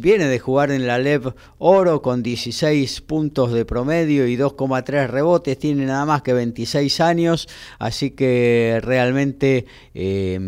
viene 0.00 0.26
de 0.26 0.38
jugar 0.38 0.70
en 0.70 0.86
la 0.86 0.98
LEV 0.98 1.34
Oro 1.58 2.00
con 2.00 2.22
16 2.22 3.02
puntos 3.02 3.52
de 3.52 3.64
promedio 3.64 4.26
y 4.26 4.36
2,3 4.36 5.08
rebotes, 5.08 5.58
tiene 5.58 5.84
nada 5.84 6.06
más 6.06 6.22
que 6.22 6.32
26 6.32 7.00
años, 7.00 7.48
así 7.78 8.12
que 8.12 8.80
realmente 8.82 9.66
eh, 9.94 10.38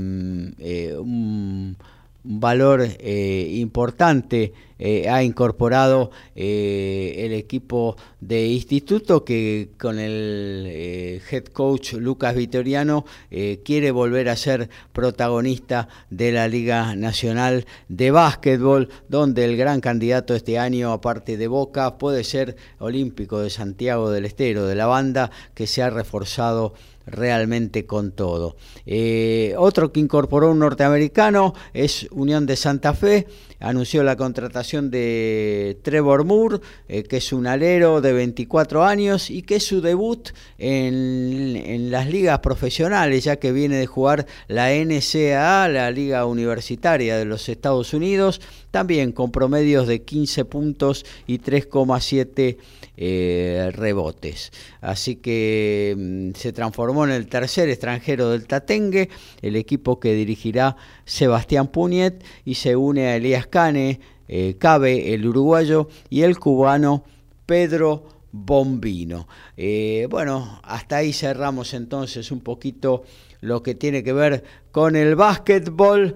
eh, 0.58 0.96
un 0.98 1.76
valor 2.26 2.82
eh, 2.82 3.48
importante 3.54 4.52
eh, 4.78 5.08
ha 5.08 5.22
incorporado 5.22 6.10
eh, 6.34 7.14
el 7.18 7.32
equipo 7.32 7.96
de 8.20 8.48
instituto 8.48 9.24
que 9.24 9.70
con 9.78 9.98
el 9.98 11.22
head 11.30 11.44
coach 11.44 11.94
Lucas 11.94 12.34
Vitoriano 12.34 13.06
quiere 13.64 13.90
volver 13.90 14.28
a 14.28 14.36
ser 14.36 14.68
protagonista 14.92 15.88
de 16.10 16.32
la 16.32 16.48
Liga 16.48 16.94
Nacional 16.96 17.64
de 17.88 18.10
Básquetbol, 18.10 18.90
donde 19.08 19.44
el 19.44 19.56
gran 19.56 19.80
candidato 19.80 20.34
este 20.34 20.58
año, 20.58 20.92
aparte 20.92 21.36
de 21.36 21.48
Boca, 21.48 21.96
puede 21.96 22.24
ser 22.24 22.56
Olímpico 22.78 23.40
de 23.40 23.50
Santiago 23.50 24.10
del 24.10 24.24
Estero, 24.24 24.66
de 24.66 24.74
la 24.74 24.86
banda 24.86 25.30
que 25.54 25.66
se 25.66 25.82
ha 25.82 25.90
reforzado 25.90 26.74
realmente 27.06 27.86
con 27.86 28.12
todo. 28.12 28.56
Eh, 28.84 29.54
otro 29.56 29.92
que 29.92 30.00
incorporó 30.00 30.50
un 30.50 30.58
norteamericano 30.58 31.54
es 31.72 32.08
Unión 32.10 32.46
de 32.46 32.56
Santa 32.56 32.94
Fe, 32.94 33.26
anunció 33.60 34.02
la 34.02 34.16
contratación 34.16 34.90
de 34.90 35.78
Trevor 35.82 36.24
Moore, 36.24 36.60
eh, 36.88 37.04
que 37.04 37.18
es 37.18 37.32
un 37.32 37.46
alero 37.46 38.00
de 38.00 38.12
24 38.12 38.84
años 38.84 39.30
y 39.30 39.42
que 39.42 39.56
es 39.56 39.66
su 39.66 39.80
debut 39.80 40.30
en, 40.58 41.56
en, 41.56 41.90
las 41.90 42.08
ligas 42.08 42.40
profesionales, 42.40 43.24
ya 43.24 43.36
que 43.36 43.52
viene 43.52 43.76
de 43.76 43.86
jugar 43.86 44.26
la 44.48 44.70
NCAA, 44.72 45.68
la 45.68 45.90
Liga 45.90 46.26
Universitaria 46.26 47.16
de 47.16 47.24
los 47.24 47.48
Estados 47.48 47.94
Unidos, 47.94 48.40
también 48.70 49.12
con 49.12 49.30
promedios 49.30 49.86
de 49.86 50.02
15 50.02 50.44
puntos 50.44 51.06
y 51.26 51.38
3,7 51.38 52.58
eh, 52.98 53.70
rebotes. 53.74 54.52
Así 54.80 55.16
que 55.16 55.94
mm, 55.96 56.30
se 56.34 56.54
transformó 56.54 57.04
en 57.04 57.10
el 57.10 57.26
tercer 57.26 57.68
extranjero 57.68 58.30
del 58.30 58.46
Tatengue, 58.46 59.10
el 59.42 59.56
equipo 59.56 60.00
que 60.00 60.14
dirigirá 60.14 60.76
Sebastián 61.04 61.68
Puñet 61.68 62.24
y 62.46 62.54
se 62.54 62.74
une 62.74 63.08
a 63.08 63.16
Elías 63.16 63.48
Cane, 63.48 64.00
eh, 64.28 64.56
Cabe, 64.58 65.12
el 65.12 65.26
uruguayo, 65.26 65.88
y 66.08 66.22
el 66.22 66.38
cubano 66.38 67.04
Pedro 67.44 68.06
Bombino. 68.32 69.28
Eh, 69.58 70.06
bueno, 70.08 70.60
hasta 70.64 70.96
ahí 70.96 71.12
cerramos 71.12 71.74
entonces 71.74 72.30
un 72.30 72.40
poquito 72.40 73.04
lo 73.42 73.62
que 73.62 73.74
tiene 73.74 74.02
que 74.02 74.14
ver 74.14 74.42
con 74.72 74.96
el 74.96 75.16
básquetbol. 75.16 76.14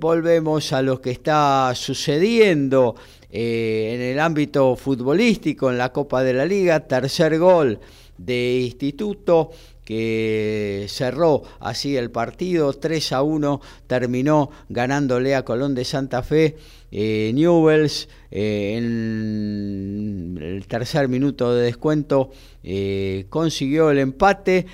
volvemos 0.00 0.72
a 0.72 0.82
lo 0.82 1.00
que 1.00 1.12
está 1.12 1.72
sucediendo 1.76 2.96
eh, 3.30 3.92
en 3.94 4.00
el 4.00 4.20
ámbito 4.20 4.76
futbolístico, 4.76 5.70
en 5.70 5.78
la 5.78 5.92
Copa 5.92 6.22
de 6.22 6.34
la 6.34 6.44
Liga, 6.44 6.80
tercer 6.80 7.38
gol 7.38 7.80
de 8.18 8.60
Instituto 8.60 9.50
que 9.86 10.86
cerró 10.88 11.44
así 11.60 11.96
el 11.96 12.10
partido, 12.10 12.72
3 12.72 13.12
a 13.12 13.22
1 13.22 13.60
terminó 13.86 14.50
ganándole 14.68 15.36
a 15.36 15.44
Colón 15.44 15.76
de 15.76 15.84
Santa 15.84 16.24
Fe. 16.24 16.56
Eh, 16.90 17.32
Newells 17.34 18.08
eh, 18.30 18.74
en 18.78 20.38
el 20.40 20.66
tercer 20.66 21.08
minuto 21.08 21.54
de 21.54 21.64
descuento 21.64 22.30
eh, 22.62 23.26
consiguió 23.28 23.90
el 23.90 23.98
empate, 23.98 24.66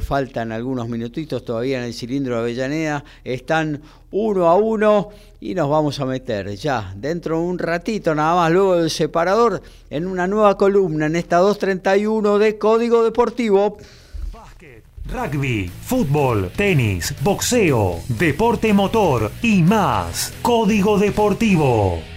faltan 0.00 0.52
algunos 0.52 0.88
minutitos 0.88 1.44
todavía 1.44 1.78
en 1.78 1.84
el 1.84 1.94
cilindro 1.94 2.36
de 2.36 2.40
Avellaneda, 2.40 3.04
están 3.24 3.82
uno 4.16 4.48
a 4.48 4.56
uno 4.56 5.10
y 5.40 5.54
nos 5.54 5.68
vamos 5.68 6.00
a 6.00 6.06
meter 6.06 6.56
ya 6.56 6.92
dentro 6.96 7.38
de 7.38 7.44
un 7.44 7.58
ratito 7.58 8.14
nada 8.14 8.34
más 8.34 8.50
luego 8.50 8.76
del 8.76 8.90
separador 8.90 9.62
en 9.90 10.06
una 10.06 10.26
nueva 10.26 10.56
columna 10.56 11.06
en 11.06 11.16
esta 11.16 11.36
231 11.36 12.38
de 12.38 12.58
Código 12.58 13.04
Deportivo. 13.04 13.76
Rugby, 15.08 15.68
fútbol, 15.68 16.50
tenis, 16.56 17.14
boxeo, 17.22 18.00
deporte 18.08 18.72
motor 18.72 19.30
y 19.42 19.62
más. 19.62 20.32
Código 20.42 20.98
Deportivo. 20.98 22.15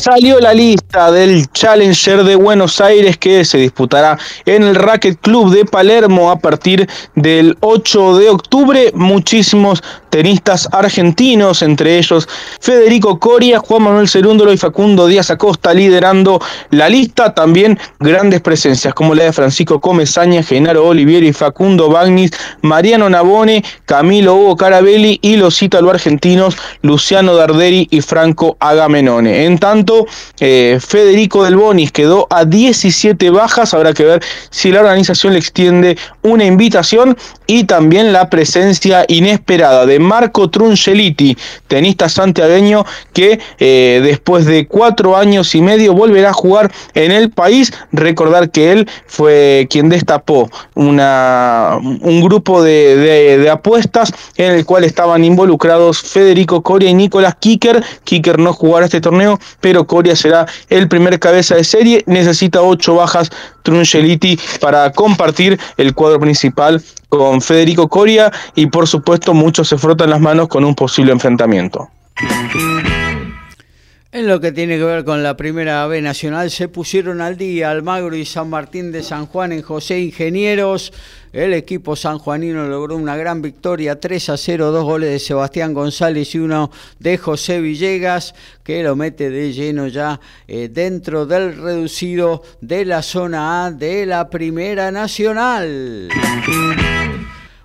Salió 0.00 0.40
la 0.40 0.54
lista 0.54 1.12
del 1.12 1.46
Challenger 1.52 2.24
de 2.24 2.34
Buenos 2.34 2.80
Aires 2.80 3.18
que 3.18 3.44
se 3.44 3.58
disputará 3.58 4.16
en 4.46 4.62
el 4.62 4.74
Racket 4.74 5.20
Club 5.20 5.54
de 5.54 5.66
Palermo 5.66 6.30
a 6.30 6.38
partir 6.38 6.88
del 7.16 7.54
8 7.60 8.16
de 8.16 8.30
octubre. 8.30 8.92
Muchísimos 8.94 9.82
tenistas 10.08 10.68
argentinos, 10.72 11.60
entre 11.60 11.98
ellos 11.98 12.26
Federico 12.60 13.20
Coria, 13.20 13.58
Juan 13.58 13.82
Manuel 13.82 14.08
Cerúndolo 14.08 14.54
y 14.54 14.56
Facundo 14.56 15.06
Díaz 15.06 15.30
Acosta 15.30 15.74
liderando 15.74 16.40
la 16.70 16.88
lista. 16.88 17.34
También 17.34 17.78
grandes 17.98 18.40
presencias 18.40 18.94
como 18.94 19.14
la 19.14 19.24
de 19.24 19.34
Francisco 19.34 19.82
Comesaña, 19.82 20.42
Genaro 20.42 20.86
Olivieri, 20.86 21.34
Facundo 21.34 21.90
Bagnis, 21.90 22.30
Mariano 22.62 23.10
Nabone, 23.10 23.62
Camilo 23.84 24.34
Hugo 24.34 24.56
Carabelli 24.56 25.18
y 25.20 25.36
los 25.36 25.62
ítalo 25.62 25.90
argentinos 25.90 26.56
Luciano 26.80 27.34
Darderi 27.34 27.86
y 27.90 28.00
Franco 28.00 28.56
Agamenone. 28.60 29.44
En 29.44 29.58
tanto, 29.58 29.89
eh, 30.40 30.78
Federico 30.80 31.44
Del 31.44 31.56
Bonis 31.56 31.92
quedó 31.92 32.26
a 32.30 32.44
17 32.44 33.30
bajas. 33.30 33.74
Habrá 33.74 33.92
que 33.92 34.04
ver 34.04 34.22
si 34.50 34.70
la 34.70 34.80
organización 34.80 35.32
le 35.32 35.38
extiende 35.38 35.96
una 36.22 36.44
invitación 36.44 37.16
y 37.46 37.64
también 37.64 38.12
la 38.12 38.30
presencia 38.30 39.04
inesperada 39.08 39.86
de 39.86 39.98
Marco 39.98 40.50
Trungeliti, 40.50 41.36
tenista 41.66 42.08
santiagueño 42.08 42.84
que 43.12 43.40
eh, 43.58 44.00
después 44.04 44.46
de 44.46 44.66
cuatro 44.66 45.16
años 45.16 45.54
y 45.54 45.60
medio 45.60 45.94
volverá 45.94 46.30
a 46.30 46.32
jugar 46.32 46.70
en 46.94 47.12
el 47.12 47.30
país. 47.30 47.72
Recordar 47.92 48.50
que 48.50 48.72
él 48.72 48.88
fue 49.06 49.66
quien 49.70 49.88
destapó 49.88 50.50
una, 50.74 51.78
un 51.80 52.20
grupo 52.22 52.62
de, 52.62 53.48
apuestas 53.50 54.12
en 54.36 54.52
el 54.52 54.64
cual 54.64 54.84
estaban 54.84 55.24
involucrados 55.24 56.00
Federico 56.00 56.62
Coria 56.62 56.90
y 56.90 56.94
Nicolás 56.94 57.36
Kicker. 57.38 57.82
Kicker 58.04 58.38
no 58.38 58.52
jugará 58.52 58.86
este 58.86 59.00
torneo, 59.00 59.38
pero 59.60 59.79
Coria 59.86 60.16
será 60.16 60.46
el 60.68 60.88
primer 60.88 61.18
cabeza 61.18 61.56
de 61.56 61.64
serie. 61.64 62.02
Necesita 62.06 62.62
ocho 62.62 62.94
bajas 62.96 63.30
Trungeliti 63.62 64.38
para 64.60 64.90
compartir 64.92 65.58
el 65.76 65.94
cuadro 65.94 66.20
principal 66.20 66.82
con 67.08 67.40
Federico 67.40 67.88
Coria 67.88 68.32
y 68.54 68.66
por 68.66 68.86
supuesto 68.86 69.34
muchos 69.34 69.68
se 69.68 69.78
frotan 69.78 70.10
las 70.10 70.20
manos 70.20 70.48
con 70.48 70.64
un 70.64 70.74
posible 70.74 71.12
enfrentamiento. 71.12 71.88
En 74.12 74.26
lo 74.26 74.40
que 74.40 74.50
tiene 74.50 74.76
que 74.76 74.82
ver 74.82 75.04
con 75.04 75.22
la 75.22 75.36
primera 75.36 75.86
B 75.86 76.02
nacional, 76.02 76.50
se 76.50 76.66
pusieron 76.66 77.20
al 77.20 77.36
día 77.36 77.70
Almagro 77.70 78.16
y 78.16 78.24
San 78.24 78.50
Martín 78.50 78.90
de 78.90 79.04
San 79.04 79.26
Juan 79.26 79.52
en 79.52 79.62
José 79.62 80.00
Ingenieros. 80.00 80.92
El 81.32 81.54
equipo 81.54 81.94
sanjuanino 81.94 82.66
logró 82.66 82.96
una 82.96 83.16
gran 83.16 83.40
victoria, 83.40 84.00
3 84.00 84.30
a 84.30 84.36
0, 84.36 84.72
dos 84.72 84.84
goles 84.84 85.10
de 85.10 85.18
Sebastián 85.20 85.72
González 85.72 86.34
y 86.34 86.38
uno 86.38 86.70
de 86.98 87.18
José 87.18 87.60
Villegas, 87.60 88.34
que 88.64 88.82
lo 88.82 88.96
mete 88.96 89.30
de 89.30 89.52
lleno 89.52 89.86
ya 89.86 90.20
eh, 90.48 90.68
dentro 90.68 91.26
del 91.26 91.56
reducido 91.56 92.42
de 92.60 92.84
la 92.84 93.02
zona 93.02 93.66
A 93.66 93.70
de 93.70 94.06
la 94.06 94.28
Primera 94.28 94.90
Nacional. 94.90 96.08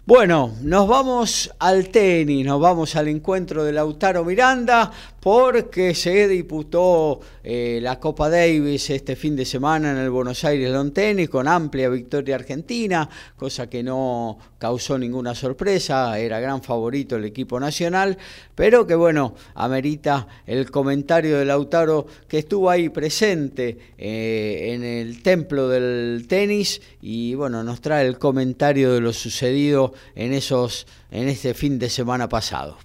Bueno, 0.07 0.53
nos 0.61 0.87
vamos 0.87 1.51
al 1.57 1.89
tenis, 1.89 2.45
nos 2.45 2.61
vamos 2.61 2.95
al 2.95 3.07
encuentro 3.07 3.63
de 3.63 3.71
Lautaro 3.71 4.23
Miranda, 4.23 4.91
porque 5.25 5.95
se 5.95 6.27
disputó 6.27 7.19
eh, 7.43 7.79
la 7.81 7.99
Copa 7.99 8.29
Davis 8.29 8.91
este 8.91 9.15
fin 9.15 9.35
de 9.35 9.43
semana 9.43 9.89
en 9.89 9.97
el 9.97 10.11
Buenos 10.11 10.45
Aires 10.45 10.69
Long 10.69 10.93
Tennis 10.93 11.29
con 11.29 11.47
amplia 11.47 11.89
victoria 11.89 12.35
argentina, 12.35 13.09
cosa 13.35 13.67
que 13.67 13.81
no 13.81 14.37
causó 14.59 14.99
ninguna 14.99 15.33
sorpresa, 15.33 16.19
era 16.19 16.39
gran 16.39 16.61
favorito 16.61 17.15
el 17.15 17.25
equipo 17.25 17.59
nacional, 17.59 18.19
pero 18.53 18.85
que 18.85 18.93
bueno, 18.93 19.33
amerita 19.55 20.27
el 20.45 20.69
comentario 20.69 21.39
de 21.39 21.45
Lautaro 21.45 22.05
que 22.27 22.37
estuvo 22.37 22.69
ahí 22.69 22.89
presente 22.89 23.79
eh, 23.97 24.73
en 24.75 24.83
el 24.83 25.23
templo 25.23 25.69
del 25.69 26.27
tenis 26.29 26.79
y 27.01 27.33
bueno, 27.33 27.63
nos 27.63 27.81
trae 27.81 28.05
el 28.05 28.19
comentario 28.19 28.93
de 28.93 29.01
lo 29.01 29.11
sucedido 29.11 29.94
en 30.15 30.33
esos 30.33 30.87
en 31.11 31.27
este 31.27 31.53
fin 31.53 31.79
de 31.79 31.89
semana 31.89 32.29
pasado. 32.29 32.77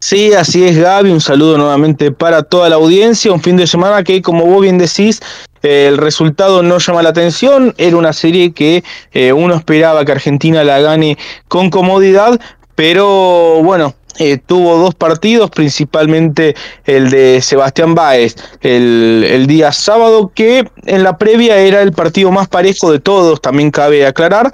Sí, 0.00 0.32
así 0.32 0.64
es 0.64 0.78
Gaby, 0.78 1.10
un 1.10 1.20
saludo 1.20 1.58
nuevamente 1.58 2.12
para 2.12 2.44
toda 2.44 2.68
la 2.68 2.76
audiencia, 2.76 3.32
un 3.32 3.42
fin 3.42 3.56
de 3.56 3.66
semana 3.66 4.04
que 4.04 4.22
como 4.22 4.46
vos 4.46 4.62
bien 4.62 4.78
decís, 4.78 5.20
el 5.62 5.98
resultado 5.98 6.62
no 6.62 6.78
llama 6.78 7.02
la 7.02 7.08
atención, 7.08 7.74
era 7.78 7.96
una 7.96 8.12
serie 8.12 8.52
que 8.52 8.84
eh, 9.12 9.32
uno 9.32 9.56
esperaba 9.56 10.04
que 10.04 10.12
Argentina 10.12 10.62
la 10.62 10.78
gane 10.78 11.18
con 11.48 11.68
comodidad, 11.70 12.38
pero 12.76 13.60
bueno, 13.64 13.96
eh, 14.20 14.38
tuvo 14.38 14.78
dos 14.78 14.94
partidos, 14.94 15.50
principalmente 15.50 16.54
el 16.84 17.10
de 17.10 17.40
Sebastián 17.40 17.94
Báez 17.94 18.36
el, 18.60 19.24
el, 19.28 19.46
día 19.46 19.72
sábado, 19.72 20.32
que 20.34 20.68
en 20.86 21.02
la 21.02 21.18
previa 21.18 21.56
era 21.58 21.82
el 21.82 21.92
partido 21.92 22.30
más 22.30 22.48
parejo 22.48 22.90
de 22.90 23.00
todos, 23.00 23.40
también 23.40 23.70
cabe 23.70 24.06
aclarar. 24.06 24.52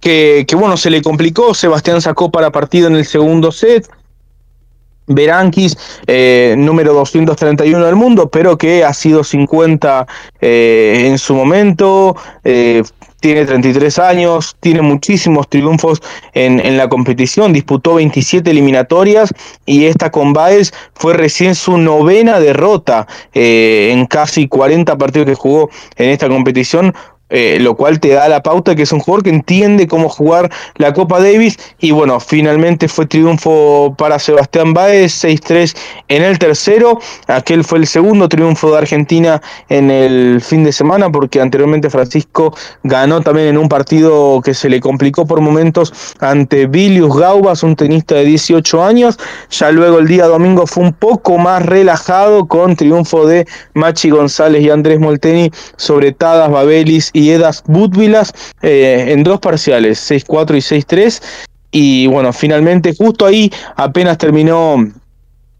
Que, 0.00 0.46
bueno, 0.56 0.76
se 0.76 0.90
le 0.90 1.02
complicó, 1.02 1.54
Sebastián 1.54 2.00
sacó 2.00 2.30
para 2.30 2.50
partido 2.50 2.86
en 2.86 2.96
el 2.96 3.04
segundo 3.04 3.50
set, 3.52 3.88
Berankis, 5.08 5.76
eh, 6.06 6.54
número 6.56 6.92
231 6.94 7.84
del 7.84 7.96
mundo, 7.96 8.30
pero 8.30 8.56
que 8.56 8.84
ha 8.84 8.92
sido 8.92 9.24
50 9.24 10.06
eh, 10.40 11.04
en 11.06 11.18
su 11.18 11.34
momento, 11.34 12.16
eh, 12.44 12.82
tiene 13.20 13.44
33 13.44 13.98
años, 13.98 14.56
tiene 14.60 14.80
muchísimos 14.80 15.48
triunfos 15.48 16.00
en, 16.34 16.60
en, 16.64 16.76
la 16.76 16.88
competición, 16.88 17.52
disputó 17.52 17.94
27 17.94 18.48
eliminatorias 18.48 19.34
y 19.66 19.86
esta 19.86 20.12
con 20.12 20.32
Baez 20.32 20.72
fue 20.94 21.14
recién 21.14 21.56
su 21.56 21.78
novena 21.78 22.38
derrota 22.38 23.08
en 23.32 24.06
casi 24.06 24.46
40 24.46 24.96
partidos 24.96 25.26
que 25.26 25.34
jugó 25.34 25.68
en 25.96 26.10
esta 26.10 26.28
competición 26.28 26.94
eh, 27.30 27.58
lo 27.60 27.76
cual 27.76 28.00
te 28.00 28.10
da 28.10 28.28
la 28.28 28.42
pauta 28.42 28.74
que 28.74 28.82
es 28.82 28.92
un 28.92 29.00
jugador 29.00 29.24
que 29.24 29.30
entiende 29.30 29.86
cómo 29.86 30.08
jugar 30.08 30.50
la 30.76 30.92
Copa 30.92 31.20
Davis. 31.20 31.58
Y 31.78 31.90
bueno, 31.90 32.20
finalmente 32.20 32.88
fue 32.88 33.06
triunfo 33.06 33.94
para 33.96 34.18
Sebastián 34.18 34.74
Báez, 34.74 35.24
6-3 35.24 35.76
en 36.08 36.22
el 36.22 36.38
tercero, 36.38 36.98
aquel 37.26 37.64
fue 37.64 37.78
el 37.78 37.86
segundo 37.86 38.28
triunfo 38.28 38.72
de 38.72 38.78
Argentina 38.78 39.42
en 39.68 39.90
el 39.90 40.40
fin 40.40 40.64
de 40.64 40.72
semana 40.72 41.10
porque 41.10 41.40
anteriormente 41.40 41.90
Francisco 41.90 42.54
ganó 42.82 43.20
también 43.20 43.48
en 43.48 43.58
un 43.58 43.68
partido 43.68 44.40
que 44.42 44.54
se 44.54 44.68
le 44.68 44.80
complicó 44.80 45.26
por 45.26 45.40
momentos 45.40 45.92
ante 46.20 46.66
Vilius 46.66 47.16
Gaubas, 47.16 47.62
un 47.62 47.76
tenista 47.76 48.14
de 48.14 48.24
18 48.24 48.82
años, 48.82 49.18
ya 49.50 49.70
luego 49.70 49.98
el 49.98 50.06
día 50.06 50.26
domingo 50.26 50.66
fue 50.66 50.84
un 50.84 50.92
poco 50.92 51.38
más 51.38 51.64
relajado 51.64 52.46
con 52.46 52.76
triunfo 52.76 53.26
de 53.26 53.46
Machi 53.74 54.10
González 54.10 54.62
y 54.62 54.70
Andrés 54.70 55.00
Molteni 55.00 55.50
sobre 55.76 56.12
Tadas 56.12 56.50
Babelis 56.50 57.10
y 57.18 57.30
Edas 57.30 57.62
Butvilas 57.66 58.32
eh, 58.62 59.06
en 59.08 59.24
dos 59.24 59.40
parciales, 59.40 60.10
6-4 60.10 60.56
y 60.56 60.60
6-3. 60.60 61.22
Y 61.70 62.06
bueno, 62.06 62.32
finalmente 62.32 62.94
justo 62.96 63.26
ahí 63.26 63.52
apenas 63.76 64.16
terminó 64.16 64.76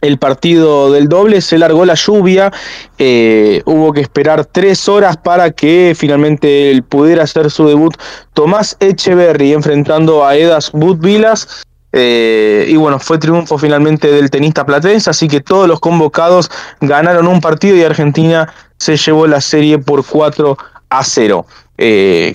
el 0.01 0.19
partido 0.19 0.93
del 0.93 1.09
doble, 1.09 1.41
se 1.41 1.59
largó 1.59 1.85
la 1.85 1.95
lluvia, 1.95 2.53
eh, 2.99 3.63
hubo 3.65 3.93
que 3.93 4.01
esperar 4.01 4.45
tres 4.45 4.89
horas 4.89 5.17
para 5.17 5.51
que 5.51 5.95
finalmente 5.97 6.71
él 6.71 6.85
pudiera 6.85 7.25
hacer 7.25 7.51
su 7.51 7.67
debut 7.67 7.97
Tomás 8.33 8.77
Echeverry 8.79 9.53
enfrentando 9.53 10.25
a 10.25 10.37
Edas 10.37 10.71
Butvilas. 10.73 11.65
Eh, 11.93 12.67
y 12.69 12.77
bueno, 12.77 12.99
fue 12.99 13.19
triunfo 13.19 13.57
finalmente 13.59 14.13
del 14.13 14.31
tenista 14.31 14.65
platense, 14.65 15.09
así 15.09 15.27
que 15.27 15.41
todos 15.41 15.67
los 15.67 15.81
convocados 15.81 16.51
ganaron 16.81 17.27
un 17.27 17.41
partido 17.41 17.77
y 17.77 17.83
Argentina 17.83 18.53
se 18.79 18.97
llevó 18.97 19.27
la 19.27 19.41
serie 19.41 19.79
por 19.79 20.05
4 20.07 20.57
a 20.89 21.05
cero. 21.05 21.47
Eh, 21.77 22.35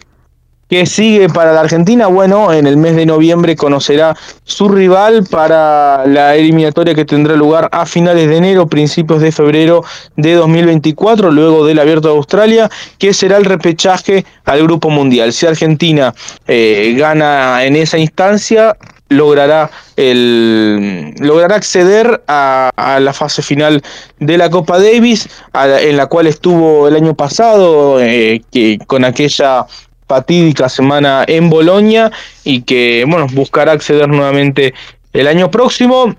¿Qué 0.74 0.88
sigue 0.88 1.30
para 1.30 1.54
la 1.54 1.60
Argentina? 1.60 2.08
Bueno, 2.08 2.52
en 2.52 2.66
el 2.66 2.78
mes 2.78 2.96
de 2.96 3.06
noviembre 3.06 3.56
conocerá 3.56 4.18
su 4.44 4.70
rival 4.70 5.24
para 5.30 6.08
la 6.08 6.36
eliminatoria 6.36 6.96
que 6.96 7.06
tendrá 7.06 7.36
lugar 7.36 7.70
a 7.72 7.86
finales 7.86 8.28
de 8.28 8.38
enero, 8.38 8.66
principios 8.66 9.22
de 9.22 9.32
febrero 9.32 9.84
de 10.16 10.34
2024, 10.34 11.30
luego 11.30 11.64
del 11.68 11.78
Abierto 11.78 12.08
de 12.08 12.16
Australia, 12.16 12.72
que 12.98 13.14
será 13.14 13.38
el 13.38 13.46
repechaje 13.46 14.26
al 14.46 14.64
Grupo 14.64 14.90
Mundial. 14.90 15.32
Si 15.32 15.46
Argentina 15.46 16.12
eh, 16.48 16.96
gana 16.98 17.64
en 17.66 17.76
esa 17.76 18.00
instancia, 18.00 18.76
logrará, 19.14 19.72
el, 19.96 21.14
logrará 21.20 21.56
acceder 21.56 22.24
a, 22.28 22.72
la 23.00 23.14
fase 23.14 23.42
final 23.42 23.82
de 24.20 24.38
la 24.38 24.50
Copa 24.50 24.80
Davis, 24.80 25.30
en 25.54 25.98
la 25.98 26.08
cual 26.08 26.28
estuvo 26.28 26.88
el 26.88 26.96
año 26.96 27.14
pasado, 27.16 28.02
eh, 28.02 28.42
que, 28.52 28.80
con 28.88 29.06
aquella 29.06 29.66
fatídica 30.08 30.70
semana 30.70 31.24
en 31.28 31.50
Bolonia 31.50 32.12
y 32.44 32.62
que 32.62 33.06
bueno 33.08 33.28
buscará 33.32 33.72
acceder 33.72 34.08
nuevamente 34.10 34.74
el 35.14 35.28
año 35.28 35.50
próximo. 35.50 36.16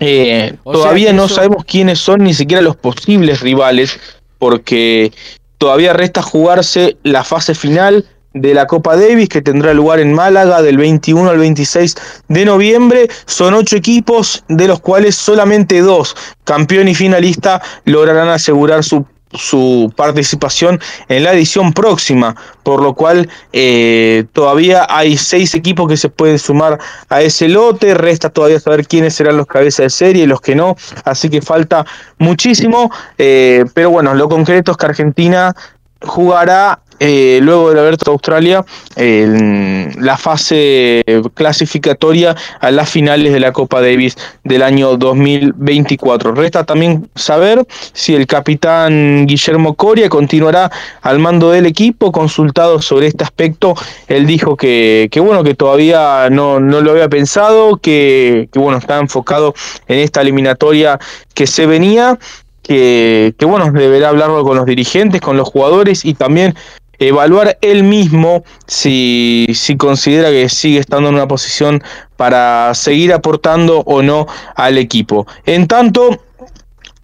Eh, 0.00 0.54
todavía 0.64 1.12
no 1.12 1.28
sabemos 1.28 1.64
quiénes 1.64 1.98
son 1.98 2.24
ni 2.24 2.34
siquiera 2.34 2.62
los 2.62 2.76
posibles 2.76 3.40
rivales 3.40 3.98
porque 4.38 5.12
todavía 5.58 5.92
resta 5.92 6.22
jugarse 6.22 6.96
la 7.02 7.24
fase 7.24 7.54
final 7.54 8.04
de 8.36 8.54
la 8.54 8.66
Copa 8.66 8.96
Davis 8.96 9.28
que 9.28 9.42
tendrá 9.42 9.74
lugar 9.74 9.98
en 9.98 10.12
Málaga 10.12 10.62
del 10.62 10.76
21 10.76 11.28
al 11.30 11.38
26 11.38 11.96
de 12.28 12.44
noviembre. 12.44 13.08
Son 13.24 13.54
ocho 13.54 13.76
equipos 13.76 14.44
de 14.48 14.68
los 14.68 14.80
cuales 14.80 15.16
solamente 15.16 15.80
dos, 15.80 16.14
campeón 16.44 16.88
y 16.88 16.94
finalista, 16.94 17.62
lograrán 17.84 18.28
asegurar 18.28 18.84
su 18.84 19.04
su 19.32 19.92
participación 19.96 20.80
en 21.08 21.24
la 21.24 21.32
edición 21.32 21.72
próxima, 21.72 22.36
por 22.62 22.80
lo 22.80 22.94
cual 22.94 23.28
eh, 23.52 24.24
todavía 24.32 24.86
hay 24.88 25.16
seis 25.16 25.54
equipos 25.54 25.88
que 25.88 25.96
se 25.96 26.08
pueden 26.08 26.38
sumar 26.38 26.78
a 27.08 27.22
ese 27.22 27.48
lote, 27.48 27.94
resta 27.94 28.30
todavía 28.30 28.60
saber 28.60 28.86
quiénes 28.86 29.14
serán 29.14 29.36
los 29.36 29.46
cabezas 29.46 29.84
de 29.84 29.90
serie 29.90 30.24
y 30.24 30.26
los 30.26 30.40
que 30.40 30.54
no, 30.54 30.76
así 31.04 31.28
que 31.28 31.42
falta 31.42 31.84
muchísimo, 32.18 32.90
eh, 33.18 33.64
pero 33.74 33.90
bueno, 33.90 34.14
lo 34.14 34.28
concreto 34.28 34.70
es 34.70 34.76
que 34.78 34.86
Argentina 34.86 35.54
jugará 36.02 36.80
eh, 37.00 37.40
luego 37.42 37.72
de 37.72 37.80
haber 37.80 37.96
Australia 38.06 38.64
la 38.96 40.16
fase 40.16 41.02
clasificatoria 41.34 42.34
a 42.60 42.70
las 42.70 42.88
finales 42.88 43.32
de 43.32 43.40
la 43.40 43.52
Copa 43.52 43.80
Davis 43.80 44.16
del 44.44 44.62
año 44.62 44.96
2024. 44.96 46.34
Resta 46.34 46.64
también 46.64 47.08
saber 47.14 47.66
si 47.92 48.14
el 48.14 48.26
capitán 48.26 49.26
Guillermo 49.26 49.74
Coria 49.74 50.08
continuará 50.08 50.70
al 51.02 51.18
mando 51.18 51.50
del 51.50 51.66
equipo. 51.66 52.12
Consultado 52.12 52.80
sobre 52.80 53.06
este 53.08 53.24
aspecto, 53.24 53.74
él 54.08 54.26
dijo 54.26 54.56
que, 54.56 55.10
bueno, 55.16 55.42
que 55.42 55.54
todavía 55.54 56.28
no, 56.30 56.60
lo 56.60 56.90
había 56.90 57.08
pensado, 57.08 57.76
que, 57.76 58.48
que 58.52 58.58
bueno, 58.58 58.78
está 58.78 58.98
enfocado 58.98 59.54
en 59.88 59.98
esta 59.98 60.20
eliminatoria 60.20 60.98
que 61.34 61.46
se 61.46 61.66
venía 61.66 62.18
que, 62.62 63.34
que, 63.38 63.44
bueno, 63.46 63.70
deberá 63.70 64.08
hablarlo 64.08 64.42
con 64.42 64.56
los 64.56 64.66
dirigentes, 64.66 65.20
con 65.20 65.36
los 65.36 65.48
jugadores 65.48 66.04
y 66.04 66.14
también 66.14 66.56
evaluar 66.98 67.58
él 67.60 67.82
mismo 67.82 68.44
si, 68.66 69.46
si 69.54 69.76
considera 69.76 70.30
que 70.30 70.48
sigue 70.48 70.78
estando 70.78 71.08
en 71.08 71.14
una 71.14 71.28
posición 71.28 71.82
para 72.16 72.74
seguir 72.74 73.12
aportando 73.12 73.80
o 73.80 74.02
no 74.02 74.26
al 74.54 74.78
equipo. 74.78 75.26
En 75.44 75.66
tanto, 75.66 76.20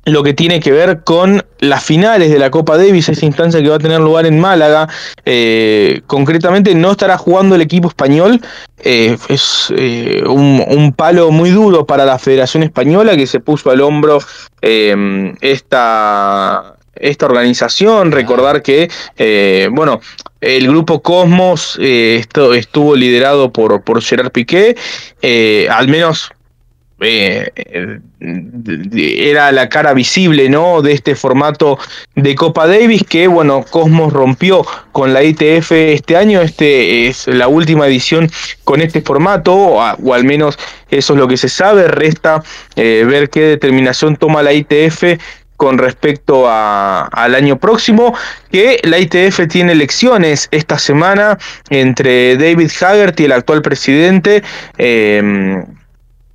lo 0.05 0.22
que 0.22 0.34
tiene 0.34 0.61
que 0.61 0.72
ver 0.72 1.05
con 1.05 1.45
las 1.61 1.84
finales 1.84 2.30
de 2.30 2.38
la 2.38 2.51
Copa 2.51 2.76
Davis, 2.76 3.09
esa 3.09 3.24
instancia 3.24 3.62
que 3.62 3.68
va 3.68 3.76
a 3.76 3.78
tener 3.78 4.01
lugar 4.01 4.26
en 4.26 4.40
Málaga. 4.40 4.88
Eh, 5.24 6.03
concretamente 6.07 6.74
no 6.74 6.90
estará 6.93 7.16
jugando 7.18 7.55
el 7.55 7.61
equipo 7.61 7.88
español. 7.88 8.40
Eh, 8.78 9.16
es 9.28 9.72
eh, 9.76 10.24
un, 10.26 10.93
palo 10.97 11.30
muy 11.30 11.51
duro 11.51 11.86
para 11.86 12.05
la 12.05 12.18
Federación 12.18 12.64
Española 12.64 13.16
que 13.16 13.28
se 13.28 13.38
puso 13.38 13.70
al 13.70 13.80
hombro 13.80 14.18
esta, 15.40 16.74
esta 17.03 17.26
organización. 17.26 18.12
Recordar 18.12 18.62
que, 18.62 18.88
bueno, 19.72 20.00
el 20.40 20.68
grupo 20.68 21.03
Cosmos 21.03 21.78
esto, 21.78 22.55
estuvo 22.55 22.96
liderado 22.96 23.53
por, 23.53 23.82
por 23.82 24.03
Gerard 24.03 24.32
Piqué. 24.32 24.76
al 25.68 25.88
menos 25.88 26.32
eh, 27.05 27.50
era 28.20 29.50
la 29.50 29.68
cara 29.68 29.92
visible 29.92 30.48
¿no? 30.48 30.82
de 30.82 30.92
este 30.92 31.16
formato 31.16 31.76
de 32.14 32.36
Copa 32.36 32.68
Davis 32.68 33.03
que 33.09 33.26
bueno 33.26 33.64
Cosmos 33.68 34.12
rompió 34.12 34.64
con 34.92 35.12
la 35.12 35.24
ITF 35.24 35.72
este 35.72 36.16
año 36.16 36.40
este 36.40 37.09
es 37.09 37.26
la 37.26 37.48
última 37.48 37.88
edición 37.88 38.30
con 38.62 38.80
este 38.80 39.00
formato 39.00 39.53
o, 39.53 40.14
al 40.14 40.24
menos 40.24 40.57
eso 40.90 41.14
es 41.14 41.18
lo 41.18 41.26
que 41.26 41.36
se 41.36 41.48
sabe 41.48 41.88
resta 41.88 42.44
eh, 42.76 43.05
ver 43.09 43.30
qué 43.30 43.40
determinación 43.40 44.16
toma 44.16 44.44
la 44.44 44.53
ITF 44.53 45.03
con 45.62 45.78
respecto 45.78 46.48
al 46.50 47.34
año 47.36 47.56
próximo, 47.56 48.16
que 48.50 48.80
la 48.82 48.98
ITF 48.98 49.46
tiene 49.48 49.70
elecciones 49.70 50.48
esta 50.50 50.76
semana 50.76 51.38
entre 51.70 52.36
David 52.36 52.68
Haggerty, 52.80 53.26
el 53.26 53.30
actual 53.30 53.62
presidente, 53.62 54.42
eh, 54.76 55.62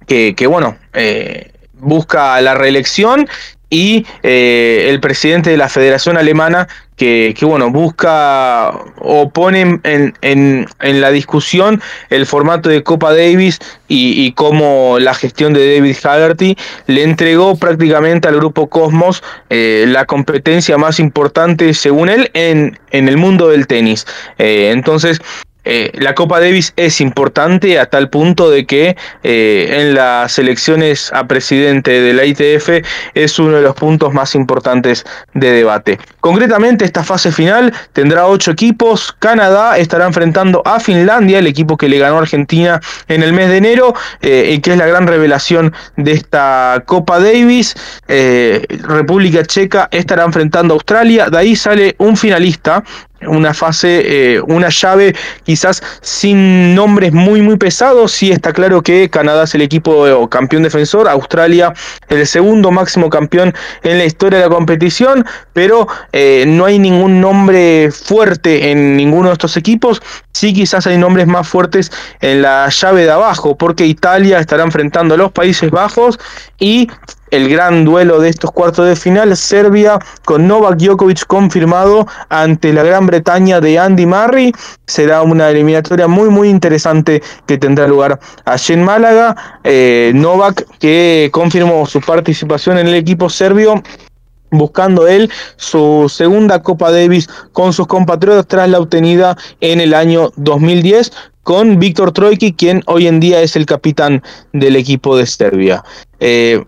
que, 0.07 0.47
bueno, 0.47 0.77
eh, 0.93 1.51
busca 1.73 2.39
la 2.39 2.55
reelección 2.55 3.27
y 3.69 4.05
eh, 4.23 4.87
el 4.89 4.99
presidente 4.99 5.49
de 5.49 5.57
la 5.57 5.69
Federación 5.69 6.17
Alemana 6.17 6.67
que, 6.95 7.35
bueno, 7.43 7.69
busca 7.69 8.71
o 8.97 9.29
pone 9.29 9.79
en, 9.83 10.15
en, 10.21 10.65
la 10.79 11.11
discusión 11.11 11.79
el 12.09 12.25
formato 12.25 12.69
de 12.69 12.81
Copa 12.81 13.13
Davis 13.13 13.59
y, 13.87 14.31
cómo 14.31 14.97
la 14.99 15.13
gestión 15.13 15.53
de 15.53 15.75
David 15.75 15.95
Haggerty 16.03 16.57
le 16.87 17.03
entregó 17.03 17.55
prácticamente 17.55 18.27
al 18.27 18.37
grupo 18.37 18.67
Cosmos 18.67 19.21
eh, 19.51 19.85
la 19.87 20.05
competencia 20.05 20.79
más 20.79 20.99
importante, 20.99 21.75
según 21.75 22.09
él, 22.09 22.31
en, 22.33 22.79
en 22.89 23.07
el 23.07 23.17
mundo 23.17 23.49
del 23.49 23.67
tenis. 23.67 24.07
entonces, 24.39 25.21
eh, 25.69 25.91
la 25.95 26.15
Copa 26.15 26.39
Davis 26.39 26.71
es 26.77 27.01
importante 27.01 27.77
a 27.77 27.87
tal 27.87 28.09
punto 28.09 28.49
de 28.49 28.65
que 28.65 28.95
eh, 29.23 29.81
en 29.81 29.95
las 29.95 30.39
elecciones 30.39 31.11
a 31.11 31.27
presidente 31.27 31.99
de 31.99 32.13
la 32.13 32.23
ITF 32.23 32.85
es 33.13 33.37
uno 33.37 33.57
de 33.57 33.63
los 33.63 33.75
puntos 33.75 34.13
más 34.13 34.33
importantes 34.33 35.03
de 35.33 35.51
debate. 35.51 35.99
Concretamente, 36.21 36.85
esta 36.85 37.03
fase 37.03 37.33
final 37.33 37.73
tendrá 37.91 38.27
ocho 38.27 38.51
equipos. 38.51 39.13
Canadá 39.19 39.77
estará 39.77 40.05
enfrentando 40.05 40.61
a 40.65 40.79
Finlandia, 40.79 41.39
el 41.39 41.47
equipo 41.47 41.75
que 41.75 41.89
le 41.89 41.99
ganó 41.99 42.15
a 42.15 42.21
Argentina 42.21 42.79
en 43.09 43.21
el 43.21 43.33
mes 43.33 43.49
de 43.49 43.57
enero, 43.57 43.93
eh, 44.21 44.51
y 44.53 44.59
que 44.61 44.71
es 44.71 44.77
la 44.77 44.85
gran 44.85 45.05
revelación 45.05 45.73
de 45.97 46.13
esta 46.13 46.81
Copa 46.85 47.19
Davis. 47.19 47.75
República 48.07 49.43
Checa 49.43 49.89
estará 49.91 50.23
enfrentando 50.23 50.73
a 50.73 50.75
Australia. 50.75 51.29
De 51.29 51.37
ahí 51.37 51.57
sale 51.57 51.95
un 51.97 52.15
finalista 52.15 52.85
una 53.21 53.53
fase, 53.53 54.35
eh, 54.35 54.41
una 54.41 54.69
llave 54.69 55.15
quizás 55.43 55.81
sin 56.01 56.75
nombres 56.75 57.13
muy 57.13 57.41
muy 57.41 57.57
pesados. 57.57 58.11
Sí 58.11 58.31
está 58.31 58.53
claro 58.53 58.81
que 58.81 59.09
Canadá 59.09 59.43
es 59.43 59.55
el 59.55 59.61
equipo 59.61 60.07
eh, 60.07 60.27
campeón 60.29 60.63
defensor, 60.63 61.07
Australia 61.07 61.73
el 62.09 62.25
segundo 62.27 62.71
máximo 62.71 63.09
campeón 63.09 63.53
en 63.83 63.97
la 63.97 64.05
historia 64.05 64.39
de 64.39 64.45
la 64.45 64.53
competición, 64.53 65.25
pero 65.53 65.87
eh, 66.11 66.45
no 66.47 66.65
hay 66.65 66.79
ningún 66.79 67.21
nombre 67.21 67.91
fuerte 67.91 68.71
en 68.71 68.95
ninguno 68.95 69.29
de 69.29 69.33
estos 69.33 69.57
equipos. 69.57 70.01
Sí 70.33 70.53
quizás 70.53 70.85
hay 70.87 70.97
nombres 70.97 71.27
más 71.27 71.47
fuertes 71.47 71.91
en 72.21 72.41
la 72.41 72.69
llave 72.69 73.03
de 73.03 73.11
abajo, 73.11 73.57
porque 73.57 73.85
Italia 73.85 74.39
estará 74.39 74.63
enfrentando 74.63 75.15
a 75.15 75.17
los 75.17 75.31
Países 75.31 75.71
Bajos 75.71 76.19
y 76.59 76.87
el 77.31 77.49
gran 77.49 77.85
duelo 77.85 78.19
de 78.19 78.29
estos 78.29 78.51
cuartos 78.51 78.87
de 78.87 78.95
final, 78.95 79.35
Serbia 79.35 79.99
con 80.25 80.47
Novak 80.47 80.77
Djokovic 80.77 81.25
confirmado 81.25 82.07
ante 82.29 82.73
la 82.73 82.83
Gran 82.83 83.07
Bretaña 83.07 83.59
de 83.59 83.79
Andy 83.79 84.05
Murray. 84.05 84.51
Será 84.85 85.21
una 85.21 85.49
eliminatoria 85.49 86.07
muy 86.07 86.29
muy 86.29 86.49
interesante 86.49 87.21
que 87.45 87.57
tendrá 87.57 87.87
lugar 87.87 88.19
allí 88.45 88.73
en 88.73 88.83
Málaga. 88.83 89.59
Eh, 89.63 90.11
Novak 90.15 90.65
que 90.79 91.29
confirmó 91.31 91.85
su 91.85 92.01
participación 92.01 92.77
en 92.77 92.87
el 92.87 92.95
equipo 92.95 93.29
serbio 93.29 93.81
buscando 94.49 95.07
él 95.07 95.29
su 95.57 96.09
segunda 96.09 96.61
Copa 96.61 96.91
Davis 96.91 97.27
con 97.51 97.73
sus 97.73 97.87
compatriotas 97.87 98.47
tras 98.47 98.69
la 98.69 98.79
obtenida 98.79 99.37
en 99.59 99.81
el 99.81 99.93
año 99.93 100.31
2010 100.37 101.11
con 101.43 101.79
Víctor 101.79 102.11
Troiki, 102.11 102.53
quien 102.53 102.83
hoy 102.87 103.07
en 103.07 103.21
día 103.21 103.41
es 103.41 103.55
el 103.55 103.65
capitán 103.65 104.21
del 104.51 104.75
equipo 104.75 105.15
de 105.15 105.25
Serbia. 105.25 105.81
Eh, 106.19 106.61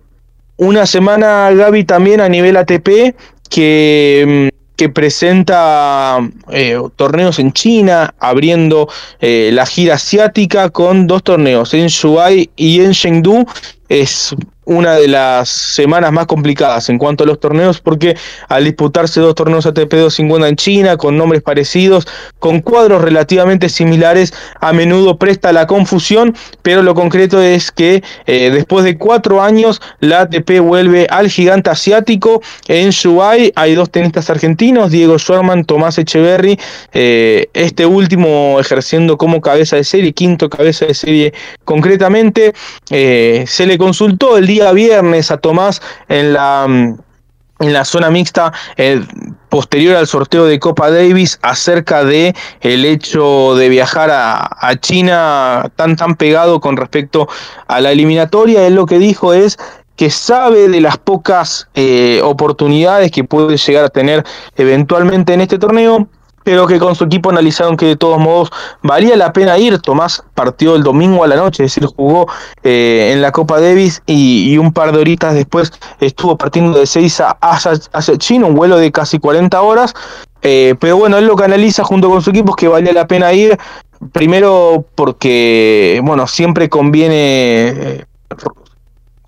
una 0.59 0.85
semana, 0.85 1.49
Gaby, 1.51 1.85
también 1.85 2.19
a 2.19 2.27
nivel 2.27 2.57
ATP, 2.57 3.15
que, 3.49 4.49
mm, 4.51 4.75
que 4.75 4.89
presenta 4.89 6.19
eh, 6.51 6.77
torneos 6.97 7.39
en 7.39 7.53
China, 7.53 8.13
abriendo 8.19 8.89
eh, 9.19 9.51
la 9.53 9.65
gira 9.65 9.95
asiática 9.95 10.69
con 10.69 11.07
dos 11.07 11.23
torneos, 11.23 11.73
en 11.73 11.87
Shuai 11.87 12.49
y 12.57 12.81
en 12.81 12.91
Chengdu, 12.91 13.45
es 13.89 14.35
una 14.69 14.93
de 14.93 15.07
las 15.07 15.49
semanas 15.49 16.11
más 16.11 16.27
complicadas 16.27 16.89
en 16.89 16.99
cuanto 16.99 17.23
a 17.23 17.27
los 17.27 17.39
torneos, 17.39 17.81
porque 17.81 18.15
al 18.49 18.65
disputarse 18.65 19.19
dos 19.19 19.33
torneos 19.33 19.65
ATP 19.65 19.89
250 19.89 20.47
en 20.47 20.55
China, 20.57 20.95
con 20.97 21.17
nombres 21.17 21.41
parecidos, 21.41 22.07
con 22.37 22.61
cuadros 22.61 23.01
relativamente 23.01 23.67
similares, 23.67 24.31
a 24.61 24.71
menudo 24.71 25.17
presta 25.17 25.51
la 25.53 25.65
confusión, 25.65 26.35
pero 26.61 26.83
lo 26.83 26.93
concreto 26.93 27.41
es 27.41 27.71
que 27.71 28.03
eh, 28.27 28.51
después 28.51 28.85
de 28.85 28.95
cuatro 28.95 29.41
años, 29.41 29.81
la 30.01 30.21
ATP 30.21 30.59
vuelve 30.59 31.07
al 31.09 31.29
gigante 31.29 31.71
asiático. 31.71 32.43
En 32.67 32.91
Shuai 32.91 33.51
hay 33.55 33.73
dos 33.73 33.89
tenistas 33.89 34.29
argentinos, 34.29 34.91
Diego 34.91 35.17
Schwarman, 35.17 35.65
Tomás 35.65 35.97
Echeverry, 35.97 36.59
eh, 36.93 37.49
este 37.55 37.87
último 37.87 38.59
ejerciendo 38.59 39.17
como 39.17 39.41
cabeza 39.41 39.77
de 39.77 39.83
serie, 39.83 40.13
quinto 40.13 40.47
cabeza 40.47 40.85
de 40.85 40.93
serie 40.93 41.33
concretamente. 41.65 42.53
Eh, 42.91 43.45
se 43.47 43.65
le 43.65 43.78
consultó 43.79 44.37
el 44.37 44.45
día 44.45 44.71
viernes 44.71 45.31
a 45.31 45.37
Tomás 45.37 45.81
en 46.07 46.33
la 46.33 46.67
mm, 46.67 46.97
en 47.59 47.73
la 47.73 47.83
zona 47.85 48.09
mixta 48.09 48.53
eh, 48.77 49.01
posterior 49.49 49.95
al 49.95 50.07
sorteo 50.07 50.45
de 50.45 50.59
Copa 50.59 50.89
Davis 50.89 51.39
acerca 51.41 52.03
de 52.05 52.33
el 52.61 52.85
hecho 52.85 53.55
de 53.55 53.69
viajar 53.69 54.09
a, 54.11 54.75
China 54.79 55.69
tan 55.75 55.95
tan 55.95 56.15
pegado 56.15 56.59
con 56.59 56.77
respecto 56.77 57.27
a 57.67 57.81
la 57.81 57.91
eliminatoria. 57.91 58.65
Él 58.65 58.75
lo 58.75 58.85
que 58.85 58.99
dijo 58.99 59.33
es 59.33 59.57
que 59.97 60.09
sabe 60.09 60.69
de 60.69 60.79
las 60.79 60.97
pocas 60.97 61.67
eh, 61.73 62.21
oportunidades 62.23 63.11
que 63.11 63.25
puede 63.25 63.57
llegar 63.57 63.83
a 63.83 63.89
tener 63.89 64.23
eventualmente 64.55 65.33
en 65.33 65.41
este 65.41 65.59
torneo 65.59 66.07
pero 66.49 66.65
que 66.65 66.79
con 66.79 66.95
su 66.95 67.03
equipo 67.03 67.29
analizaron 67.29 67.77
que 67.77 67.85
de 67.85 67.95
todos 67.95 68.17
modos 68.17 68.49
valía 68.81 69.15
la 69.15 69.31
pena 69.33 69.59
ir. 69.59 69.77
Tomás 69.77 70.23
partió 70.33 70.75
el 70.75 70.81
domingo 70.81 71.23
a 71.23 71.27
la 71.27 71.35
noche, 71.35 71.63
es 71.63 71.75
decir, 71.75 71.87
jugó 71.95 72.25
eh, 72.63 73.11
en 73.13 73.21
la 73.21 73.31
Copa 73.31 73.61
Davis 73.61 74.01
y, 74.07 74.57
un 74.57 74.73
par 74.73 74.91
de 74.91 74.97
horitas 74.97 75.35
después 75.35 75.71
estuvo 75.99 76.39
partiendo 76.39 76.79
de 76.79 76.87
Seiza 76.87 77.37
hacia, 77.39 78.17
China, 78.17 78.47
un 78.47 78.55
vuelo 78.55 78.79
de 78.79 78.91
casi 78.91 79.19
40 79.19 79.61
horas. 79.61 79.93
Eh, 80.41 80.73
pero 80.79 80.97
bueno, 80.97 81.19
él 81.19 81.27
lo 81.27 81.35
que 81.35 81.43
analiza 81.43 81.83
junto 81.83 82.09
con 82.09 82.23
su 82.23 82.31
equipo 82.31 82.53
es 82.53 82.55
que 82.55 82.67
valía 82.67 82.93
la 82.93 83.05
pena 83.05 83.31
ir. 83.31 83.55
Primero 84.11 84.85
porque, 84.95 86.01
bueno, 86.03 86.25
siempre 86.25 86.67
conviene 86.67 87.67
eh, 87.67 88.05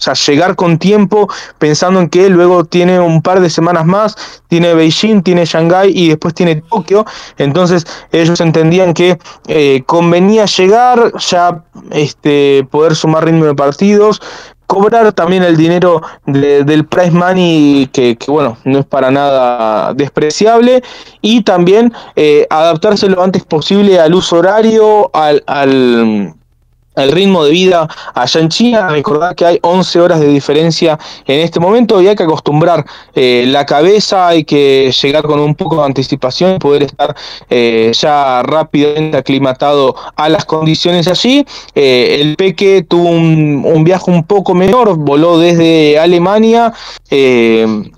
o 0.02 0.04
sea, 0.04 0.16
llegar 0.16 0.56
con 0.56 0.80
tiempo 0.80 1.30
pensando 1.60 2.00
en 2.00 2.10
que 2.10 2.28
luego 2.28 2.66
tiene 2.66 3.00
un 3.00 3.22
par 3.22 3.40
de 3.40 3.52
semanas 3.52 3.86
más, 3.86 4.42
tiene 4.48 4.74
Beijing, 4.74 5.22
tiene 5.22 5.46
Shanghái 5.46 5.92
y 5.96 6.10
después 6.10 6.34
tiene 6.34 6.56
Tokio. 6.56 7.06
Entonces 7.38 7.86
ellos 8.12 8.42
entendían 8.42 8.96
que 8.96 9.20
eh, 9.48 9.84
convenía 9.86 10.46
llegar, 10.46 11.14
ya 11.20 11.64
este, 11.92 12.68
poder 12.72 12.96
sumar 12.96 13.26
ritmo 13.26 13.46
de 13.46 13.54
partidos, 13.54 14.20
cobrar 14.66 15.14
también 15.14 15.44
el 15.44 15.56
dinero 15.56 16.02
del 16.26 16.86
prize 16.88 17.12
money, 17.12 17.88
que, 17.94 18.18
bueno, 18.28 18.58
no 18.64 18.80
es 18.80 18.86
para 18.86 19.12
nada 19.12 19.94
despreciable, 19.94 20.82
y 21.22 21.44
también 21.44 21.94
eh, 22.16 22.48
adaptarse 22.50 23.08
lo 23.08 23.22
antes 23.22 23.44
posible 23.44 24.00
al 24.00 24.16
uso 24.16 24.38
horario, 24.38 25.12
al, 25.14 25.44
al 25.46 26.34
el 26.96 27.12
ritmo 27.12 27.44
de 27.44 27.52
vida 27.52 27.88
allá 28.14 28.40
en 28.40 28.50
China. 28.50 28.90
Recordad 28.90 29.36
que 29.36 29.46
hay 29.46 29.60
11 29.62 30.00
horas 30.00 30.20
de 30.20 30.28
diferencia 30.28 31.00
en 31.26 31.40
este 31.40 31.60
momento 31.60 32.02
y 32.02 32.08
hay 32.08 32.16
que 32.16 32.24
acostumbrar 32.24 32.86
eh, 33.16 33.46
la 33.48 33.66
cabeza, 33.66 34.28
hay 34.28 34.44
que 34.44 34.94
llegar 35.02 35.24
con 35.24 35.40
un 35.40 35.56
poco 35.56 35.78
de 35.78 35.86
anticipación 35.86 36.56
y 36.56 36.60
poder 36.60 36.84
estar 36.84 37.16
eh, 37.50 37.92
ya 37.94 38.44
rápidamente 38.44 39.18
aclimatado 39.18 39.96
a 40.16 40.30
las 40.30 40.46
condiciones 40.46 41.08
allí. 41.08 41.46
Eh, 41.76 42.18
el 42.20 42.36
Peque 42.36 42.84
tuvo 42.88 43.10
un, 43.10 43.64
un, 43.66 43.84
viaje 43.84 44.12
un 44.12 44.24
poco 44.24 44.54
menor, 44.54 44.96
voló 44.98 45.40
desde 45.40 46.00
Alemania, 46.00 46.74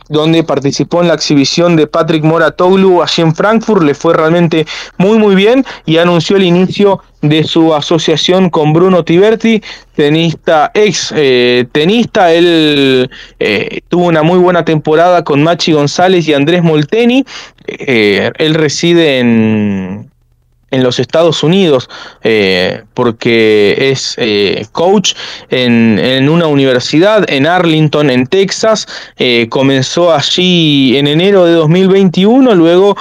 donde 0.10 0.44
participó 0.44 1.02
en 1.02 1.08
la 1.08 1.14
exhibición 1.14 1.76
de 1.76 1.88
Patrick 1.88 2.24
Moratoglu 2.24 3.02
allí 3.02 3.22
en 3.22 3.36
Frankfurt, 3.36 3.84
le 3.84 3.94
fue 3.94 4.14
realmente 4.14 4.66
muy 4.98 5.18
muy 5.18 5.36
bien 5.36 5.66
y 5.86 5.98
anunció 5.98 6.38
el 6.38 6.44
inicio 6.44 7.02
de 7.22 7.44
su 7.46 7.74
asociación 7.74 8.50
con 8.50 8.74
Bruno 8.74 9.04
Tiberti, 9.06 9.64
tenista, 9.96 10.72
ex 10.74 11.14
eh, 11.16 11.66
tenista. 11.72 12.34
Él 12.34 13.10
eh, 13.40 13.80
tuvo 13.88 14.08
una 14.08 14.24
muy 14.24 14.40
buena 14.40 14.66
temporada 14.66 15.24
con 15.24 15.42
Machi 15.42 15.72
González 15.72 16.28
y 16.28 16.34
Andrés 16.34 16.64
Molteni. 16.64 17.26
Eh, 17.66 18.30
él 18.38 18.54
reside 18.56 19.20
en, 19.20 20.12
en 20.74 20.82
los 20.84 21.00
Estados 21.00 21.44
Unidos, 21.44 21.88
eh, 22.24 22.82
porque 22.96 23.92
es 23.92 24.16
eh, 24.18 24.66
coach 24.72 25.14
en, 25.52 26.00
en, 26.00 26.30
una 26.30 26.48
universidad 26.48 27.30
en 27.32 27.46
Arlington, 27.46 28.10
en 28.10 28.26
Texas. 28.26 28.88
Eh, 29.18 29.46
comenzó 29.50 30.12
allí 30.12 30.98
en 30.98 31.06
enero 31.06 31.46
de 31.46 31.54
2021, 31.54 32.56
luego 32.56 32.98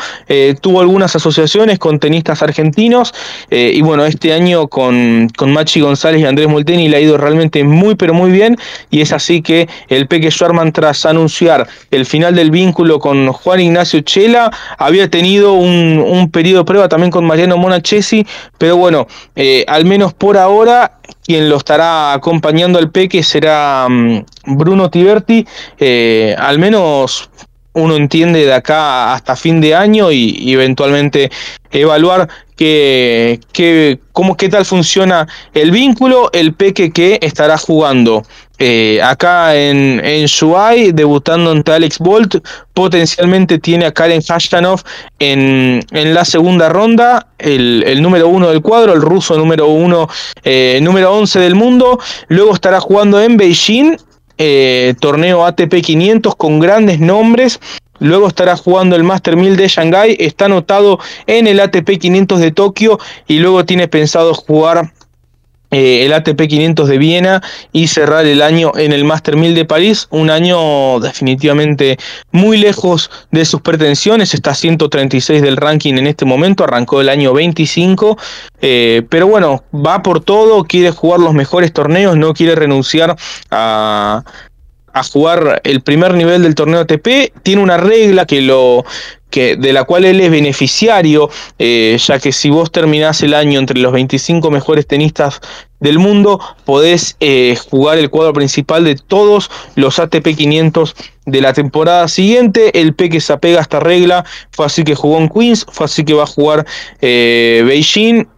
tuvo 0.61 0.81
algunas 0.81 1.17
asociaciones 1.17 1.79
con 1.79 1.99
tenistas 1.99 2.43
argentinos 2.43 3.15
y 3.51 3.81
bueno, 3.83 4.05
este 4.05 4.33
año 4.33 4.69
con, 4.69 5.29
con 5.37 5.53
Machi 5.53 5.81
González 5.81 6.21
y 6.21 6.25
Andrés 6.25 6.49
Molteni 6.49 6.89
le 6.89 6.97
ha 6.97 7.01
ido 7.01 7.17
realmente 7.17 7.65
muy 7.65 7.95
pero 7.95 8.15
muy 8.15 8.31
bien 8.31 8.57
y 8.91 9.01
es 9.01 9.13
así 9.13 9.43
que 9.43 9.69
el 9.89 10.07
Peque 10.07 10.31
Schwarman 10.31 10.73
tras 10.73 11.07
anunciar 11.07 11.67
el 11.91 12.07
final 12.07 12.35
del 12.35 12.51
vínculo 12.51 12.99
con 12.99 13.33
Juan 13.33 13.61
Ignacio 13.61 14.01
Chela 14.01 14.51
había 14.79 15.09
tenido 15.09 15.53
un, 15.55 16.03
un 16.05 16.31
periodo 16.31 16.61
de 16.61 16.65
prueba 16.65 16.89
también 16.89 17.11
con 17.11 17.25
Mariano 17.25 17.57
Mona 17.63 17.81
Chesi, 17.81 18.27
pero 18.59 18.77
bueno, 18.77 19.07
eh, 19.37 19.65
al 19.69 19.85
menos 19.85 20.13
por 20.13 20.37
ahora 20.37 20.99
quien 21.25 21.49
lo 21.49 21.57
estará 21.57 22.13
acompañando 22.13 22.79
al 22.79 22.91
Peque 22.91 23.23
será 23.23 23.87
mm, 23.89 24.25
Bruno 24.47 24.91
Tiberti, 24.91 25.47
eh, 25.79 26.35
al 26.39 26.59
menos 26.59 27.31
uno 27.75 27.97
entiende 27.97 28.45
de 28.45 28.53
acá 28.53 29.15
hasta 29.15 29.37
fin 29.37 29.61
de 29.61 29.75
año 29.75 30.13
y, 30.13 30.53
eventualmente 30.53 31.31
evaluar 31.71 32.29
qué, 32.57 33.41
qué, 33.53 33.99
cómo, 34.13 34.37
qué 34.37 34.49
tal 34.51 34.67
funciona 34.67 35.27
el 35.55 35.71
vínculo, 35.71 36.29
el 36.33 36.53
peque 36.53 36.93
que 36.93 37.19
estará 37.23 37.57
jugando 37.57 38.25
eh, 38.65 39.03
acá 39.03 39.57
en, 39.57 40.01
en 40.05 40.27
Shuai, 40.27 40.93
debutando 40.93 41.51
ante 41.51 41.73
Alex 41.73 41.99
Bolt, 41.99 42.37
potencialmente 42.75 43.59
tiene 43.59 43.87
a 43.87 43.93
Karen 43.93 44.23
Hashtanov 44.23 44.83
en, 45.19 45.81
en 45.91 46.15
la 46.15 46.25
segunda 46.25 46.69
ronda, 46.69 47.27
el, 47.39 47.83
el, 47.85 48.01
número 48.01 48.29
uno 48.29 48.51
del 48.51 48.63
cuadro, 48.63 48.93
el 48.93 49.03
ruso 49.03 49.37
número 49.37 49.67
uno, 49.67 50.09
eh, 50.45 50.79
número 50.81 51.13
11 51.13 51.41
del 51.41 51.57
mundo, 51.57 51.99
luego 52.29 52.55
estará 52.55 52.79
jugando 52.79 53.21
en 53.21 53.37
Beijing 53.37 53.97
eh, 54.39 54.95
torneo 55.01 55.45
ATP 55.45 55.83
500 55.83 56.37
con 56.37 56.61
grandes 56.61 57.01
nombres. 57.01 57.59
Luego 57.99 58.29
estará 58.29 58.57
jugando 58.57 58.95
el 58.95 59.03
Master 59.03 59.37
1000 59.37 59.57
de 59.57 59.67
Shanghai. 59.67 60.17
Está 60.21 60.45
anotado 60.45 61.01
en 61.27 61.49
el 61.49 61.59
ATP 61.59 61.99
500 61.99 62.39
de 62.39 62.53
Tokio 62.53 63.01
y 63.27 63.41
luego 63.41 63.65
tiene 63.65 63.89
pensado 63.89 64.35
jugar 64.35 64.93
eh, 65.73 66.05
el 66.05 66.13
ATP 66.13 66.43
500 66.49 66.87
de 66.87 66.99
Viena 66.99 67.43
y 67.73 67.87
cerrar 67.87 68.27
el 68.27 68.43
año 68.43 68.73
en 68.77 68.93
el 68.93 69.05
Master 69.05 69.37
1000 69.37 69.55
de 69.55 69.65
París, 69.65 70.07
un 70.11 70.29
año 70.29 71.01
definitivamente 71.01 71.97
muy 72.31 72.59
lejos 72.59 73.11
de 73.31 73.47
sus 73.47 73.63
pretensiones, 73.63 74.35
está 74.35 74.55
136 74.55 75.41
del 75.41 75.57
ranking 75.57 75.95
en 75.95 76.07
este 76.07 76.27
momento, 76.27 76.63
arrancó 76.63 77.01
el 77.01 77.09
año 77.09 77.33
25, 77.33 78.19
eh, 78.61 79.03
pero 79.09 79.27
bueno, 79.27 79.65
va 79.75 80.03
por 80.03 80.21
todo, 80.21 80.65
quiere 80.65 80.91
jugar 80.91 81.21
los 81.21 81.33
mejores 81.33 81.73
torneos, 81.73 82.19
no 82.19 82.35
quiere 82.35 82.55
renunciar 82.55 83.17
a, 83.51 84.23
a 84.93 85.03
jugar 85.05 85.63
el 85.65 85.81
primer 85.81 86.13
nivel 86.13 86.43
del 86.43 86.55
torneo 86.55 86.81
ATP, 86.81 87.33
tiene 87.43 87.63
una 87.63 87.79
regla 87.79 88.27
que 88.27 88.43
lo 88.43 88.85
que, 89.33 89.57
de 89.57 89.73
la 89.73 89.83
cual 89.83 90.05
él 90.05 90.21
es 90.21 90.31
beneficiario, 90.31 91.29
eh, 91.59 91.99
ya 91.99 92.21
que 92.21 92.31
si 92.31 92.51
vos 92.51 92.71
terminás 92.71 93.23
el 93.23 93.35
año 93.35 93.59
entre 93.59 93.81
los 93.81 93.93
25 93.93 94.51
mejores 94.51 94.87
tenistas 94.87 95.41
del 95.81 95.99
mundo, 95.99 96.39
podés 96.65 97.17
eh, 97.19 97.57
jugar 97.71 97.99
el 97.99 98.11
cuadro 98.11 98.35
principal 98.35 98.85
de 98.85 98.95
todos 98.95 99.51
los 99.75 99.99
ATP 99.99 100.37
500 100.37 100.95
de 101.27 101.41
la 101.41 101.53
temporada 101.55 102.07
siguiente. 102.07 102.79
El 102.79 102.95
P 102.95 103.09
que 103.09 103.21
se 103.21 103.33
apega 103.33 103.59
a 103.59 103.63
esta 103.63 103.81
regla 103.81 104.25
fue 104.53 104.67
así 104.67 104.85
que 104.85 104.95
jugó 104.95 105.19
en 105.19 105.29
Queens, 105.29 105.67
fue 105.73 105.87
así 105.87 106.05
que 106.05 106.15
va 106.15 106.25
a 106.25 106.27
jugar 106.27 106.65
eh, 107.01 107.65
Beijing. 107.67 108.29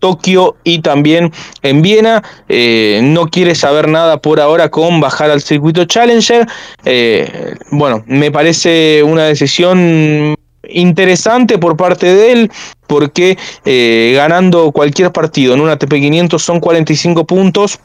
Tokio 0.00 0.56
y 0.64 0.78
también 0.78 1.30
en 1.60 1.82
Viena. 1.82 2.22
no 3.02 3.28
quiere 3.28 3.54
saber 3.54 3.86
nada 3.86 4.16
por 4.16 4.40
ahora 4.40 4.70
con 4.70 4.98
bajar 4.98 5.30
al 5.30 5.42
circuito 5.42 5.84
Challenger. 5.84 6.46
bueno, 7.70 8.02
me 8.06 8.30
parece 8.30 9.02
una 9.02 9.24
decisión 9.24 10.36
interesante 10.72 11.58
por 11.58 11.76
parte 11.76 12.14
de 12.14 12.32
él, 12.32 12.52
porque 12.86 13.36
eh, 13.64 14.12
ganando 14.16 14.72
cualquier 14.72 15.12
partido 15.12 15.54
en 15.54 15.60
una 15.60 15.78
ATP500 15.78 16.38
son 16.38 16.60
45 16.60 17.26
puntos. 17.26 17.78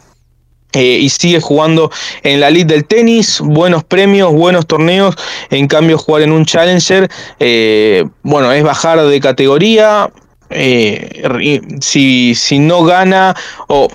Eh, 0.74 1.00
y 1.00 1.08
sigue 1.08 1.40
jugando 1.40 1.90
en 2.24 2.42
la 2.42 2.50
lead 2.50 2.66
del 2.66 2.84
tenis, 2.84 3.40
buenos 3.42 3.86
premios, 3.86 4.34
buenos 4.34 4.68
torneos. 4.68 5.16
En 5.50 5.68
cambio, 5.68 5.98
jugar 5.98 6.24
en 6.24 6.34
un 6.34 6.44
challenger, 6.44 7.10
eh, 7.40 8.04
bueno, 8.24 8.52
es 8.52 8.62
bajar 8.62 9.02
de 9.02 9.20
categoría. 9.22 10.12
si, 11.80 12.36
si 12.36 12.60
no 12.60 12.84
gana 12.84 13.36
o 13.68 13.88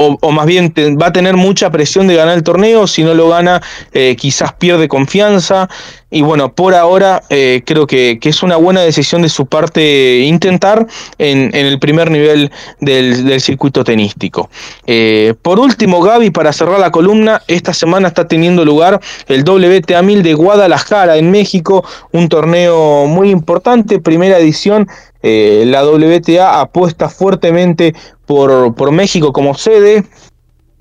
o, 0.00 0.30
más 0.30 0.46
bien 0.46 0.72
va 1.00 1.06
a 1.06 1.12
tener 1.12 1.36
mucha 1.36 1.70
presión 1.70 2.06
de 2.06 2.14
ganar 2.14 2.36
el 2.36 2.44
torneo, 2.44 2.86
si 2.86 3.02
no 3.02 3.14
lo 3.14 3.28
gana 3.28 3.60
eh, 3.92 4.14
quizás 4.16 4.52
pierde 4.52 4.86
confianza 4.86 5.68
y 6.10 6.22
bueno, 6.22 6.54
por 6.54 6.74
ahora 6.74 7.22
eh, 7.28 7.62
creo 7.66 7.86
que, 7.86 8.18
es 8.22 8.42
una 8.42 8.56
buena 8.56 8.80
decisión 8.80 9.22
de 9.22 9.28
su 9.28 9.46
parte 9.46 10.20
intentar 10.20 10.86
en, 11.18 11.54
el 11.54 11.78
primer 11.78 12.10
nivel 12.10 12.50
del, 12.80 13.40
circuito 13.40 13.84
tenístico. 13.84 14.48
Eh, 14.86 15.34
por 15.42 15.58
último, 15.58 16.00
Gaby, 16.00 16.30
para 16.30 16.52
cerrar 16.52 16.80
la 16.80 16.90
columna, 16.90 17.42
esta 17.46 17.74
semana 17.74 18.08
está 18.08 18.26
teniendo 18.26 18.64
lugar 18.64 19.00
el 19.28 19.44
WTA 19.44 20.02
1000 20.02 20.22
de 20.22 20.34
Guadalajara 20.34 21.16
en 21.16 21.30
México, 21.30 21.84
un 22.12 22.28
torneo 22.28 23.06
muy 23.06 23.30
importante, 23.30 23.98
primera 23.98 24.38
edición. 24.38 24.88
La 25.22 25.84
WTA 25.84 26.60
apuesta 26.60 27.08
fuertemente 27.08 27.94
por, 28.26 28.74
por 28.74 28.92
México 28.92 29.32
como 29.32 29.54
sede, 29.54 30.04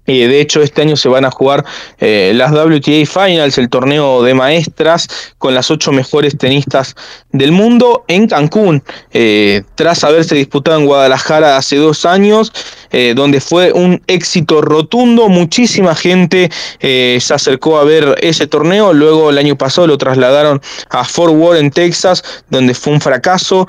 de 0.08 0.40
hecho, 0.40 0.62
este 0.62 0.82
año 0.82 0.96
se 0.96 1.10
van 1.10 1.26
a 1.26 1.32
jugar 1.32 1.66
eh, 2.00 2.32
las 2.34 2.52
WTA 2.52 3.06
Finals, 3.06 3.58
el 3.58 3.70
torneo 3.70 4.24
de 4.24 4.34
maestras, 4.34 5.10
con 5.38 5.54
las 5.54 5.70
ocho 5.70 5.92
mejores 5.92 6.38
tenistas 6.38 6.96
del 7.32 7.52
mundo 7.52 8.06
en 8.08 8.28
Cancún, 8.28 8.84
eh, 9.12 9.64
tras 9.76 10.06
haberse 10.06 10.36
disputado 10.36 10.80
en 10.80 10.86
Guadalajara 10.86 11.58
hace 11.58 11.76
dos 11.76 12.06
años, 12.06 12.54
eh, 12.92 13.14
donde 13.16 13.42
fue 13.42 13.72
un 13.72 14.02
éxito 14.08 14.62
rotundo. 14.62 15.30
Muchísima 15.30 15.96
gente 15.96 16.50
se 16.80 17.34
acercó 17.34 17.78
a 17.78 17.84
ver 17.84 18.16
ese 18.22 18.48
torneo. 18.48 18.94
Luego, 18.94 19.30
el 19.30 19.38
año 19.38 19.58
pasado, 19.58 19.88
lo 19.88 19.98
trasladaron 19.98 20.62
a 20.90 21.04
Fort 21.04 21.34
Worth, 21.34 21.60
en 21.60 21.72
Texas, 21.72 22.24
donde 22.50 22.74
fue 22.74 22.94
un 22.94 23.02
fracaso. 23.02 23.68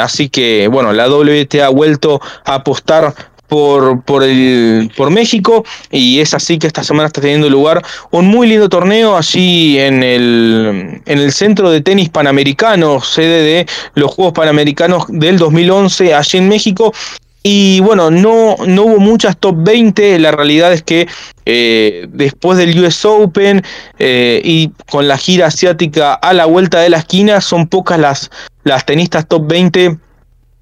así 0.00 0.28
que, 0.28 0.68
bueno, 0.68 0.92
la 0.92 1.08
WTA 1.08 1.66
ha 1.66 1.70
vuelto 1.70 2.20
a 2.44 2.54
apostar 2.54 3.14
por, 3.52 4.02
por, 4.04 4.22
el, 4.22 4.90
por 4.96 5.10
México 5.10 5.62
y 5.90 6.20
es 6.20 6.32
así 6.32 6.58
que 6.58 6.66
esta 6.66 6.82
semana 6.82 7.08
está 7.08 7.20
teniendo 7.20 7.50
lugar 7.50 7.82
un 8.10 8.26
muy 8.26 8.46
lindo 8.46 8.70
torneo 8.70 9.14
allí 9.14 9.78
en 9.78 10.02
el, 10.02 11.02
en 11.04 11.18
el 11.18 11.32
Centro 11.32 11.70
de 11.70 11.82
Tenis 11.82 12.08
Panamericano, 12.08 13.02
sede 13.02 13.42
de 13.42 13.66
los 13.94 14.10
Juegos 14.10 14.32
Panamericanos 14.32 15.04
del 15.08 15.36
2011 15.36 16.14
allí 16.14 16.38
en 16.38 16.48
México. 16.48 16.94
Y 17.42 17.80
bueno, 17.80 18.10
no, 18.10 18.56
no 18.66 18.82
hubo 18.82 18.98
muchas 18.98 19.36
top 19.36 19.56
20, 19.58 20.18
la 20.20 20.30
realidad 20.30 20.72
es 20.72 20.82
que 20.82 21.08
eh, 21.44 22.06
después 22.10 22.56
del 22.56 22.78
US 22.78 23.04
Open 23.04 23.62
eh, 23.98 24.40
y 24.44 24.70
con 24.88 25.08
la 25.08 25.18
gira 25.18 25.46
asiática 25.46 26.14
a 26.14 26.32
la 26.32 26.46
vuelta 26.46 26.80
de 26.80 26.90
la 26.90 26.98
esquina, 26.98 27.40
son 27.40 27.66
pocas 27.66 27.98
las, 27.98 28.30
las 28.62 28.86
tenistas 28.86 29.26
top 29.26 29.46
20 29.48 29.98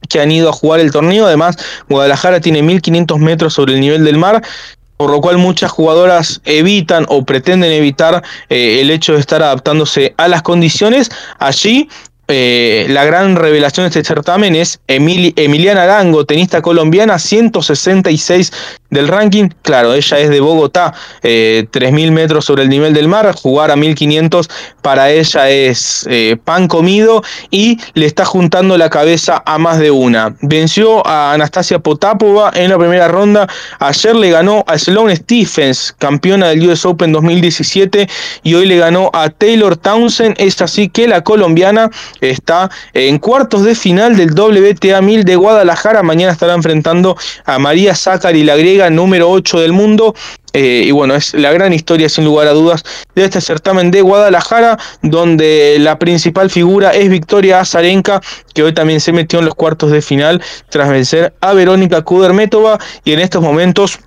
que 0.08 0.20
han 0.20 0.32
ido 0.32 0.48
a 0.48 0.52
jugar 0.52 0.80
el 0.80 0.90
torneo. 0.90 1.26
Además, 1.26 1.56
Guadalajara 1.88 2.40
tiene 2.40 2.62
1500 2.62 3.18
metros 3.18 3.52
sobre 3.52 3.74
el 3.74 3.80
nivel 3.80 4.04
del 4.04 4.16
mar 4.16 4.42
por 5.00 5.10
lo 5.10 5.22
cual 5.22 5.38
muchas 5.38 5.70
jugadoras 5.70 6.42
evitan 6.44 7.06
o 7.08 7.24
pretenden 7.24 7.72
evitar 7.72 8.22
eh, 8.50 8.82
el 8.82 8.90
hecho 8.90 9.14
de 9.14 9.20
estar 9.20 9.42
adaptándose 9.42 10.12
a 10.18 10.28
las 10.28 10.42
condiciones. 10.42 11.10
Allí 11.38 11.88
eh, 12.30 12.86
la 12.88 13.04
gran 13.04 13.36
revelación 13.36 13.84
de 13.84 13.88
este 13.88 14.04
certamen 14.04 14.54
es 14.54 14.80
Emiliana 14.86 15.82
Arango, 15.82 16.24
tenista 16.24 16.62
colombiana, 16.62 17.18
166 17.18 18.52
del 18.90 19.08
ranking. 19.08 19.48
Claro, 19.62 19.94
ella 19.94 20.18
es 20.18 20.30
de 20.30 20.40
Bogotá, 20.40 20.92
3.000 21.22 22.08
eh, 22.08 22.10
metros 22.10 22.44
sobre 22.44 22.64
el 22.64 22.68
nivel 22.68 22.92
del 22.92 23.08
mar. 23.08 23.34
Jugar 23.34 23.70
a 23.70 23.76
1.500 23.76 24.50
para 24.82 25.10
ella 25.10 25.48
es 25.48 26.06
eh, 26.10 26.36
pan 26.44 26.68
comido 26.68 27.22
y 27.50 27.78
le 27.94 28.06
está 28.06 28.24
juntando 28.24 28.76
la 28.76 28.90
cabeza 28.90 29.42
a 29.46 29.58
más 29.58 29.78
de 29.78 29.90
una. 29.90 30.34
Venció 30.42 31.06
a 31.06 31.32
Anastasia 31.32 31.78
Potapova 31.78 32.50
en 32.54 32.70
la 32.70 32.78
primera 32.78 33.08
ronda. 33.08 33.48
Ayer 33.78 34.16
le 34.16 34.30
ganó 34.30 34.64
a 34.66 34.78
Sloane 34.78 35.16
Stephens, 35.16 35.94
campeona 35.98 36.48
del 36.48 36.68
US 36.68 36.84
Open 36.84 37.12
2017, 37.12 38.08
y 38.42 38.54
hoy 38.54 38.66
le 38.66 38.76
ganó 38.76 39.10
a 39.12 39.30
Taylor 39.30 39.76
Townsend. 39.76 40.34
Es 40.38 40.60
así 40.60 40.88
que 40.88 41.06
la 41.06 41.22
colombiana 41.22 41.90
está 42.20 42.70
en 42.92 43.18
cuartos 43.18 43.64
de 43.64 43.74
final 43.74 44.16
del 44.16 44.32
WTA 44.32 45.00
1000 45.00 45.24
de 45.24 45.36
Guadalajara. 45.36 46.02
Mañana 46.02 46.32
estará 46.32 46.54
enfrentando 46.54 47.16
a 47.44 47.58
María 47.58 47.94
Zachary, 47.94 48.42
la 48.42 48.56
griega 48.56 48.79
número 48.88 49.28
8 49.28 49.60
del 49.60 49.72
mundo. 49.72 50.14
Eh, 50.52 50.84
y 50.86 50.90
bueno, 50.90 51.14
es 51.14 51.34
la 51.34 51.52
gran 51.52 51.72
historia 51.72 52.08
sin 52.08 52.24
lugar 52.24 52.48
a 52.48 52.52
dudas 52.52 52.82
de 53.14 53.24
este 53.24 53.40
certamen 53.40 53.90
de 53.90 54.00
Guadalajara, 54.02 54.78
donde 55.02 55.76
la 55.78 55.98
principal 55.98 56.50
figura 56.50 56.90
es 56.90 57.08
Victoria 57.08 57.60
Azarenka, 57.60 58.20
que 58.54 58.62
hoy 58.62 58.72
también 58.72 59.00
se 59.00 59.12
metió 59.12 59.38
en 59.38 59.44
los 59.44 59.54
cuartos 59.54 59.90
de 59.90 60.02
final 60.02 60.42
tras 60.68 60.88
vencer 60.88 61.34
a 61.40 61.52
Verónica 61.52 62.02
Kudermetova 62.02 62.78
y 63.04 63.12
en 63.12 63.20
estos 63.20 63.42
momentos 63.42 64.00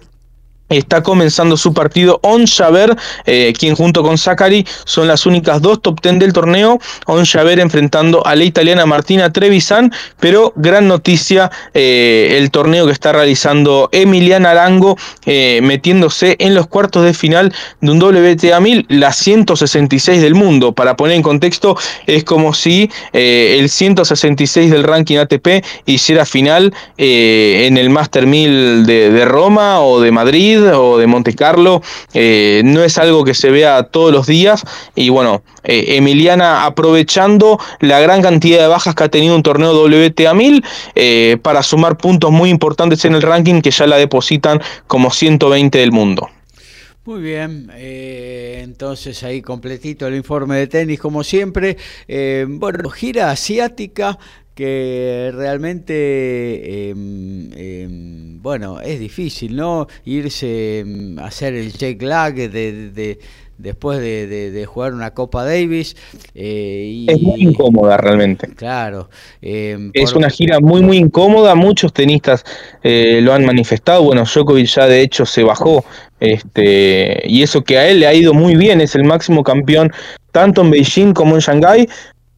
Está 0.73 1.03
comenzando 1.03 1.55
su 1.55 1.71
partido 1.71 2.19
On 2.23 2.47
Javer, 2.47 2.95
eh, 3.25 3.53
quien 3.57 3.75
junto 3.75 4.01
con 4.01 4.17
Zachary 4.17 4.65
son 4.85 5.07
las 5.07 5.27
únicas 5.27 5.61
dos 5.61 5.81
top 5.81 6.01
ten 6.01 6.17
del 6.17 6.33
torneo. 6.33 6.79
On 7.05 7.25
Javer 7.25 7.59
enfrentando 7.59 8.25
a 8.25 8.35
la 8.35 8.43
italiana 8.43 8.87
Martina 8.87 9.31
Trevisan, 9.31 9.93
pero 10.19 10.51
gran 10.55 10.87
noticia 10.87 11.51
eh, 11.75 12.37
el 12.39 12.49
torneo 12.49 12.87
que 12.87 12.91
está 12.91 13.11
realizando 13.11 13.89
Emiliana 13.91 14.51
Arango, 14.51 14.97
eh, 15.25 15.59
metiéndose 15.61 16.35
en 16.39 16.55
los 16.55 16.65
cuartos 16.65 17.05
de 17.05 17.13
final 17.13 17.53
de 17.81 17.91
un 17.91 18.01
WTA 18.01 18.59
1000, 18.59 18.87
la 18.89 19.13
166 19.13 20.21
del 20.21 20.33
mundo. 20.33 20.73
Para 20.73 20.97
poner 20.97 21.15
en 21.15 21.21
contexto, 21.21 21.77
es 22.07 22.23
como 22.23 22.53
si 22.53 22.89
el 23.11 23.69
166 23.69 24.71
del 24.71 24.83
ranking 24.83 25.17
ATP 25.17 25.63
hiciera 25.85 26.25
final 26.25 26.73
en 26.97 27.77
el 27.77 27.89
Master 27.89 28.25
1000 28.25 28.85
de 28.85 29.25
Roma 29.25 29.81
o 29.81 30.01
de 30.01 30.11
Madrid 30.11 30.62
o 30.71 30.97
de 30.97 31.07
Monte 31.07 31.35
Carlo, 31.35 31.81
eh, 32.13 32.61
no 32.63 32.83
es 32.83 32.97
algo 32.97 33.23
que 33.23 33.33
se 33.33 33.49
vea 33.49 33.83
todos 33.83 34.11
los 34.11 34.27
días 34.27 34.63
y 34.95 35.09
bueno, 35.09 35.43
eh, 35.63 35.97
Emiliana 35.97 36.65
aprovechando 36.65 37.59
la 37.79 37.99
gran 37.99 38.21
cantidad 38.21 38.59
de 38.59 38.67
bajas 38.67 38.95
que 38.95 39.03
ha 39.03 39.09
tenido 39.09 39.35
un 39.35 39.43
torneo 39.43 39.73
WTA 39.73 40.33
1000 40.33 40.63
eh, 40.95 41.37
para 41.41 41.63
sumar 41.63 41.97
puntos 41.97 42.31
muy 42.31 42.49
importantes 42.49 43.03
en 43.05 43.15
el 43.15 43.21
ranking 43.21 43.61
que 43.61 43.71
ya 43.71 43.87
la 43.87 43.97
depositan 43.97 44.61
como 44.87 45.11
120 45.11 45.77
del 45.77 45.91
mundo. 45.91 46.29
Muy 47.05 47.21
bien, 47.21 47.69
entonces 47.75 49.23
ahí 49.23 49.41
completito 49.41 50.07
el 50.07 50.15
informe 50.15 50.55
de 50.55 50.67
tenis 50.67 51.01
como 51.01 51.21
siempre. 51.21 51.75
bueno, 52.47 52.89
gira 52.89 53.29
asiática 53.29 54.17
que 54.55 55.31
realmente, 55.33 56.89
em, 56.89 57.49
em, 57.55 58.41
bueno, 58.41 58.81
es 58.81 58.99
difícil, 58.99 59.55
¿no? 59.55 59.87
Irse 60.05 60.79
em, 60.79 61.17
a 61.19 61.25
hacer 61.25 61.55
el 61.55 61.73
check 61.73 62.01
lag 62.01 62.35
de, 62.35 63.19
después 63.57 63.99
de, 63.99 64.65
jugar 64.67 64.93
una 64.93 65.11
Copa 65.11 65.43
Davis. 65.43 65.95
Eh, 66.35 67.05
es 67.07 67.21
muy 67.21 67.41
incómoda 67.41 67.97
realmente. 67.97 68.47
Claro. 68.55 69.09
es 69.41 70.13
una 70.13 70.29
gira 70.29 70.59
muy, 70.59 70.81
muy 70.81 70.97
incómoda. 70.97 71.55
Muchos 71.55 71.91
tenistas 71.93 72.43
eh, 72.83 73.19
lo 73.21 73.33
han 73.33 73.45
manifestado. 73.45 74.03
Bueno, 74.03 74.23
Djokovic 74.23 74.67
ya 74.67 74.87
de 74.87 75.01
hecho 75.01 75.25
se 75.25 75.43
bajó. 75.43 75.83
Este, 76.19 77.21
y 77.25 77.43
eso 77.43 77.63
que 77.63 77.77
a 77.77 77.89
él 77.89 78.01
le 78.01 78.07
ha 78.07 78.13
ido 78.13 78.33
muy 78.33 78.55
bien. 78.55 78.81
Es 78.81 78.95
el 78.95 79.03
máximo 79.03 79.43
campeón 79.43 79.91
tanto 80.33 80.61
en 80.61 80.71
Beijing 80.71 81.13
como 81.13 81.35
en 81.35 81.41
Shanghái 81.41 81.87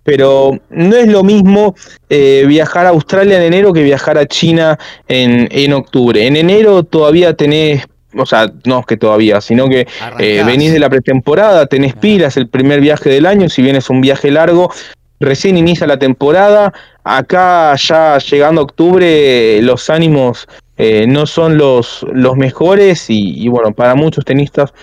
pero 0.06 0.58
no 0.70 0.96
es 0.96 1.08
lo 1.08 1.24
mismo 1.24 1.76
eh, 2.10 2.46
viajar 2.48 2.86
a 2.86 2.90
Australia 2.90 3.38
en 3.38 3.44
enero 3.44 3.74
que 3.74 3.82
viajar 3.82 4.20
a 4.20 4.28
China 4.28 4.78
en, 5.08 5.50
en 5.52 5.74
octubre. 5.74 6.26
En 6.26 6.38
enero 6.38 6.84
todavía 6.84 7.34
tenés 7.34 7.84
o 8.18 8.26
sea, 8.26 8.50
no 8.64 8.80
es 8.80 8.86
que 8.86 8.96
todavía, 8.96 9.42
sino 9.42 9.68
que 9.68 9.88
eh, 10.20 10.44
venís 10.46 10.72
de 10.72 10.80
la 10.80 10.90
pretemporada, 10.90 11.66
tenés 11.66 11.96
pilas, 11.96 12.38
el 12.38 12.48
primer 12.48 12.80
viaje 12.80 13.10
del 13.10 13.26
año, 13.26 13.50
si 13.50 13.62
bien 13.62 13.76
es 13.76 13.90
un 13.90 14.00
viaje 14.00 14.32
largo, 14.32 14.72
recién 15.20 15.58
inicia 15.58 15.86
la 15.86 16.00
temporada, 16.00 16.72
acá 17.04 17.76
ya 17.76 18.18
llegando 18.20 18.62
octubre 18.62 19.62
los 19.64 19.90
ánimos 19.90 20.48
eh, 20.78 21.06
no 21.08 21.26
son 21.26 21.58
los, 21.58 22.06
los 22.14 22.38
mejores 22.38 23.10
y, 23.10 23.44
y, 23.44 23.50
bueno, 23.50 23.74
para 23.74 23.96
muchos 23.96 24.24
tenistas 24.24 24.74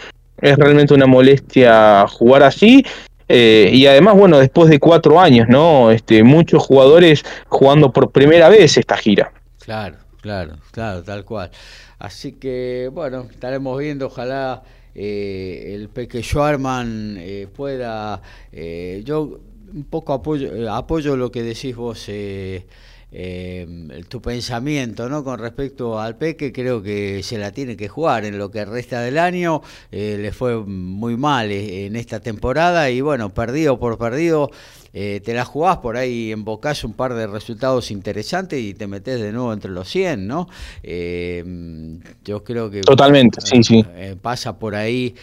es 0.43 0.57
realmente 0.57 0.93
una 0.93 1.07
molestia 1.07 2.07
jugar 2.09 2.43
así 2.43 2.85
eh, 3.35 3.71
y 3.73 3.87
además, 3.87 4.15
bueno, 4.15 4.39
después 4.39 4.69
de 4.69 4.79
cuatro 4.79 5.19
años, 5.19 5.49
¿no? 5.49 5.91
Este, 5.91 6.23
muchos 6.23 6.63
jugadores 6.63 7.25
jugando 7.49 7.91
por 7.91 8.11
primera 8.11 8.51
vez 8.51 8.77
esta 8.77 8.97
gira. 8.97 9.33
Claro, 9.61 9.97
claro, 10.21 10.57
claro, 10.71 11.03
tal 11.03 11.25
cual. 11.25 11.51
Así 11.99 12.33
que, 12.33 12.91
bueno, 12.93 13.27
estaremos 13.31 13.79
viendo, 13.79 14.07
ojalá 14.07 14.63
eh, 14.95 15.73
el 15.75 15.89
Peque 15.89 16.23
Schwarman 16.23 17.17
eh, 17.19 17.49
pueda. 17.55 18.21
yo 19.03 19.41
un 19.73 19.85
poco 19.85 20.13
apoyo, 20.13 20.71
apoyo 20.71 21.17
lo 21.17 21.33
que 21.33 21.43
decís 21.43 21.75
vos. 21.75 22.05
eh, 22.09 22.67
tu 24.09 24.23
pensamiento 24.23 25.09
¿no? 25.09 25.23
con 25.23 25.39
respecto 25.39 26.01
al 26.01 26.17
Peque, 26.17 26.51
creo 26.51 26.83
que 26.83 27.23
se 27.23 27.37
la 27.37 27.51
tiene 27.51 27.77
que 27.77 27.89
jugar 27.89 28.25
en 28.25 28.39
lo 28.39 28.51
que 28.51 28.65
resta 28.65 29.03
del 29.03 29.19
año, 29.19 29.61
eh, 29.91 30.17
le 30.19 30.33
fue 30.33 30.65
muy 30.65 31.19
mal 31.19 31.51
eh, 31.51 31.87
en 31.87 31.97
esta 31.97 32.21
temporada 32.21 32.89
y 32.91 33.03
bueno, 33.03 33.29
perdido 33.29 33.79
por 33.79 33.99
perdido, 33.99 34.51
te 34.93 35.33
la 35.33 35.47
jugás 35.47 35.79
por 35.79 35.97
ahí, 35.97 36.33
embocás 36.33 36.85
un 36.85 36.93
par 36.93 37.15
de 37.15 37.27
resultados 37.27 37.91
interesantes 37.91 38.61
y 38.61 38.75
te 38.75 38.87
metes 38.87 39.23
de 39.23 39.33
nuevo 39.33 39.55
entre 39.55 39.71
los 39.71 39.89
100, 39.89 40.27
¿no? 40.27 40.49
yo 40.83 42.45
creo 42.45 42.71
que... 42.71 42.83
Totalmente, 42.83 43.41
sí, 43.41 43.63
sí. 43.63 43.83
pasa 44.21 44.59
por 44.59 44.75
ahí, 44.75 45.15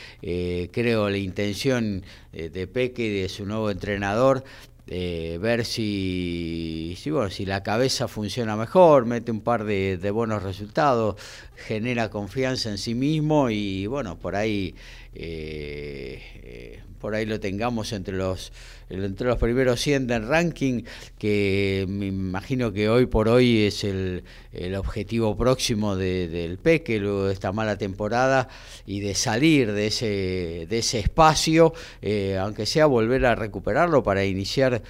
creo, 0.72 1.08
la 1.08 1.20
intención 1.20 2.02
de 2.32 2.68
Peque 2.68 3.06
y 3.06 3.22
de 3.22 3.30
su 3.30 3.46
nuevo 3.46 3.70
entrenador 3.70 4.44
eh, 4.92 5.38
ver 5.40 5.66
si, 5.66 6.96
si, 6.98 7.12
bueno, 7.12 7.30
si 7.30 7.46
la 7.46 7.62
cabeza 7.62 8.08
funciona 8.08 8.56
mejor, 8.56 9.06
mete 9.06 9.32
un 9.32 9.42
par 9.42 9.64
de, 9.64 10.12
buenos 10.12 10.42
resultados, 10.42 11.16
genera 11.56 12.10
confianza 12.10 12.70
en 12.70 12.80
sí 12.80 12.96
mismo 12.96 13.52
y 13.52 13.86
bueno, 13.86 14.18
por 14.18 14.36
ahí 14.36 14.74
eh, 15.14 16.22
eh, 16.44 16.84
por 17.00 17.16
ahí 17.16 17.26
lo 17.26 17.40
tengamos 17.40 17.94
entre 17.94 18.16
los 18.16 18.52
entre 18.90 19.28
los 19.28 19.38
primeros 19.38 19.80
100 19.82 20.08
del 20.08 20.28
ranking, 20.28 20.84
que 21.18 21.86
me 21.88 22.08
imagino 22.08 22.74
que 22.74 22.90
hoy 22.90 23.06
por 23.06 23.30
hoy 23.30 23.66
es 23.66 23.84
el, 23.84 24.24
el 24.52 24.76
objetivo 24.76 25.38
próximo 25.38 25.96
del 25.96 26.58
Peque, 26.58 27.00
luego 27.00 27.28
de 27.28 27.34
esta 27.34 27.52
mala 27.52 27.78
temporada, 27.78 28.48
y 28.88 29.00
de 29.02 29.14
salir 29.14 29.72
de 29.74 29.88
ese, 29.88 30.66
de 30.68 30.80
ese 30.80 31.00
espacio, 31.00 31.74
eh, 32.02 32.38
aunque 32.40 32.66
sea 32.66 32.88
volver 32.88 33.26
a 33.28 33.36
recuperarlo 33.36 34.02
para 34.02 34.26
iniciar 34.26 34.82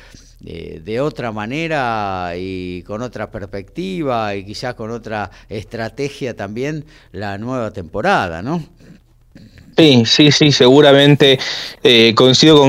eh, 0.46 0.80
de 0.82 1.02
otra 1.02 1.34
manera 1.34 2.32
y 2.38 2.82
con 2.84 3.02
otra 3.02 3.30
perspectiva 3.30 4.34
y 4.36 4.46
quizás 4.46 4.74
con 4.76 4.90
otra 4.90 5.30
estrategia 5.50 6.34
también 6.34 6.86
la 7.12 7.38
nueva 7.38 7.72
temporada, 7.72 8.42
¿no? 8.42 8.64
Sí, 9.80 10.04
sí, 10.06 10.30
sí, 10.34 10.52
seguramente 10.52 11.40
eh, 11.84 12.14
coincido 12.14 12.60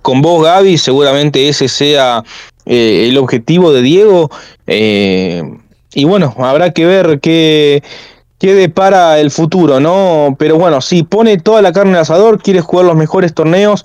con 0.00 0.22
vos, 0.22 0.44
Gaby, 0.44 0.78
seguramente 0.78 1.48
ese 1.48 1.66
sea 1.66 2.22
eh, 2.64 3.08
el 3.08 3.18
objetivo 3.18 3.72
de 3.72 3.82
Diego. 3.82 4.30
Eh, 4.68 5.42
y 5.94 6.04
bueno, 6.04 6.32
habrá 6.38 6.72
que 6.72 6.86
ver 6.86 7.18
qué, 7.18 7.82
qué 8.38 8.54
depara 8.54 9.18
el 9.18 9.32
futuro, 9.32 9.80
¿no? 9.80 10.36
Pero 10.38 10.58
bueno, 10.58 10.80
si 10.80 11.02
pone 11.02 11.38
toda 11.38 11.60
la 11.60 11.72
carne 11.72 11.94
al 11.94 12.02
asador, 12.02 12.40
quiere 12.40 12.60
jugar 12.60 12.86
los 12.86 12.94
mejores 12.94 13.34
torneos. 13.34 13.84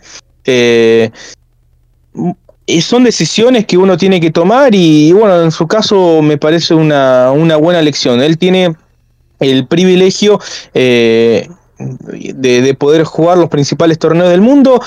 y 2.68 2.82
son 2.82 3.03
decisiones 3.03 3.66
que 3.66 3.80
uno 3.80 3.98
tiene 3.98 4.20
que 4.20 4.30
tomar 4.30 4.76
y, 4.76 5.12
bueno, 5.12 5.41
en 5.41 5.52
su 5.52 5.66
caso 5.66 6.22
me 6.22 6.38
parece 6.38 6.76
una, 6.76 7.32
una 7.32 7.56
buena 7.56 7.82
lección. 7.82 8.22
Él 8.22 8.38
tiene 8.38 8.76
el 9.40 9.66
privilegio 9.66 10.40
de, 11.78 12.74
poder 12.74 13.04
jugar 13.04 13.38
los 13.38 13.50
principales 13.50 14.00
torneos 14.00 14.30
del 14.30 14.42
mundo. 14.42 14.82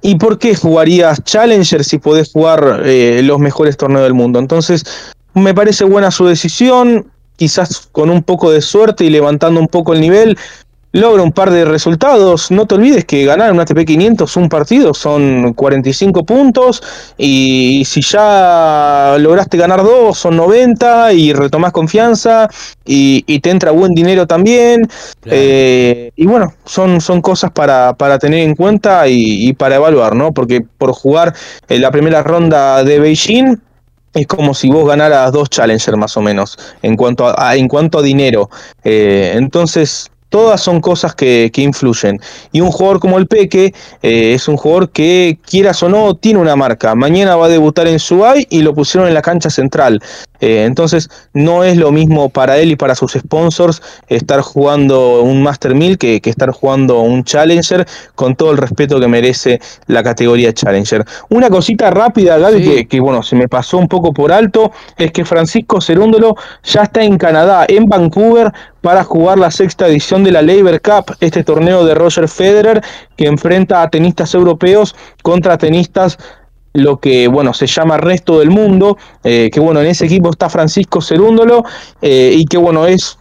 ¿Y 0.00 0.14
por 0.14 0.38
qué 0.38 0.54
jugarías 0.54 1.22
Challenger 1.24 1.84
si 1.84 1.98
podés 1.98 2.32
jugar 2.32 2.82
eh, 2.84 3.20
los 3.24 3.38
mejores 3.40 3.76
torneos 3.76 4.04
del 4.04 4.14
mundo? 4.14 4.38
Entonces, 4.38 4.84
me 5.34 5.54
parece 5.54 5.84
buena 5.84 6.10
su 6.10 6.26
decisión, 6.26 7.10
quizás 7.36 7.88
con 7.92 8.10
un 8.10 8.22
poco 8.22 8.50
de 8.50 8.60
suerte 8.60 9.04
y 9.04 9.10
levantando 9.10 9.60
un 9.60 9.68
poco 9.68 9.92
el 9.94 10.00
nivel, 10.00 10.38
logra 10.92 11.22
un 11.22 11.32
par 11.32 11.50
de 11.50 11.64
resultados. 11.64 12.50
No 12.50 12.66
te 12.66 12.74
olvides 12.74 13.04
que 13.04 13.24
ganar 13.24 13.52
un 13.52 13.60
ATP 13.60 13.84
500 13.84 14.36
un 14.36 14.48
partido 14.48 14.94
son 14.94 15.52
45 15.54 16.24
puntos 16.24 16.82
y 17.16 17.82
si 17.86 18.00
ya 18.02 19.16
lograste 19.18 19.56
ganar 19.56 19.82
dos 19.82 20.18
son 20.18 20.36
90 20.36 21.12
y 21.12 21.32
retomás 21.32 21.72
confianza 21.72 22.48
y, 22.84 23.22
te 23.40 23.50
entra 23.50 23.70
buen 23.70 23.94
dinero 23.94 24.26
también. 24.26 24.88
Eh, 25.24 26.10
y 26.16 26.26
bueno, 26.26 26.54
son, 26.64 27.00
son 27.00 27.20
cosas 27.20 27.52
para, 27.52 27.94
para 27.94 28.18
tener 28.18 28.40
en 28.40 28.54
cuenta 28.56 29.06
y, 29.06 29.52
para 29.52 29.76
evaluar, 29.76 30.16
¿no? 30.16 30.32
Porque 30.32 30.62
por 30.78 30.92
jugar 30.92 31.34
en 31.68 31.82
la 31.82 31.90
primera 31.90 32.22
ronda 32.22 32.82
de 32.82 32.98
Beijing 32.98 33.58
es 34.14 34.26
como 34.26 34.54
si 34.54 34.70
vos 34.70 34.88
ganaras 34.88 35.32
dos 35.32 35.50
Challenger 35.50 35.96
más 35.96 36.16
o 36.16 36.22
menos 36.22 36.58
en 36.82 36.96
cuanto 36.96 37.32
a, 37.38 37.56
en 37.56 37.68
cuanto 37.68 37.98
a 37.98 38.02
dinero. 38.02 38.50
Eh, 38.82 39.34
entonces 39.36 40.10
Todas 40.28 40.60
son 40.60 40.80
cosas 40.80 41.14
que, 41.14 41.50
influyen. 41.56 42.20
Y 42.52 42.60
un 42.60 42.70
jugador 42.70 43.00
como 43.00 43.18
el 43.18 43.26
Peque 43.26 43.74
eh, 44.02 44.34
es 44.34 44.46
un 44.46 44.56
jugador 44.56 44.90
que, 44.90 45.38
quieras 45.48 45.82
o 45.82 45.88
no, 45.88 46.14
tiene 46.14 46.38
una 46.38 46.54
marca. 46.54 46.94
Mañana 46.94 47.36
va 47.36 47.46
a 47.46 47.48
debutar 47.48 47.86
en 47.88 47.98
Subay 47.98 48.46
y 48.50 48.62
lo 48.62 48.74
pusieron 48.74 49.08
en 49.08 49.14
la 49.14 49.22
cancha 49.22 49.50
central. 49.50 50.02
Eh, 50.40 50.64
entonces, 50.64 51.08
no 51.32 51.64
es 51.64 51.76
lo 51.76 51.92
mismo 51.92 52.28
para 52.28 52.58
él 52.58 52.70
y 52.72 52.76
para 52.76 52.94
sus 52.94 53.12
sponsors 53.12 53.82
estar 54.08 54.40
jugando 54.40 55.22
un 55.22 55.42
Master 55.42 55.74
1000 55.74 55.98
que, 55.98 56.20
estar 56.24 56.50
jugando 56.50 57.00
un 57.00 57.24
Challenger, 57.24 57.86
con 58.14 58.36
todo 58.36 58.50
el 58.50 58.58
respeto 58.58 59.00
que 59.00 59.08
merece 59.08 59.60
la 59.86 60.02
categoría 60.02 60.52
Challenger. 60.52 61.04
Una 61.30 61.48
cosita 61.50 61.90
rápida, 61.90 62.38
Gaby, 62.38 62.86
que, 62.86 63.00
bueno, 63.00 63.22
se 63.22 63.36
me 63.36 63.48
pasó 63.48 63.78
un 63.78 63.88
poco 63.88 64.12
por 64.12 64.32
alto, 64.32 64.70
es 64.96 65.12
que 65.12 65.24
Francisco 65.24 65.80
Cerúndolo 65.80 66.36
ya 66.62 66.82
está 66.82 67.02
en 67.02 67.18
Canadá, 67.18 67.64
en 67.68 67.86
Vancouver, 67.86 68.52
para 68.80 69.04
jugar 69.04 69.38
la 69.38 69.50
sexta 69.50 69.88
edición 69.88 70.22
de 70.24 70.30
la 70.30 70.42
Labor 70.42 70.80
Cup, 70.80 71.16
este 71.20 71.42
torneo 71.42 71.84
de 71.84 71.94
Roger 71.94 72.28
Federer 72.28 72.82
que 73.16 73.26
enfrenta 73.26 73.82
a 73.82 73.90
tenistas 73.90 74.34
europeos 74.34 74.94
contra 75.22 75.58
tenistas 75.58 76.18
lo 76.78 76.98
que 76.98 77.28
bueno 77.28 77.52
se 77.52 77.66
llama 77.66 77.96
resto 77.96 78.38
del 78.38 78.50
mundo, 78.50 78.96
eh, 79.24 79.50
que 79.52 79.60
bueno, 79.60 79.80
en 79.80 79.86
ese 79.86 80.06
equipo 80.06 80.30
está 80.30 80.48
Francisco 80.48 81.00
Cerúndolo, 81.00 81.64
eh, 82.00 82.32
y 82.34 82.44
que 82.46 82.56
bueno, 82.56 82.86
es 82.86 83.18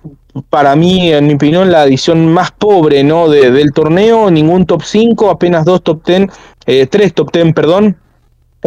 para 0.50 0.76
mí, 0.76 1.12
en 1.12 1.28
mi 1.28 1.34
opinión, 1.34 1.72
la 1.72 1.86
edición 1.86 2.32
más 2.32 2.52
pobre 2.52 3.04
¿no? 3.04 3.30
del 3.30 3.72
torneo, 3.74 4.30
ningún 4.30 4.66
top 4.66 4.84
5, 4.84 5.30
apenas 5.30 5.66
dos 5.66 5.84
top 5.84 6.06
10, 6.06 6.30
eh, 6.66 6.88
tres 6.88 7.14
top 7.14 7.32
10, 7.32 7.54
perdón, 7.54 7.98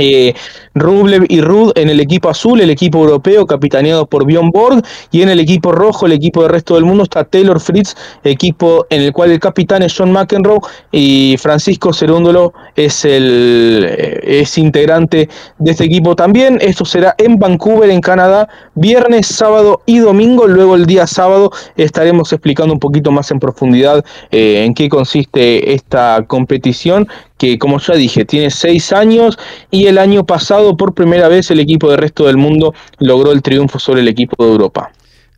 eh, 0.01 0.35
Rublev 0.75 1.27
y 1.29 1.41
Rud 1.41 1.73
en 1.77 1.89
el 1.91 2.01
equipo 2.01 2.29
azul, 2.29 2.61
el 2.61 2.71
equipo 2.71 2.99
europeo 2.99 3.47
capitaneado 3.47 4.07
por 4.07 4.27
Bjorn 4.27 4.51
Borg, 4.51 4.83
y 5.11 5.23
en 5.23 5.29
el 5.29 5.41
equipo 5.41 5.73
rojo, 5.73 6.07
el 6.07 6.13
equipo 6.13 6.43
del 6.43 6.53
resto 6.53 6.75
del 6.75 6.85
mundo, 6.85 7.05
está 7.05 7.25
Taylor 7.25 7.61
Fritz, 7.61 7.95
equipo 8.25 8.87
en 8.91 9.03
el 9.03 9.13
cual 9.13 9.31
el 9.31 9.41
capitán 9.41 9.83
es 9.83 9.95
John 9.97 10.13
McEnroe 10.13 10.61
y 10.91 11.37
Francisco 11.39 11.93
Cerúndolo 11.93 12.53
es 12.77 13.05
el 13.05 13.87
eh, 13.89 14.41
es 14.41 14.59
integrante 14.59 15.29
de 15.59 15.71
este 15.71 15.85
equipo 15.85 16.17
también. 16.17 16.59
Esto 16.61 16.85
será 16.85 17.15
en 17.19 17.39
Vancouver, 17.39 17.91
en 17.91 18.01
Canadá, 18.01 18.49
viernes, 18.75 19.27
sábado 19.27 19.83
y 19.87 19.99
domingo. 19.99 20.47
Luego 20.47 20.77
el 20.77 20.87
día 20.87 21.07
sábado 21.07 21.51
estaremos 21.77 22.33
explicando 22.33 22.73
un 22.73 22.81
poquito 22.81 23.11
más 23.11 23.31
en 23.31 23.41
profundidad 23.41 24.05
eh, 24.31 24.65
en 24.65 24.75
qué 24.75 24.89
consiste 24.89 25.73
esta 25.73 26.25
competición 26.27 27.09
que 27.41 27.59
como 27.59 27.79
ya 27.79 27.95
dije, 27.95 28.27
tiene 28.27 28.51
seis 28.51 28.93
años 28.93 29.39
y 29.71 29.87
el 29.87 29.97
año 29.97 30.27
pasado 30.27 30.77
por 30.77 30.93
primera 30.93 31.27
vez 31.27 31.51
el 31.51 31.59
equipo 31.59 31.91
del 31.91 31.99
resto 31.99 32.27
del 32.27 32.37
mundo 32.37 32.75
logró 32.99 33.33
el 33.33 33.41
triunfo 33.41 33.79
sobre 33.79 34.03
el 34.03 34.09
equipo 34.09 34.45
de 34.45 34.53
Europa. 34.53 34.93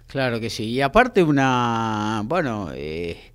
Claro 0.09 0.41
que 0.41 0.51
sí, 0.51 0.65
y 0.65 0.81
aparte 0.81 1.23
una, 1.23 2.23
bueno, 2.24 2.70
eh, 2.74 3.32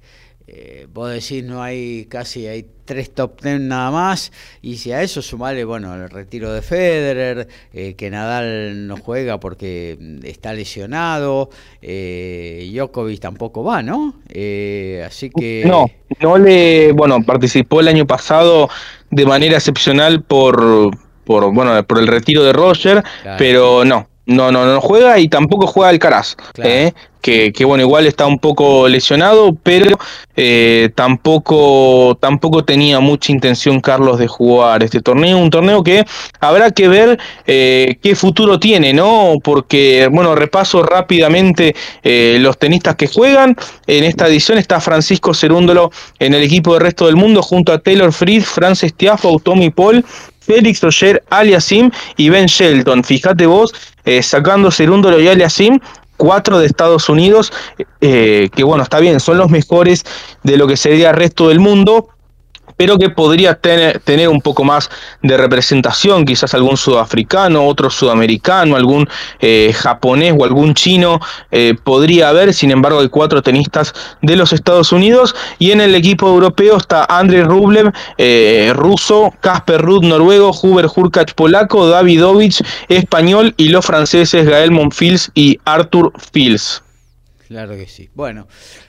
eh, 0.48 0.88
vos 0.94 1.12
decís 1.12 1.44
no 1.44 1.62
hay 1.62 2.06
casi 2.06 2.48
hay 2.48 2.66
tres 2.86 3.14
top 3.14 3.42
ten 3.42 3.68
nada 3.68 3.92
más 3.92 4.32
y 4.62 4.78
si 4.78 4.94
a 4.94 5.02
eso 5.02 5.22
sumale 5.22 5.66
bueno 5.66 5.94
el 5.94 6.10
retiro 6.10 6.54
de 6.54 6.62
Federer 6.62 7.50
eh, 7.74 7.96
que 7.96 8.10
Nadal 8.10 8.88
no 8.88 8.96
juega 8.96 9.42
porque 9.42 9.98
mm, 10.00 10.26
está 10.26 10.54
lesionado 10.54 11.50
eh, 11.82 12.72
Djokovic 12.74 13.20
tampoco 13.20 13.62
va 13.62 13.84
no 13.84 14.22
eh, 14.30 15.04
así 15.06 15.30
que 15.30 15.66
no 15.68 15.86
no 16.22 16.38
le 16.38 16.94
bueno 16.94 17.22
participó 17.24 17.82
el 17.82 17.90
año 17.90 18.08
pasado 18.08 18.70
de 19.12 19.26
manera 19.26 19.58
excepcional 19.58 20.24
por 20.24 20.98
por 21.26 21.54
bueno 21.54 21.84
por 21.86 22.00
el 22.00 22.08
retiro 22.08 22.42
de 22.46 22.54
Roger 22.54 23.04
pero 23.38 23.84
no 23.84 24.08
no, 24.28 24.52
no, 24.52 24.66
no 24.66 24.82
juega 24.82 25.18
y 25.20 25.30
tampoco 25.30 25.66
juega 25.68 25.90
Alcaraz. 25.90 26.36
¿eh? 26.58 26.92
Que, 27.22 27.52
que, 27.52 27.66
bueno, 27.66 27.84
igual 27.84 28.06
está 28.06 28.26
un 28.26 28.40
poco 28.40 28.88
lesionado, 28.88 29.54
pero 29.62 29.98
eh, 30.36 30.92
tampoco, 30.96 32.18
tampoco 32.22 32.64
tenía 32.64 33.00
mucha 33.00 33.32
intención 33.32 33.82
Carlos 33.82 34.20
de 34.20 34.28
jugar 34.28 34.84
este 34.84 35.02
torneo. 35.02 35.38
Un 35.38 35.50
torneo 35.50 35.84
que 35.84 36.06
habrá 36.40 36.72
que 36.72 36.88
ver 36.88 37.20
eh, 37.46 37.98
qué 38.02 38.16
futuro 38.16 38.60
tiene, 38.60 38.94
¿no? 38.94 39.36
Porque, 39.44 40.08
bueno, 40.12 40.36
repaso 40.36 40.84
rápidamente 40.84 41.76
los 42.04 42.58
tenistas 42.58 42.96
que 42.96 43.08
juegan. 43.08 43.56
En 43.88 44.04
esta 44.04 44.28
edición 44.28 44.58
está 44.58 44.80
Francisco 44.80 45.34
Cerúndolo 45.34 45.92
en 46.20 46.34
el 46.34 46.44
equipo 46.44 46.74
del 46.74 46.82
resto 46.82 47.08
del 47.08 47.16
mundo, 47.16 47.42
junto 47.42 47.74
a 47.74 47.80
Taylor 47.80 48.14
Fritz, 48.14 48.46
Frances 48.46 48.94
Tiafo, 48.94 49.40
Tommy 49.40 49.70
Paul, 49.70 50.06
Félix 50.48 50.82
Roger, 50.82 51.24
Aliasim 51.30 51.92
y 52.16 52.30
Ben 52.30 52.46
Shelton. 52.48 53.04
Fíjate 53.04 53.46
vos, 53.46 53.74
eh, 54.06 54.24
sacando 54.24 54.72
Cerúndolo 54.72 55.20
y 55.20 55.28
Aliasim, 55.28 55.80
cuatro 56.16 56.58
de 56.60 56.66
Estados 56.66 57.10
Unidos, 57.10 57.52
eh, 58.02 58.50
que 58.56 58.64
bueno, 58.64 58.84
está 58.84 59.00
bien, 59.00 59.20
son 59.20 59.38
los 59.38 59.52
mejores 59.52 60.04
de 60.44 60.58
lo 60.58 60.66
que 60.66 60.78
sería 60.78 61.12
el 61.12 61.18
resto 61.18 61.50
del 61.50 61.60
mundo, 61.60 62.10
pero 62.78 62.98
que 62.98 63.10
podría 63.10 63.56
tener, 63.56 64.00
tener 64.00 64.30
un 64.30 64.42
poco 64.42 64.64
más 64.64 64.90
de 65.22 65.36
representación, 65.36 66.26
quizás 66.26 66.54
algún 66.54 66.78
sudafricano, 66.78 67.66
otro 67.66 67.90
sudamericano, 67.90 68.76
algún 68.76 69.10
eh, 69.40 69.74
japonés 69.76 70.36
o 70.38 70.46
algún 70.46 70.76
chino 70.76 71.20
eh, 71.52 71.76
podría 71.84 72.30
haber, 72.30 72.54
sin 72.54 72.72
embargo 72.72 73.00
hay 73.00 73.10
cuatro 73.10 73.42
tenistas 73.42 73.94
de 74.22 74.36
los 74.36 74.54
Estados 74.54 74.92
Unidos 74.92 75.36
y 75.60 75.72
en 75.72 75.82
el 75.82 75.96
equipo 75.96 76.28
europeo 76.28 76.78
está 76.78 77.06
Andrei 77.10 77.44
Rublev, 77.44 77.92
eh, 78.18 78.72
ruso, 78.76 79.34
Casper 79.42 79.82
Ruud, 79.82 80.04
noruego, 80.04 80.52
Huber 80.52 80.88
Hurkacz, 80.94 81.34
polaco, 81.34 81.88
Davidovich, 81.88 82.64
español 82.88 83.54
y 83.58 83.70
los 83.70 83.86
franceses 83.86 84.46
Gael 84.46 84.72
Monfils 84.72 85.32
y 85.34 85.60
Arthur 85.66 86.14
Fils. 86.32 86.84
Claro 87.48 87.76
que 87.76 87.88
sí. 87.88 88.10
Bueno, 88.14 88.48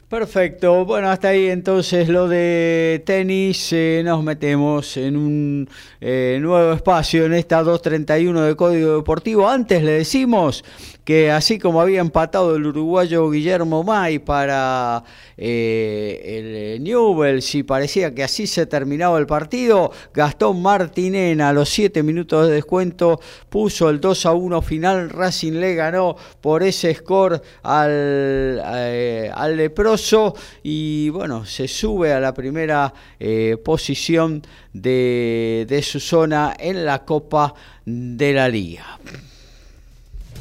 Perfecto, 0.08 0.86
bueno, 0.86 1.10
hasta 1.10 1.28
ahí 1.28 1.48
entonces 1.48 2.08
lo 2.08 2.28
de 2.28 3.02
tenis, 3.04 3.74
eh, 3.74 4.00
nos 4.02 4.24
metemos 4.24 4.96
en 4.96 5.18
un 5.18 5.68
eh, 6.00 6.38
nuevo 6.40 6.72
espacio 6.72 7.26
en 7.26 7.34
esta 7.34 7.62
231 7.62 8.40
de 8.40 8.56
Código 8.56 8.96
Deportivo. 8.96 9.46
Antes 9.46 9.82
le 9.82 9.92
decimos 9.92 10.64
que 11.08 11.30
así 11.30 11.58
como 11.58 11.80
había 11.80 12.02
empatado 12.02 12.54
el 12.54 12.66
uruguayo 12.66 13.30
Guillermo 13.30 13.82
May 13.82 14.18
para 14.18 15.02
eh, 15.38 16.74
el 16.76 16.84
Newell's 16.84 17.54
y 17.54 17.62
parecía 17.62 18.14
que 18.14 18.22
así 18.22 18.46
se 18.46 18.66
terminaba 18.66 19.18
el 19.18 19.26
partido, 19.26 19.90
Gastón 20.12 20.60
Martinena 20.60 21.48
a 21.48 21.52
los 21.54 21.70
7 21.70 22.02
minutos 22.02 22.46
de 22.46 22.56
descuento 22.56 23.20
puso 23.48 23.88
el 23.88 24.02
2 24.02 24.26
a 24.26 24.32
1 24.34 24.60
final, 24.60 25.08
Racing 25.08 25.52
le 25.52 25.74
ganó 25.74 26.14
por 26.42 26.62
ese 26.62 26.94
score 26.94 27.40
al, 27.62 28.60
al 28.60 29.56
leproso 29.56 30.34
y 30.62 31.08
bueno, 31.08 31.46
se 31.46 31.68
sube 31.68 32.12
a 32.12 32.20
la 32.20 32.34
primera 32.34 32.92
eh, 33.18 33.56
posición 33.64 34.42
de, 34.74 35.64
de 35.66 35.82
su 35.82 36.00
zona 36.00 36.54
en 36.58 36.84
la 36.84 37.06
Copa 37.06 37.54
de 37.86 38.34
la 38.34 38.46
Liga. 38.50 38.98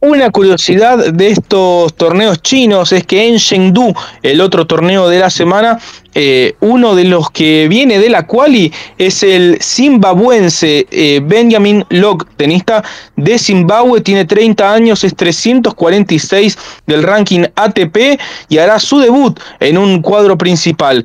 Una 0.00 0.30
curiosidad 0.30 1.12
de 1.12 1.30
estos 1.30 1.92
torneos 1.94 2.40
chinos 2.40 2.92
es 2.92 3.04
que 3.04 3.26
en 3.26 3.36
Chengdu, 3.36 3.92
el 4.22 4.40
otro 4.40 4.64
torneo 4.64 5.08
de 5.08 5.18
la 5.18 5.28
semana, 5.28 5.80
eh, 6.14 6.54
uno 6.60 6.94
de 6.94 7.02
los 7.02 7.32
que 7.32 7.66
viene 7.68 7.98
de 7.98 8.08
la 8.08 8.24
quali 8.24 8.72
es 8.96 9.24
el 9.24 9.58
zimbabuense 9.60 10.86
eh, 10.92 11.20
Benjamin 11.20 11.84
Locke, 11.88 12.28
tenista 12.36 12.84
de 13.16 13.40
Zimbabue, 13.40 14.00
tiene 14.00 14.24
30 14.24 14.72
años, 14.72 15.02
es 15.02 15.16
346 15.16 16.56
del 16.86 17.02
ranking 17.02 17.46
ATP 17.56 18.20
y 18.48 18.58
hará 18.58 18.78
su 18.78 19.00
debut 19.00 19.40
en 19.58 19.78
un 19.78 20.00
cuadro 20.00 20.38
principal. 20.38 21.04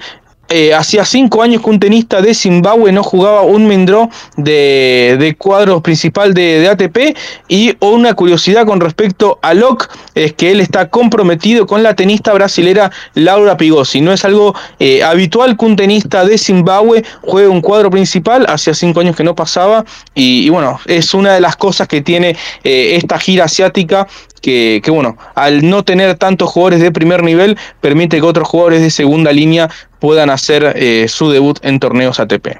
Eh, 0.49 0.73
hacía 0.73 1.03
cinco 1.03 1.41
años 1.41 1.63
que 1.63 1.69
un 1.69 1.79
tenista 1.79 2.21
de 2.21 2.35
Zimbabue 2.35 2.91
no 2.91 3.01
jugaba 3.01 3.41
un 3.41 3.65
Mendró 3.65 4.09
de, 4.37 5.15
de 5.19 5.35
cuadro 5.35 5.81
principal 5.81 6.33
de, 6.33 6.67
ATP. 6.67 7.17
Y 7.47 7.75
una 7.79 8.13
curiosidad 8.13 8.65
con 8.65 8.79
respecto 8.79 9.39
a 9.41 9.53
Locke 9.53 9.87
es 10.13 10.33
que 10.33 10.51
él 10.51 10.59
está 10.59 10.89
comprometido 10.89 11.65
con 11.65 11.81
la 11.81 11.95
tenista 11.95 12.33
brasilera 12.33 12.91
Laura 13.15 13.57
Pigosi. 13.57 14.01
No 14.01 14.11
es 14.11 14.25
algo 14.25 14.53
eh, 14.79 15.03
habitual 15.03 15.57
que 15.57 15.65
un 15.65 15.75
tenista 15.75 16.23
de 16.25 16.37
Zimbabue 16.37 17.03
juegue 17.21 17.47
un 17.47 17.61
cuadro 17.61 17.89
principal. 17.89 18.45
Hacía 18.47 18.75
cinco 18.75 18.99
años 18.99 19.15
que 19.15 19.23
no 19.23 19.33
pasaba. 19.33 19.85
Y, 20.13 20.49
bueno, 20.49 20.79
es 20.85 21.13
una 21.13 21.33
de 21.33 21.41
las 21.41 21.55
cosas 21.55 21.87
que 21.87 22.01
tiene 22.01 22.35
eh, 22.63 22.95
esta 22.95 23.17
gira 23.17 23.45
asiática 23.45 24.07
que, 24.43 24.81
bueno, 24.89 25.17
al 25.35 25.67
no 25.67 25.83
tener 25.83 26.17
tantos 26.17 26.49
jugadores 26.49 26.81
de 26.81 26.91
primer 26.91 27.23
nivel, 27.23 27.57
permite 27.79 28.17
que 28.17 28.23
otros 28.23 28.47
jugadores 28.47 28.81
de 28.81 28.89
segunda 28.89 29.31
línea 29.31 29.69
puedan 29.99 30.29
hacer 30.29 30.73
eh, 30.75 31.07
su 31.07 31.31
debut 31.31 31.57
en 31.63 31.79
torneos 31.79 32.19
ATP. 32.19 32.57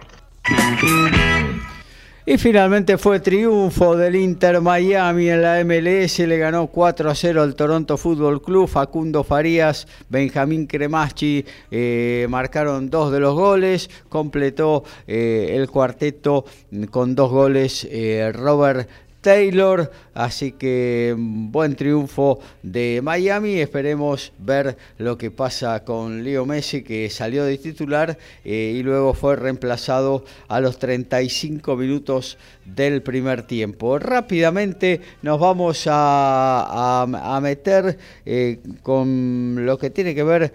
Y 2.26 2.38
finalmente 2.38 2.98
fue 2.98 3.20
triunfo 3.20 3.98
del 3.98 4.16
Inter 4.16 4.62
Miami 4.62 5.30
en 5.30 5.42
la 5.42 5.62
MLS, 5.66 6.20
le 6.20 6.38
ganó 6.38 6.68
4 6.68 7.10
a 7.10 7.16
0 7.16 7.44
al 7.44 7.54
Toronto 7.54 7.98
Football 7.98 8.42
Club, 8.42 8.70
Facundo 8.70 9.26
Farías, 9.26 9.86
Benjamín 10.08 10.66
Cremachi 10.66 11.44
eh, 11.70 12.26
marcaron 12.30 12.90
dos 12.90 13.12
de 13.12 13.20
los 13.20 13.36
goles, 13.36 13.90
completó 14.08 14.86
eh, 15.06 15.52
el 15.58 15.70
cuarteto 15.70 16.46
con 16.92 17.14
dos 17.14 17.30
goles 17.30 17.86
Robert 18.32 18.88
Taylor, 19.24 19.90
así 20.14 20.52
que 20.52 21.16
mm, 21.18 21.50
buen 21.50 21.76
triunfo 21.76 22.40
de 22.62 23.00
Miami, 23.02 23.62
esperemos 23.62 24.34
ver 24.38 24.78
lo 24.98 25.18
que 25.18 25.32
pasa 25.32 25.86
con 25.86 26.26
Leo 26.26 26.46
Messi 26.46 26.84
que 26.84 27.10
salió 27.10 27.46
de 27.46 27.58
titular 27.58 28.18
eh, 28.44 28.76
y 28.76 28.84
luego 28.84 29.14
fue 29.14 29.38
reemplazado 29.38 30.26
a 30.50 30.60
los 30.60 30.78
35 30.78 31.78
minutos 31.78 32.38
del 32.66 33.02
primer 33.02 33.44
tiempo. 33.44 33.98
Rápidamente 33.98 35.00
nos 35.22 35.40
vamos 35.40 35.88
a, 35.90 37.40
meter 37.42 37.98
eh, 38.26 38.60
con 38.82 39.66
lo 39.66 39.78
que 39.78 39.90
tiene 39.90 40.14
que 40.14 40.24
ver 40.24 40.54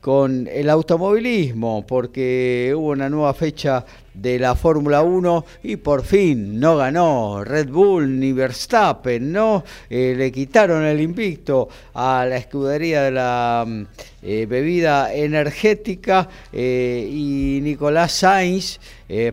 con 0.00 0.48
el 0.48 0.70
automovilismo, 0.70 1.84
porque 1.86 2.72
hubo 2.76 2.90
una 2.90 3.08
nueva 3.08 3.34
fecha 3.34 3.84
de 4.20 4.38
la 4.38 4.54
Fórmula 4.54 5.02
1 5.02 5.44
y 5.62 5.76
por 5.76 6.02
fin 6.02 6.58
no 6.58 6.76
ganó 6.76 7.44
Red 7.44 7.68
Bull 7.68 8.18
ni 8.18 8.32
Verstappen, 8.32 9.32
¿no? 9.32 9.64
Eh, 9.88 10.14
le 10.16 10.32
quitaron 10.32 10.84
el 10.84 11.00
invicto 11.00 11.68
a 11.94 12.26
la 12.28 12.36
escudería 12.36 13.02
de 13.02 13.10
la 13.12 13.64
mm, 13.66 14.17
eh, 14.22 14.46
bebida 14.46 15.14
energética 15.14 16.28
eh, 16.52 17.08
y 17.10 17.60
Nicolás 17.62 18.12
Sainz, 18.12 18.80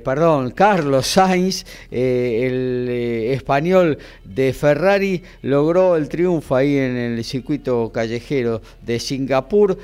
perdón, 0.06 0.52
Carlos 0.52 1.06
Sainz, 1.06 1.66
el 1.92 2.88
español 3.34 3.98
de 4.24 4.54
Ferrari, 4.54 5.22
logró 5.42 5.98
el 5.98 6.08
triunfo 6.08 6.56
ahí 6.56 6.78
en 6.78 6.96
el 6.96 7.24
circuito 7.26 7.92
callejero 7.94 8.62
de 8.86 9.02
Singapur, 9.02 9.78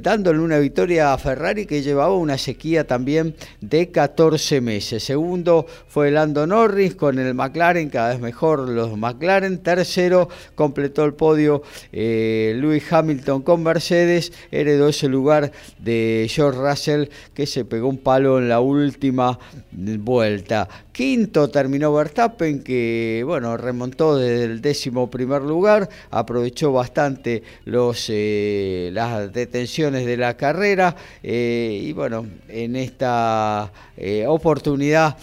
dándole 0.00 0.38
una 0.38 0.58
victoria 0.58 1.12
a 1.12 1.18
Ferrari 1.18 1.66
que 1.66 1.82
llevaba 1.82 2.16
una 2.16 2.38
sequía 2.38 2.86
también 2.86 3.34
de 3.60 3.90
14 3.90 4.62
meses. 4.62 5.02
Segundo 5.02 5.66
fue 5.88 6.10
Lando 6.10 6.46
Norris 6.46 6.94
con 6.94 7.18
el 7.18 7.34
McLaren, 7.34 7.90
cada 7.90 8.10
vez 8.10 8.20
mejor 8.20 8.68
los 8.68 8.96
McLaren. 8.96 9.58
Tercero 9.58 10.28
completó 10.54 11.04
el 11.04 11.14
podio 11.14 11.62
eh, 11.92 12.54
Lewis 12.56 12.90
Hamilton 12.92 13.42
con 13.42 13.62
Mercedes. 13.62 14.32
Heredó 14.50 14.88
ese 14.88 15.08
lugar 15.08 15.52
de 15.78 16.26
George 16.28 16.58
Russell 16.58 17.04
que 17.34 17.46
se 17.46 17.64
pegó 17.64 17.88
un 17.88 17.98
palo 17.98 18.38
en 18.38 18.48
la 18.48 18.60
última 18.60 19.38
vuelta. 19.72 20.68
Quinto 20.92 21.50
terminó 21.50 21.92
Verstappen, 21.92 22.62
que 22.62 23.22
bueno, 23.26 23.56
remontó 23.56 24.16
desde 24.16 24.44
el 24.44 24.60
décimo 24.60 25.10
primer 25.10 25.42
lugar, 25.42 25.88
aprovechó 26.10 26.72
bastante 26.72 27.42
los, 27.64 28.06
eh, 28.08 28.90
las 28.92 29.32
detenciones 29.32 30.06
de 30.06 30.16
la 30.16 30.36
carrera 30.36 30.96
eh, 31.22 31.80
y 31.82 31.92
bueno, 31.92 32.26
en 32.48 32.76
esta 32.76 33.70
eh, 33.96 34.24
oportunidad 34.26 35.16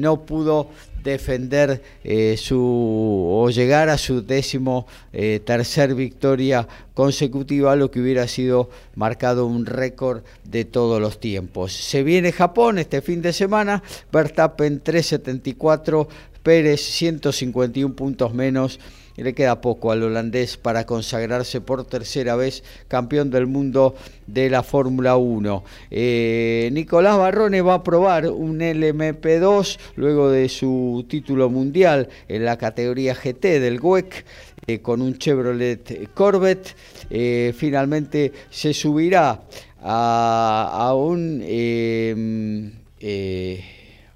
no 0.00 0.24
pudo 0.24 0.70
defender 1.02 1.82
su 2.36 3.26
o 3.30 3.50
llegar 3.50 3.88
a 3.88 3.98
su 3.98 4.22
décimo 4.22 4.86
tercer 5.44 5.94
victoria 5.94 6.66
consecutiva, 6.94 7.76
lo 7.76 7.90
que 7.90 8.00
hubiera 8.00 8.28
sido 8.28 8.70
marcado 8.94 9.46
un 9.46 9.66
récord 9.66 10.22
de 10.44 10.64
todos 10.64 11.00
los 11.00 11.18
tiempos. 11.20 11.72
Se 11.72 12.02
viene 12.02 12.32
Japón 12.32 12.78
este 12.78 13.02
fin 13.02 13.22
de 13.22 13.32
semana, 13.32 13.82
Verstappen 14.12 14.80
374, 14.80 16.08
Pérez 16.42 16.80
151 16.80 17.94
puntos 17.94 18.34
menos. 18.34 18.78
Le 19.16 19.34
queda 19.34 19.60
poco 19.60 19.92
al 19.92 20.02
holandés 20.02 20.56
para 20.56 20.86
consagrarse 20.86 21.60
por 21.60 21.84
tercera 21.84 22.36
vez 22.36 22.64
campeón 22.88 23.30
del 23.30 23.46
mundo 23.46 23.94
de 24.26 24.48
la 24.48 24.62
Fórmula 24.62 25.16
1. 25.16 25.64
Eh, 25.90 26.70
Nicolás 26.72 27.18
Barrone 27.18 27.60
va 27.60 27.74
a 27.74 27.82
probar 27.82 28.26
un 28.28 28.60
LMP2 28.60 29.78
luego 29.96 30.30
de 30.30 30.48
su 30.48 31.04
título 31.08 31.50
mundial 31.50 32.08
en 32.28 32.44
la 32.44 32.56
categoría 32.56 33.14
GT 33.14 33.60
del 33.60 33.80
WEC 33.80 34.24
eh, 34.66 34.78
con 34.80 35.02
un 35.02 35.18
Chevrolet 35.18 36.10
Corvette. 36.14 36.74
Eh, 37.10 37.52
finalmente 37.56 38.32
se 38.48 38.72
subirá 38.72 39.42
a, 39.82 40.94
un 40.96 41.42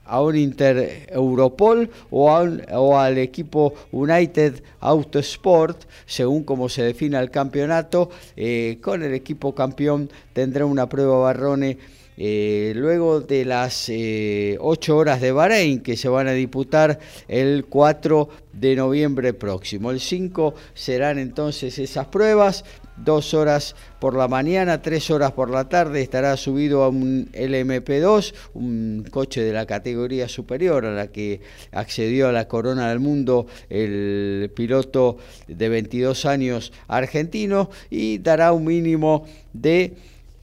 a 0.06 0.22
un 0.22 0.36
Inter 0.36 1.06
Europol 1.10 1.90
o, 2.10 2.30
o, 2.30 2.98
al 2.98 3.18
equipo 3.18 3.74
United 3.92 4.62
Autosport, 4.80 5.84
según 6.06 6.44
como 6.44 6.68
se 6.68 6.82
defina 6.82 7.20
el 7.20 7.30
campeonato. 7.30 8.10
con 8.80 9.02
el 9.02 9.14
equipo 9.14 9.54
campeón 9.54 10.08
tendrá 10.32 10.64
una 10.64 10.88
prueba 10.88 11.18
Barrone 11.18 11.78
eh, 12.18 12.72
luego 12.74 13.20
de 13.20 13.44
las 13.44 13.90
eh, 13.90 14.56
8 14.58 14.96
horas 14.96 15.20
de 15.20 15.32
Bahrein 15.32 15.80
que 15.80 15.98
se 15.98 16.08
van 16.08 16.28
a 16.28 16.32
disputar 16.32 16.98
el 17.28 17.66
4 17.66 18.28
de 18.54 18.74
noviembre 18.74 19.34
próximo. 19.34 19.90
El 19.90 20.00
5 20.00 20.54
serán 20.72 21.18
entonces 21.18 21.78
esas 21.78 22.06
pruebas, 22.06 22.64
dos 22.96 23.34
horas 23.34 23.76
por 23.98 24.16
la 24.16 24.28
mañana, 24.28 24.82
tres 24.82 25.10
horas 25.10 25.32
por 25.32 25.50
la 25.50 25.68
tarde, 25.68 26.02
estará 26.02 26.36
subido 26.36 26.82
a 26.82 26.88
un 26.88 27.30
LMP2, 27.32 28.34
un 28.54 29.04
coche 29.10 29.42
de 29.42 29.52
la 29.52 29.66
categoría 29.66 30.28
superior 30.28 30.84
a 30.84 30.92
la 30.92 31.08
que 31.08 31.40
accedió 31.72 32.28
a 32.28 32.32
la 32.32 32.48
corona 32.48 32.88
del 32.88 33.00
mundo 33.00 33.46
el 33.68 34.50
piloto 34.54 35.18
de 35.48 35.68
22 35.68 36.26
años 36.26 36.72
argentino 36.88 37.70
y 37.90 38.18
dará 38.18 38.52
un 38.52 38.64
mínimo 38.64 39.26
de 39.52 39.96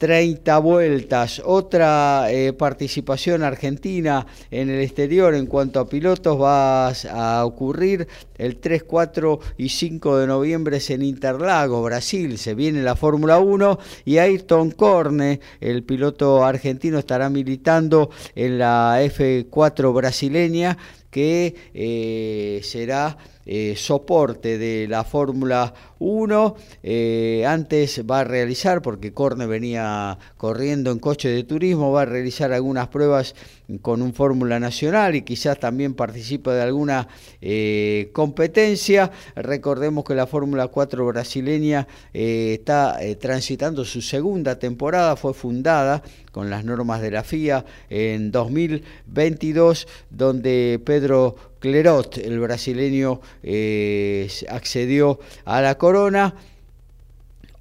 30 0.04 0.58
vueltas. 0.58 1.42
Otra 1.46 2.30
eh, 2.30 2.52
participación 2.52 3.42
argentina 3.42 4.28
en 4.52 4.70
el 4.70 4.82
exterior 4.82 5.34
en 5.34 5.46
cuanto 5.46 5.80
a 5.80 5.88
pilotos 5.88 6.42
va 6.42 6.90
a 6.90 7.46
ocurrir 7.46 8.10
el 8.36 8.58
3, 8.58 8.84
4 8.84 9.40
y 9.56 9.70
5 9.70 10.18
de 10.18 10.28
noviembre 10.28 10.82
en 10.90 11.04
Interlagos, 11.04 11.86
Brasil. 11.86 12.38
Se 12.38 12.54
viene 12.54 12.84
la 12.84 12.98
Fórmula 12.98 13.40
1 13.40 13.80
y 14.04 14.18
Ayrton 14.18 14.72
Corne, 14.72 15.40
el 15.62 15.84
piloto 15.84 16.44
argentino, 16.44 17.00
estará 17.00 17.30
militando 17.30 18.10
en 18.36 18.58
la 18.58 19.02
F4 19.06 19.94
brasileña 19.94 20.78
que 21.12 21.56
eh, 21.74 22.60
será 22.62 23.18
eh, 23.46 23.76
soporte 23.76 24.58
de 24.58 24.88
la 24.88 25.04
Fórmula 25.04 25.74
1. 26.00 26.56
Eh, 26.84 27.46
antes 27.48 28.04
va 28.10 28.22
a 28.22 28.24
realizar, 28.24 28.82
porque 28.82 29.14
Corne 29.14 29.46
venía 29.46 30.18
corriendo 30.38 30.92
en 30.92 31.00
coche 31.00 31.30
de 31.30 31.44
turismo, 31.44 31.92
va 31.92 32.04
a 32.04 32.06
realizar 32.06 32.54
algunas 32.54 32.88
pruebas 32.88 33.36
con 33.82 34.02
un 34.02 34.14
Fórmula 34.14 34.60
Nacional 34.60 35.16
y 35.16 35.22
quizás 35.24 35.60
también 35.60 35.94
participa 35.94 36.54
de 36.54 36.62
alguna 36.62 37.08
eh, 37.42 38.10
competencia. 38.14 39.12
Recordemos 39.36 40.04
que 40.04 40.16
la 40.16 40.28
Fórmula 40.28 40.68
4 40.68 41.06
brasileña 41.06 41.88
está 42.14 42.98
transitando 43.20 43.86
su 43.86 44.02
segunda 44.02 44.60
temporada, 44.60 45.16
fue 45.16 45.34
fundada 45.34 46.04
con 46.34 46.50
las 46.50 46.66
normas 46.66 47.02
de 47.02 47.12
la 47.12 47.24
FIA 47.24 47.64
en 47.90 48.32
2022, 48.32 49.88
donde 50.10 50.82
Pedro 50.84 51.36
Clerot, 51.64 52.18
el 52.18 52.42
brasileño, 52.42 53.22
eh, 53.42 54.28
accedió 54.50 55.22
a 55.46 55.62
la 55.62 55.78
corona. 55.78 56.36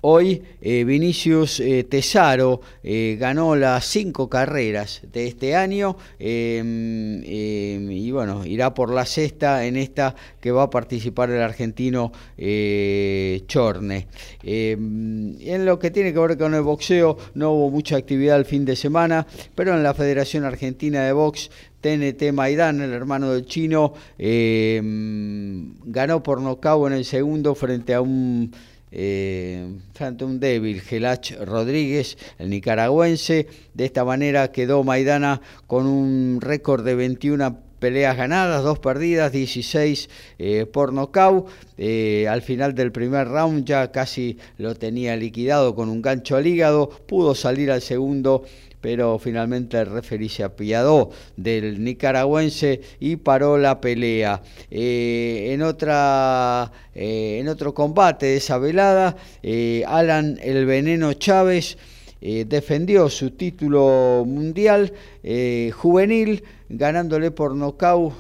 Hoy 0.01 0.43
eh, 0.61 0.83
Vinicius 0.83 1.61
eh, 1.61 1.85
Tesaro 1.85 2.61
ganó 2.83 3.55
las 3.55 3.85
cinco 3.85 4.29
carreras 4.29 5.03
de 5.13 5.29
este 5.29 5.55
año 5.55 5.97
em, 6.19 7.23
em, 7.23 7.93
y 7.93 8.11
bueno, 8.11 8.45
irá 8.45 8.75
por 8.75 8.93
la 8.93 9.07
sexta 9.07 9.65
en 9.65 9.77
esta 9.77 10.17
que 10.41 10.51
va 10.51 10.65
a 10.65 10.71
participar 10.71 11.31
el 11.31 11.41
argentino 11.41 12.11
Chorne. 13.47 14.09
Em, 14.43 15.41
en 15.41 15.65
lo 15.65 15.79
que 15.79 15.93
tiene 15.93 16.13
que 16.13 16.19
ver 16.19 16.37
con 16.37 16.57
el 16.57 16.63
boxeo 16.63 17.17
no 17.35 17.53
hubo 17.53 17.71
mucha 17.71 17.97
actividad 17.97 18.37
el 18.37 18.47
fin 18.47 18.65
de 18.65 18.75
semana, 18.75 19.25
pero 19.55 19.77
en 19.77 19.85
la 19.85 19.95
Federación 19.95 20.45
Argentina 20.45 21.05
de 21.05 21.13
Box 21.13 21.49
TNT 21.83 22.33
Maidán, 22.33 22.81
el 22.81 22.93
hermano 22.93 23.33
del 23.33 23.45
chino, 23.45 23.93
eh, 24.19 24.81
ganó 25.85 26.23
por 26.23 26.41
nocaut 26.41 26.87
en 26.87 26.97
el 26.97 27.05
segundo 27.05 27.55
frente 27.55 27.93
a 27.93 28.01
un 28.01 28.53
eh, 28.95 29.67
un 30.21 30.41
débil, 30.41 30.81
Gelach 30.83 31.33
Rodríguez, 31.45 32.17
el 32.39 32.51
nicaragüense. 32.51 33.49
De 33.75 33.85
esta 33.85 34.05
manera 34.05 34.53
quedó 34.53 34.85
Maidana 34.85 35.41
con 35.67 35.87
un 35.87 36.41
récord 36.41 36.85
de 36.85 36.95
21 36.95 37.59
peleas 37.79 38.17
ganadas, 38.17 38.63
dos 38.63 38.79
perdidas, 38.79 39.33
16 39.33 40.09
eh, 40.39 40.67
por 40.67 40.93
nocaut. 40.93 41.49
al 42.29 42.43
final 42.43 42.75
del 42.75 42.93
primer 42.93 43.27
round 43.29 43.65
ya 43.65 43.91
casi 43.91 44.39
lo 44.59 44.75
tenía 44.77 45.17
liquidado 45.17 45.75
con 45.75 45.89
un 45.89 46.01
gancho 46.01 46.37
al 46.37 46.47
hígado, 46.47 46.89
pudo 46.89 47.35
salir 47.35 47.73
al 47.73 47.81
segundo 47.81 48.45
pero 48.83 49.19
finalmente 49.19 49.79
el 49.79 49.87
referí 49.87 50.29
se 50.29 50.43
del 51.37 51.83
nicaragüense 51.83 52.81
y 52.99 53.17
paró 53.17 53.57
la 53.57 53.81
pelea. 53.81 54.43
Eh, 54.71 55.51
en, 55.53 55.63
otra, 55.63 56.71
eh, 56.95 57.39
en 57.41 57.49
otro 57.49 57.73
combate 57.73 58.27
de 58.27 58.37
esa 58.37 58.59
velada, 58.59 59.17
eh, 59.43 59.85
Alan 59.87 60.37
El 60.43 60.67
Veneno 60.67 61.15
Chávez 61.15 61.79
defendió 62.21 63.09
su 63.09 63.33
título 63.33 64.23
mundial 64.25 64.93
juvenil, 65.73 66.45
ganándole 66.69 67.33
por 67.33 67.57
nocaut 67.57 68.13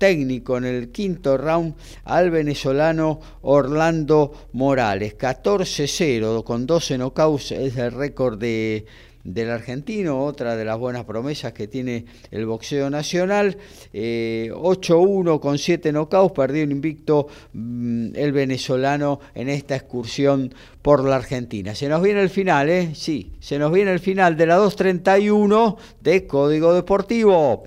técnico 0.00 0.56
en 0.56 0.64
el 0.64 0.88
quinto 0.88 1.36
round 1.36 1.74
al 2.04 2.30
venezolano 2.30 3.20
Orlando 3.42 4.48
Morales. 4.54 5.16
14-0 5.18 6.42
con 6.42 6.66
12 6.66 6.96
knockouts 6.96 7.52
es 7.52 7.76
el 7.76 7.92
récord 7.92 8.38
de 8.38 8.86
del 9.24 9.50
argentino, 9.50 10.24
otra 10.24 10.56
de 10.56 10.64
las 10.64 10.78
buenas 10.78 11.04
promesas 11.04 11.52
que 11.52 11.68
tiene 11.68 12.06
el 12.30 12.46
boxeo 12.46 12.90
nacional. 12.90 13.56
8-1 13.92 13.92
eh, 13.92 15.40
con 15.40 15.58
7 15.58 15.92
knockouts, 15.92 16.34
perdió 16.34 16.64
un 16.64 16.72
invicto 16.72 17.28
mm, 17.52 18.10
el 18.14 18.32
venezolano 18.32 19.20
en 19.34 19.48
esta 19.48 19.76
excursión 19.76 20.54
por 20.82 21.04
la 21.04 21.16
Argentina. 21.16 21.74
Se 21.74 21.88
nos 21.88 22.02
viene 22.02 22.22
el 22.22 22.30
final, 22.30 22.68
¿eh? 22.68 22.94
Sí, 22.94 23.32
se 23.40 23.58
nos 23.58 23.72
viene 23.72 23.92
el 23.92 24.00
final 24.00 24.36
de 24.36 24.46
la 24.46 24.56
231 24.56 25.76
de 26.00 26.26
Código 26.26 26.74
Deportivo. 26.74 27.64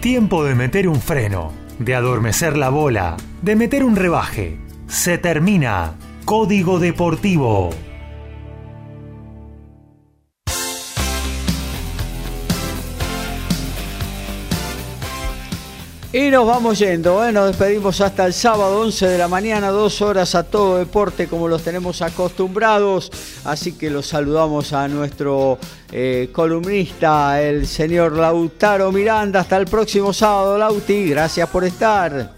Tiempo 0.00 0.44
de 0.44 0.54
meter 0.54 0.88
un 0.88 1.00
freno, 1.00 1.52
de 1.78 1.94
adormecer 1.94 2.56
la 2.56 2.68
bola, 2.68 3.16
de 3.42 3.56
meter 3.56 3.82
un 3.82 3.96
rebaje. 3.96 4.58
Se 4.86 5.18
termina. 5.18 5.96
Código 6.24 6.78
Deportivo. 6.78 7.70
Y 16.16 16.30
nos 16.30 16.46
vamos 16.46 16.78
yendo, 16.78 17.22
¿eh? 17.26 17.30
nos 17.30 17.48
despedimos 17.48 18.00
hasta 18.00 18.24
el 18.24 18.32
sábado 18.32 18.80
11 18.80 19.06
de 19.06 19.18
la 19.18 19.28
mañana, 19.28 19.68
dos 19.68 20.00
horas 20.00 20.34
a 20.34 20.44
todo 20.44 20.78
deporte 20.78 21.26
como 21.26 21.46
los 21.46 21.62
tenemos 21.62 22.00
acostumbrados. 22.00 23.12
Así 23.44 23.72
que 23.72 23.90
los 23.90 24.06
saludamos 24.06 24.72
a 24.72 24.88
nuestro 24.88 25.58
eh, 25.92 26.30
columnista, 26.32 27.42
el 27.42 27.66
señor 27.66 28.16
Lautaro 28.16 28.90
Miranda. 28.92 29.40
Hasta 29.40 29.58
el 29.58 29.66
próximo 29.66 30.14
sábado, 30.14 30.56
Lauti. 30.56 31.10
Gracias 31.10 31.50
por 31.50 31.64
estar. 31.64 32.35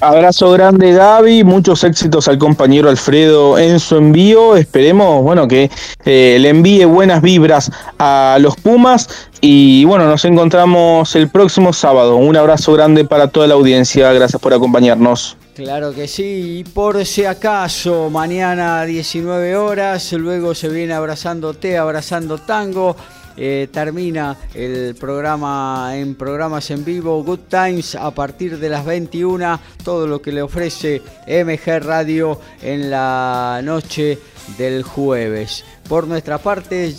Abrazo 0.00 0.50
grande 0.50 0.92
Gaby, 0.92 1.44
muchos 1.44 1.84
éxitos 1.84 2.26
al 2.28 2.36
compañero 2.36 2.90
Alfredo 2.90 3.58
en 3.58 3.78
su 3.78 3.96
envío. 3.96 4.56
Esperemos, 4.56 5.22
bueno, 5.22 5.46
que 5.46 5.70
eh, 6.04 6.36
le 6.40 6.48
envíe 6.48 6.84
buenas 6.84 7.22
vibras 7.22 7.70
a 7.98 8.36
los 8.40 8.56
Pumas 8.56 9.08
y 9.40 9.84
bueno, 9.84 10.06
nos 10.06 10.24
encontramos 10.24 11.14
el 11.14 11.28
próximo 11.28 11.72
sábado. 11.72 12.16
Un 12.16 12.36
abrazo 12.36 12.72
grande 12.72 13.04
para 13.04 13.28
toda 13.28 13.46
la 13.46 13.54
audiencia. 13.54 14.12
Gracias 14.12 14.42
por 14.42 14.52
acompañarnos. 14.52 15.36
Claro 15.54 15.94
que 15.94 16.08
sí, 16.08 16.58
y 16.58 16.64
por 16.64 17.04
si 17.06 17.24
acaso, 17.24 18.10
mañana 18.10 18.80
a 18.80 18.84
19 18.86 19.54
horas, 19.54 20.12
luego 20.14 20.52
se 20.52 20.68
viene 20.68 20.94
abrazándote, 20.94 21.78
abrazando 21.78 22.38
tango. 22.38 22.96
Eh, 23.36 23.68
termina 23.72 24.36
el 24.54 24.94
programa 24.94 25.90
en 25.94 26.14
programas 26.14 26.70
en 26.70 26.84
vivo 26.84 27.22
Good 27.24 27.40
Times 27.48 27.96
a 27.96 28.12
partir 28.12 28.58
de 28.58 28.68
las 28.68 28.84
21 28.84 29.58
todo 29.82 30.06
lo 30.06 30.22
que 30.22 30.30
le 30.30 30.40
ofrece 30.40 31.02
MG 31.26 31.80
Radio 31.82 32.40
en 32.62 32.90
la 32.90 33.60
noche 33.64 34.18
del 34.56 34.84
jueves. 34.84 35.64
Por 35.88 36.06
nuestra 36.06 36.38
parte 36.38 36.94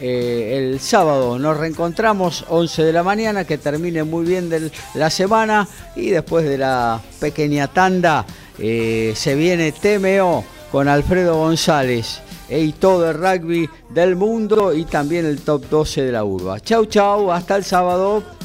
eh, 0.00 0.54
el 0.56 0.80
sábado 0.80 1.38
nos 1.38 1.56
reencontramos 1.56 2.46
11 2.48 2.84
de 2.84 2.92
la 2.92 3.02
mañana 3.02 3.44
que 3.44 3.58
termine 3.58 4.04
muy 4.04 4.24
bien 4.24 4.70
la 4.94 5.10
semana 5.10 5.68
y 5.96 6.10
después 6.10 6.46
de 6.46 6.56
la 6.56 7.00
pequeña 7.20 7.66
tanda 7.68 8.24
eh, 8.58 9.12
se 9.16 9.34
viene 9.34 9.72
TMO 9.72 10.44
con 10.70 10.88
Alfredo 10.88 11.36
González 11.36 12.22
y 12.48 12.72
todo 12.72 13.10
el 13.10 13.16
rugby 13.16 13.68
del 13.90 14.16
mundo 14.16 14.72
y 14.72 14.84
también 14.84 15.26
el 15.26 15.40
top 15.40 15.68
12 15.68 16.02
de 16.02 16.12
la 16.12 16.24
urba. 16.24 16.60
Chau, 16.60 16.86
chau, 16.86 17.30
hasta 17.30 17.56
el 17.56 17.64
sábado. 17.64 18.37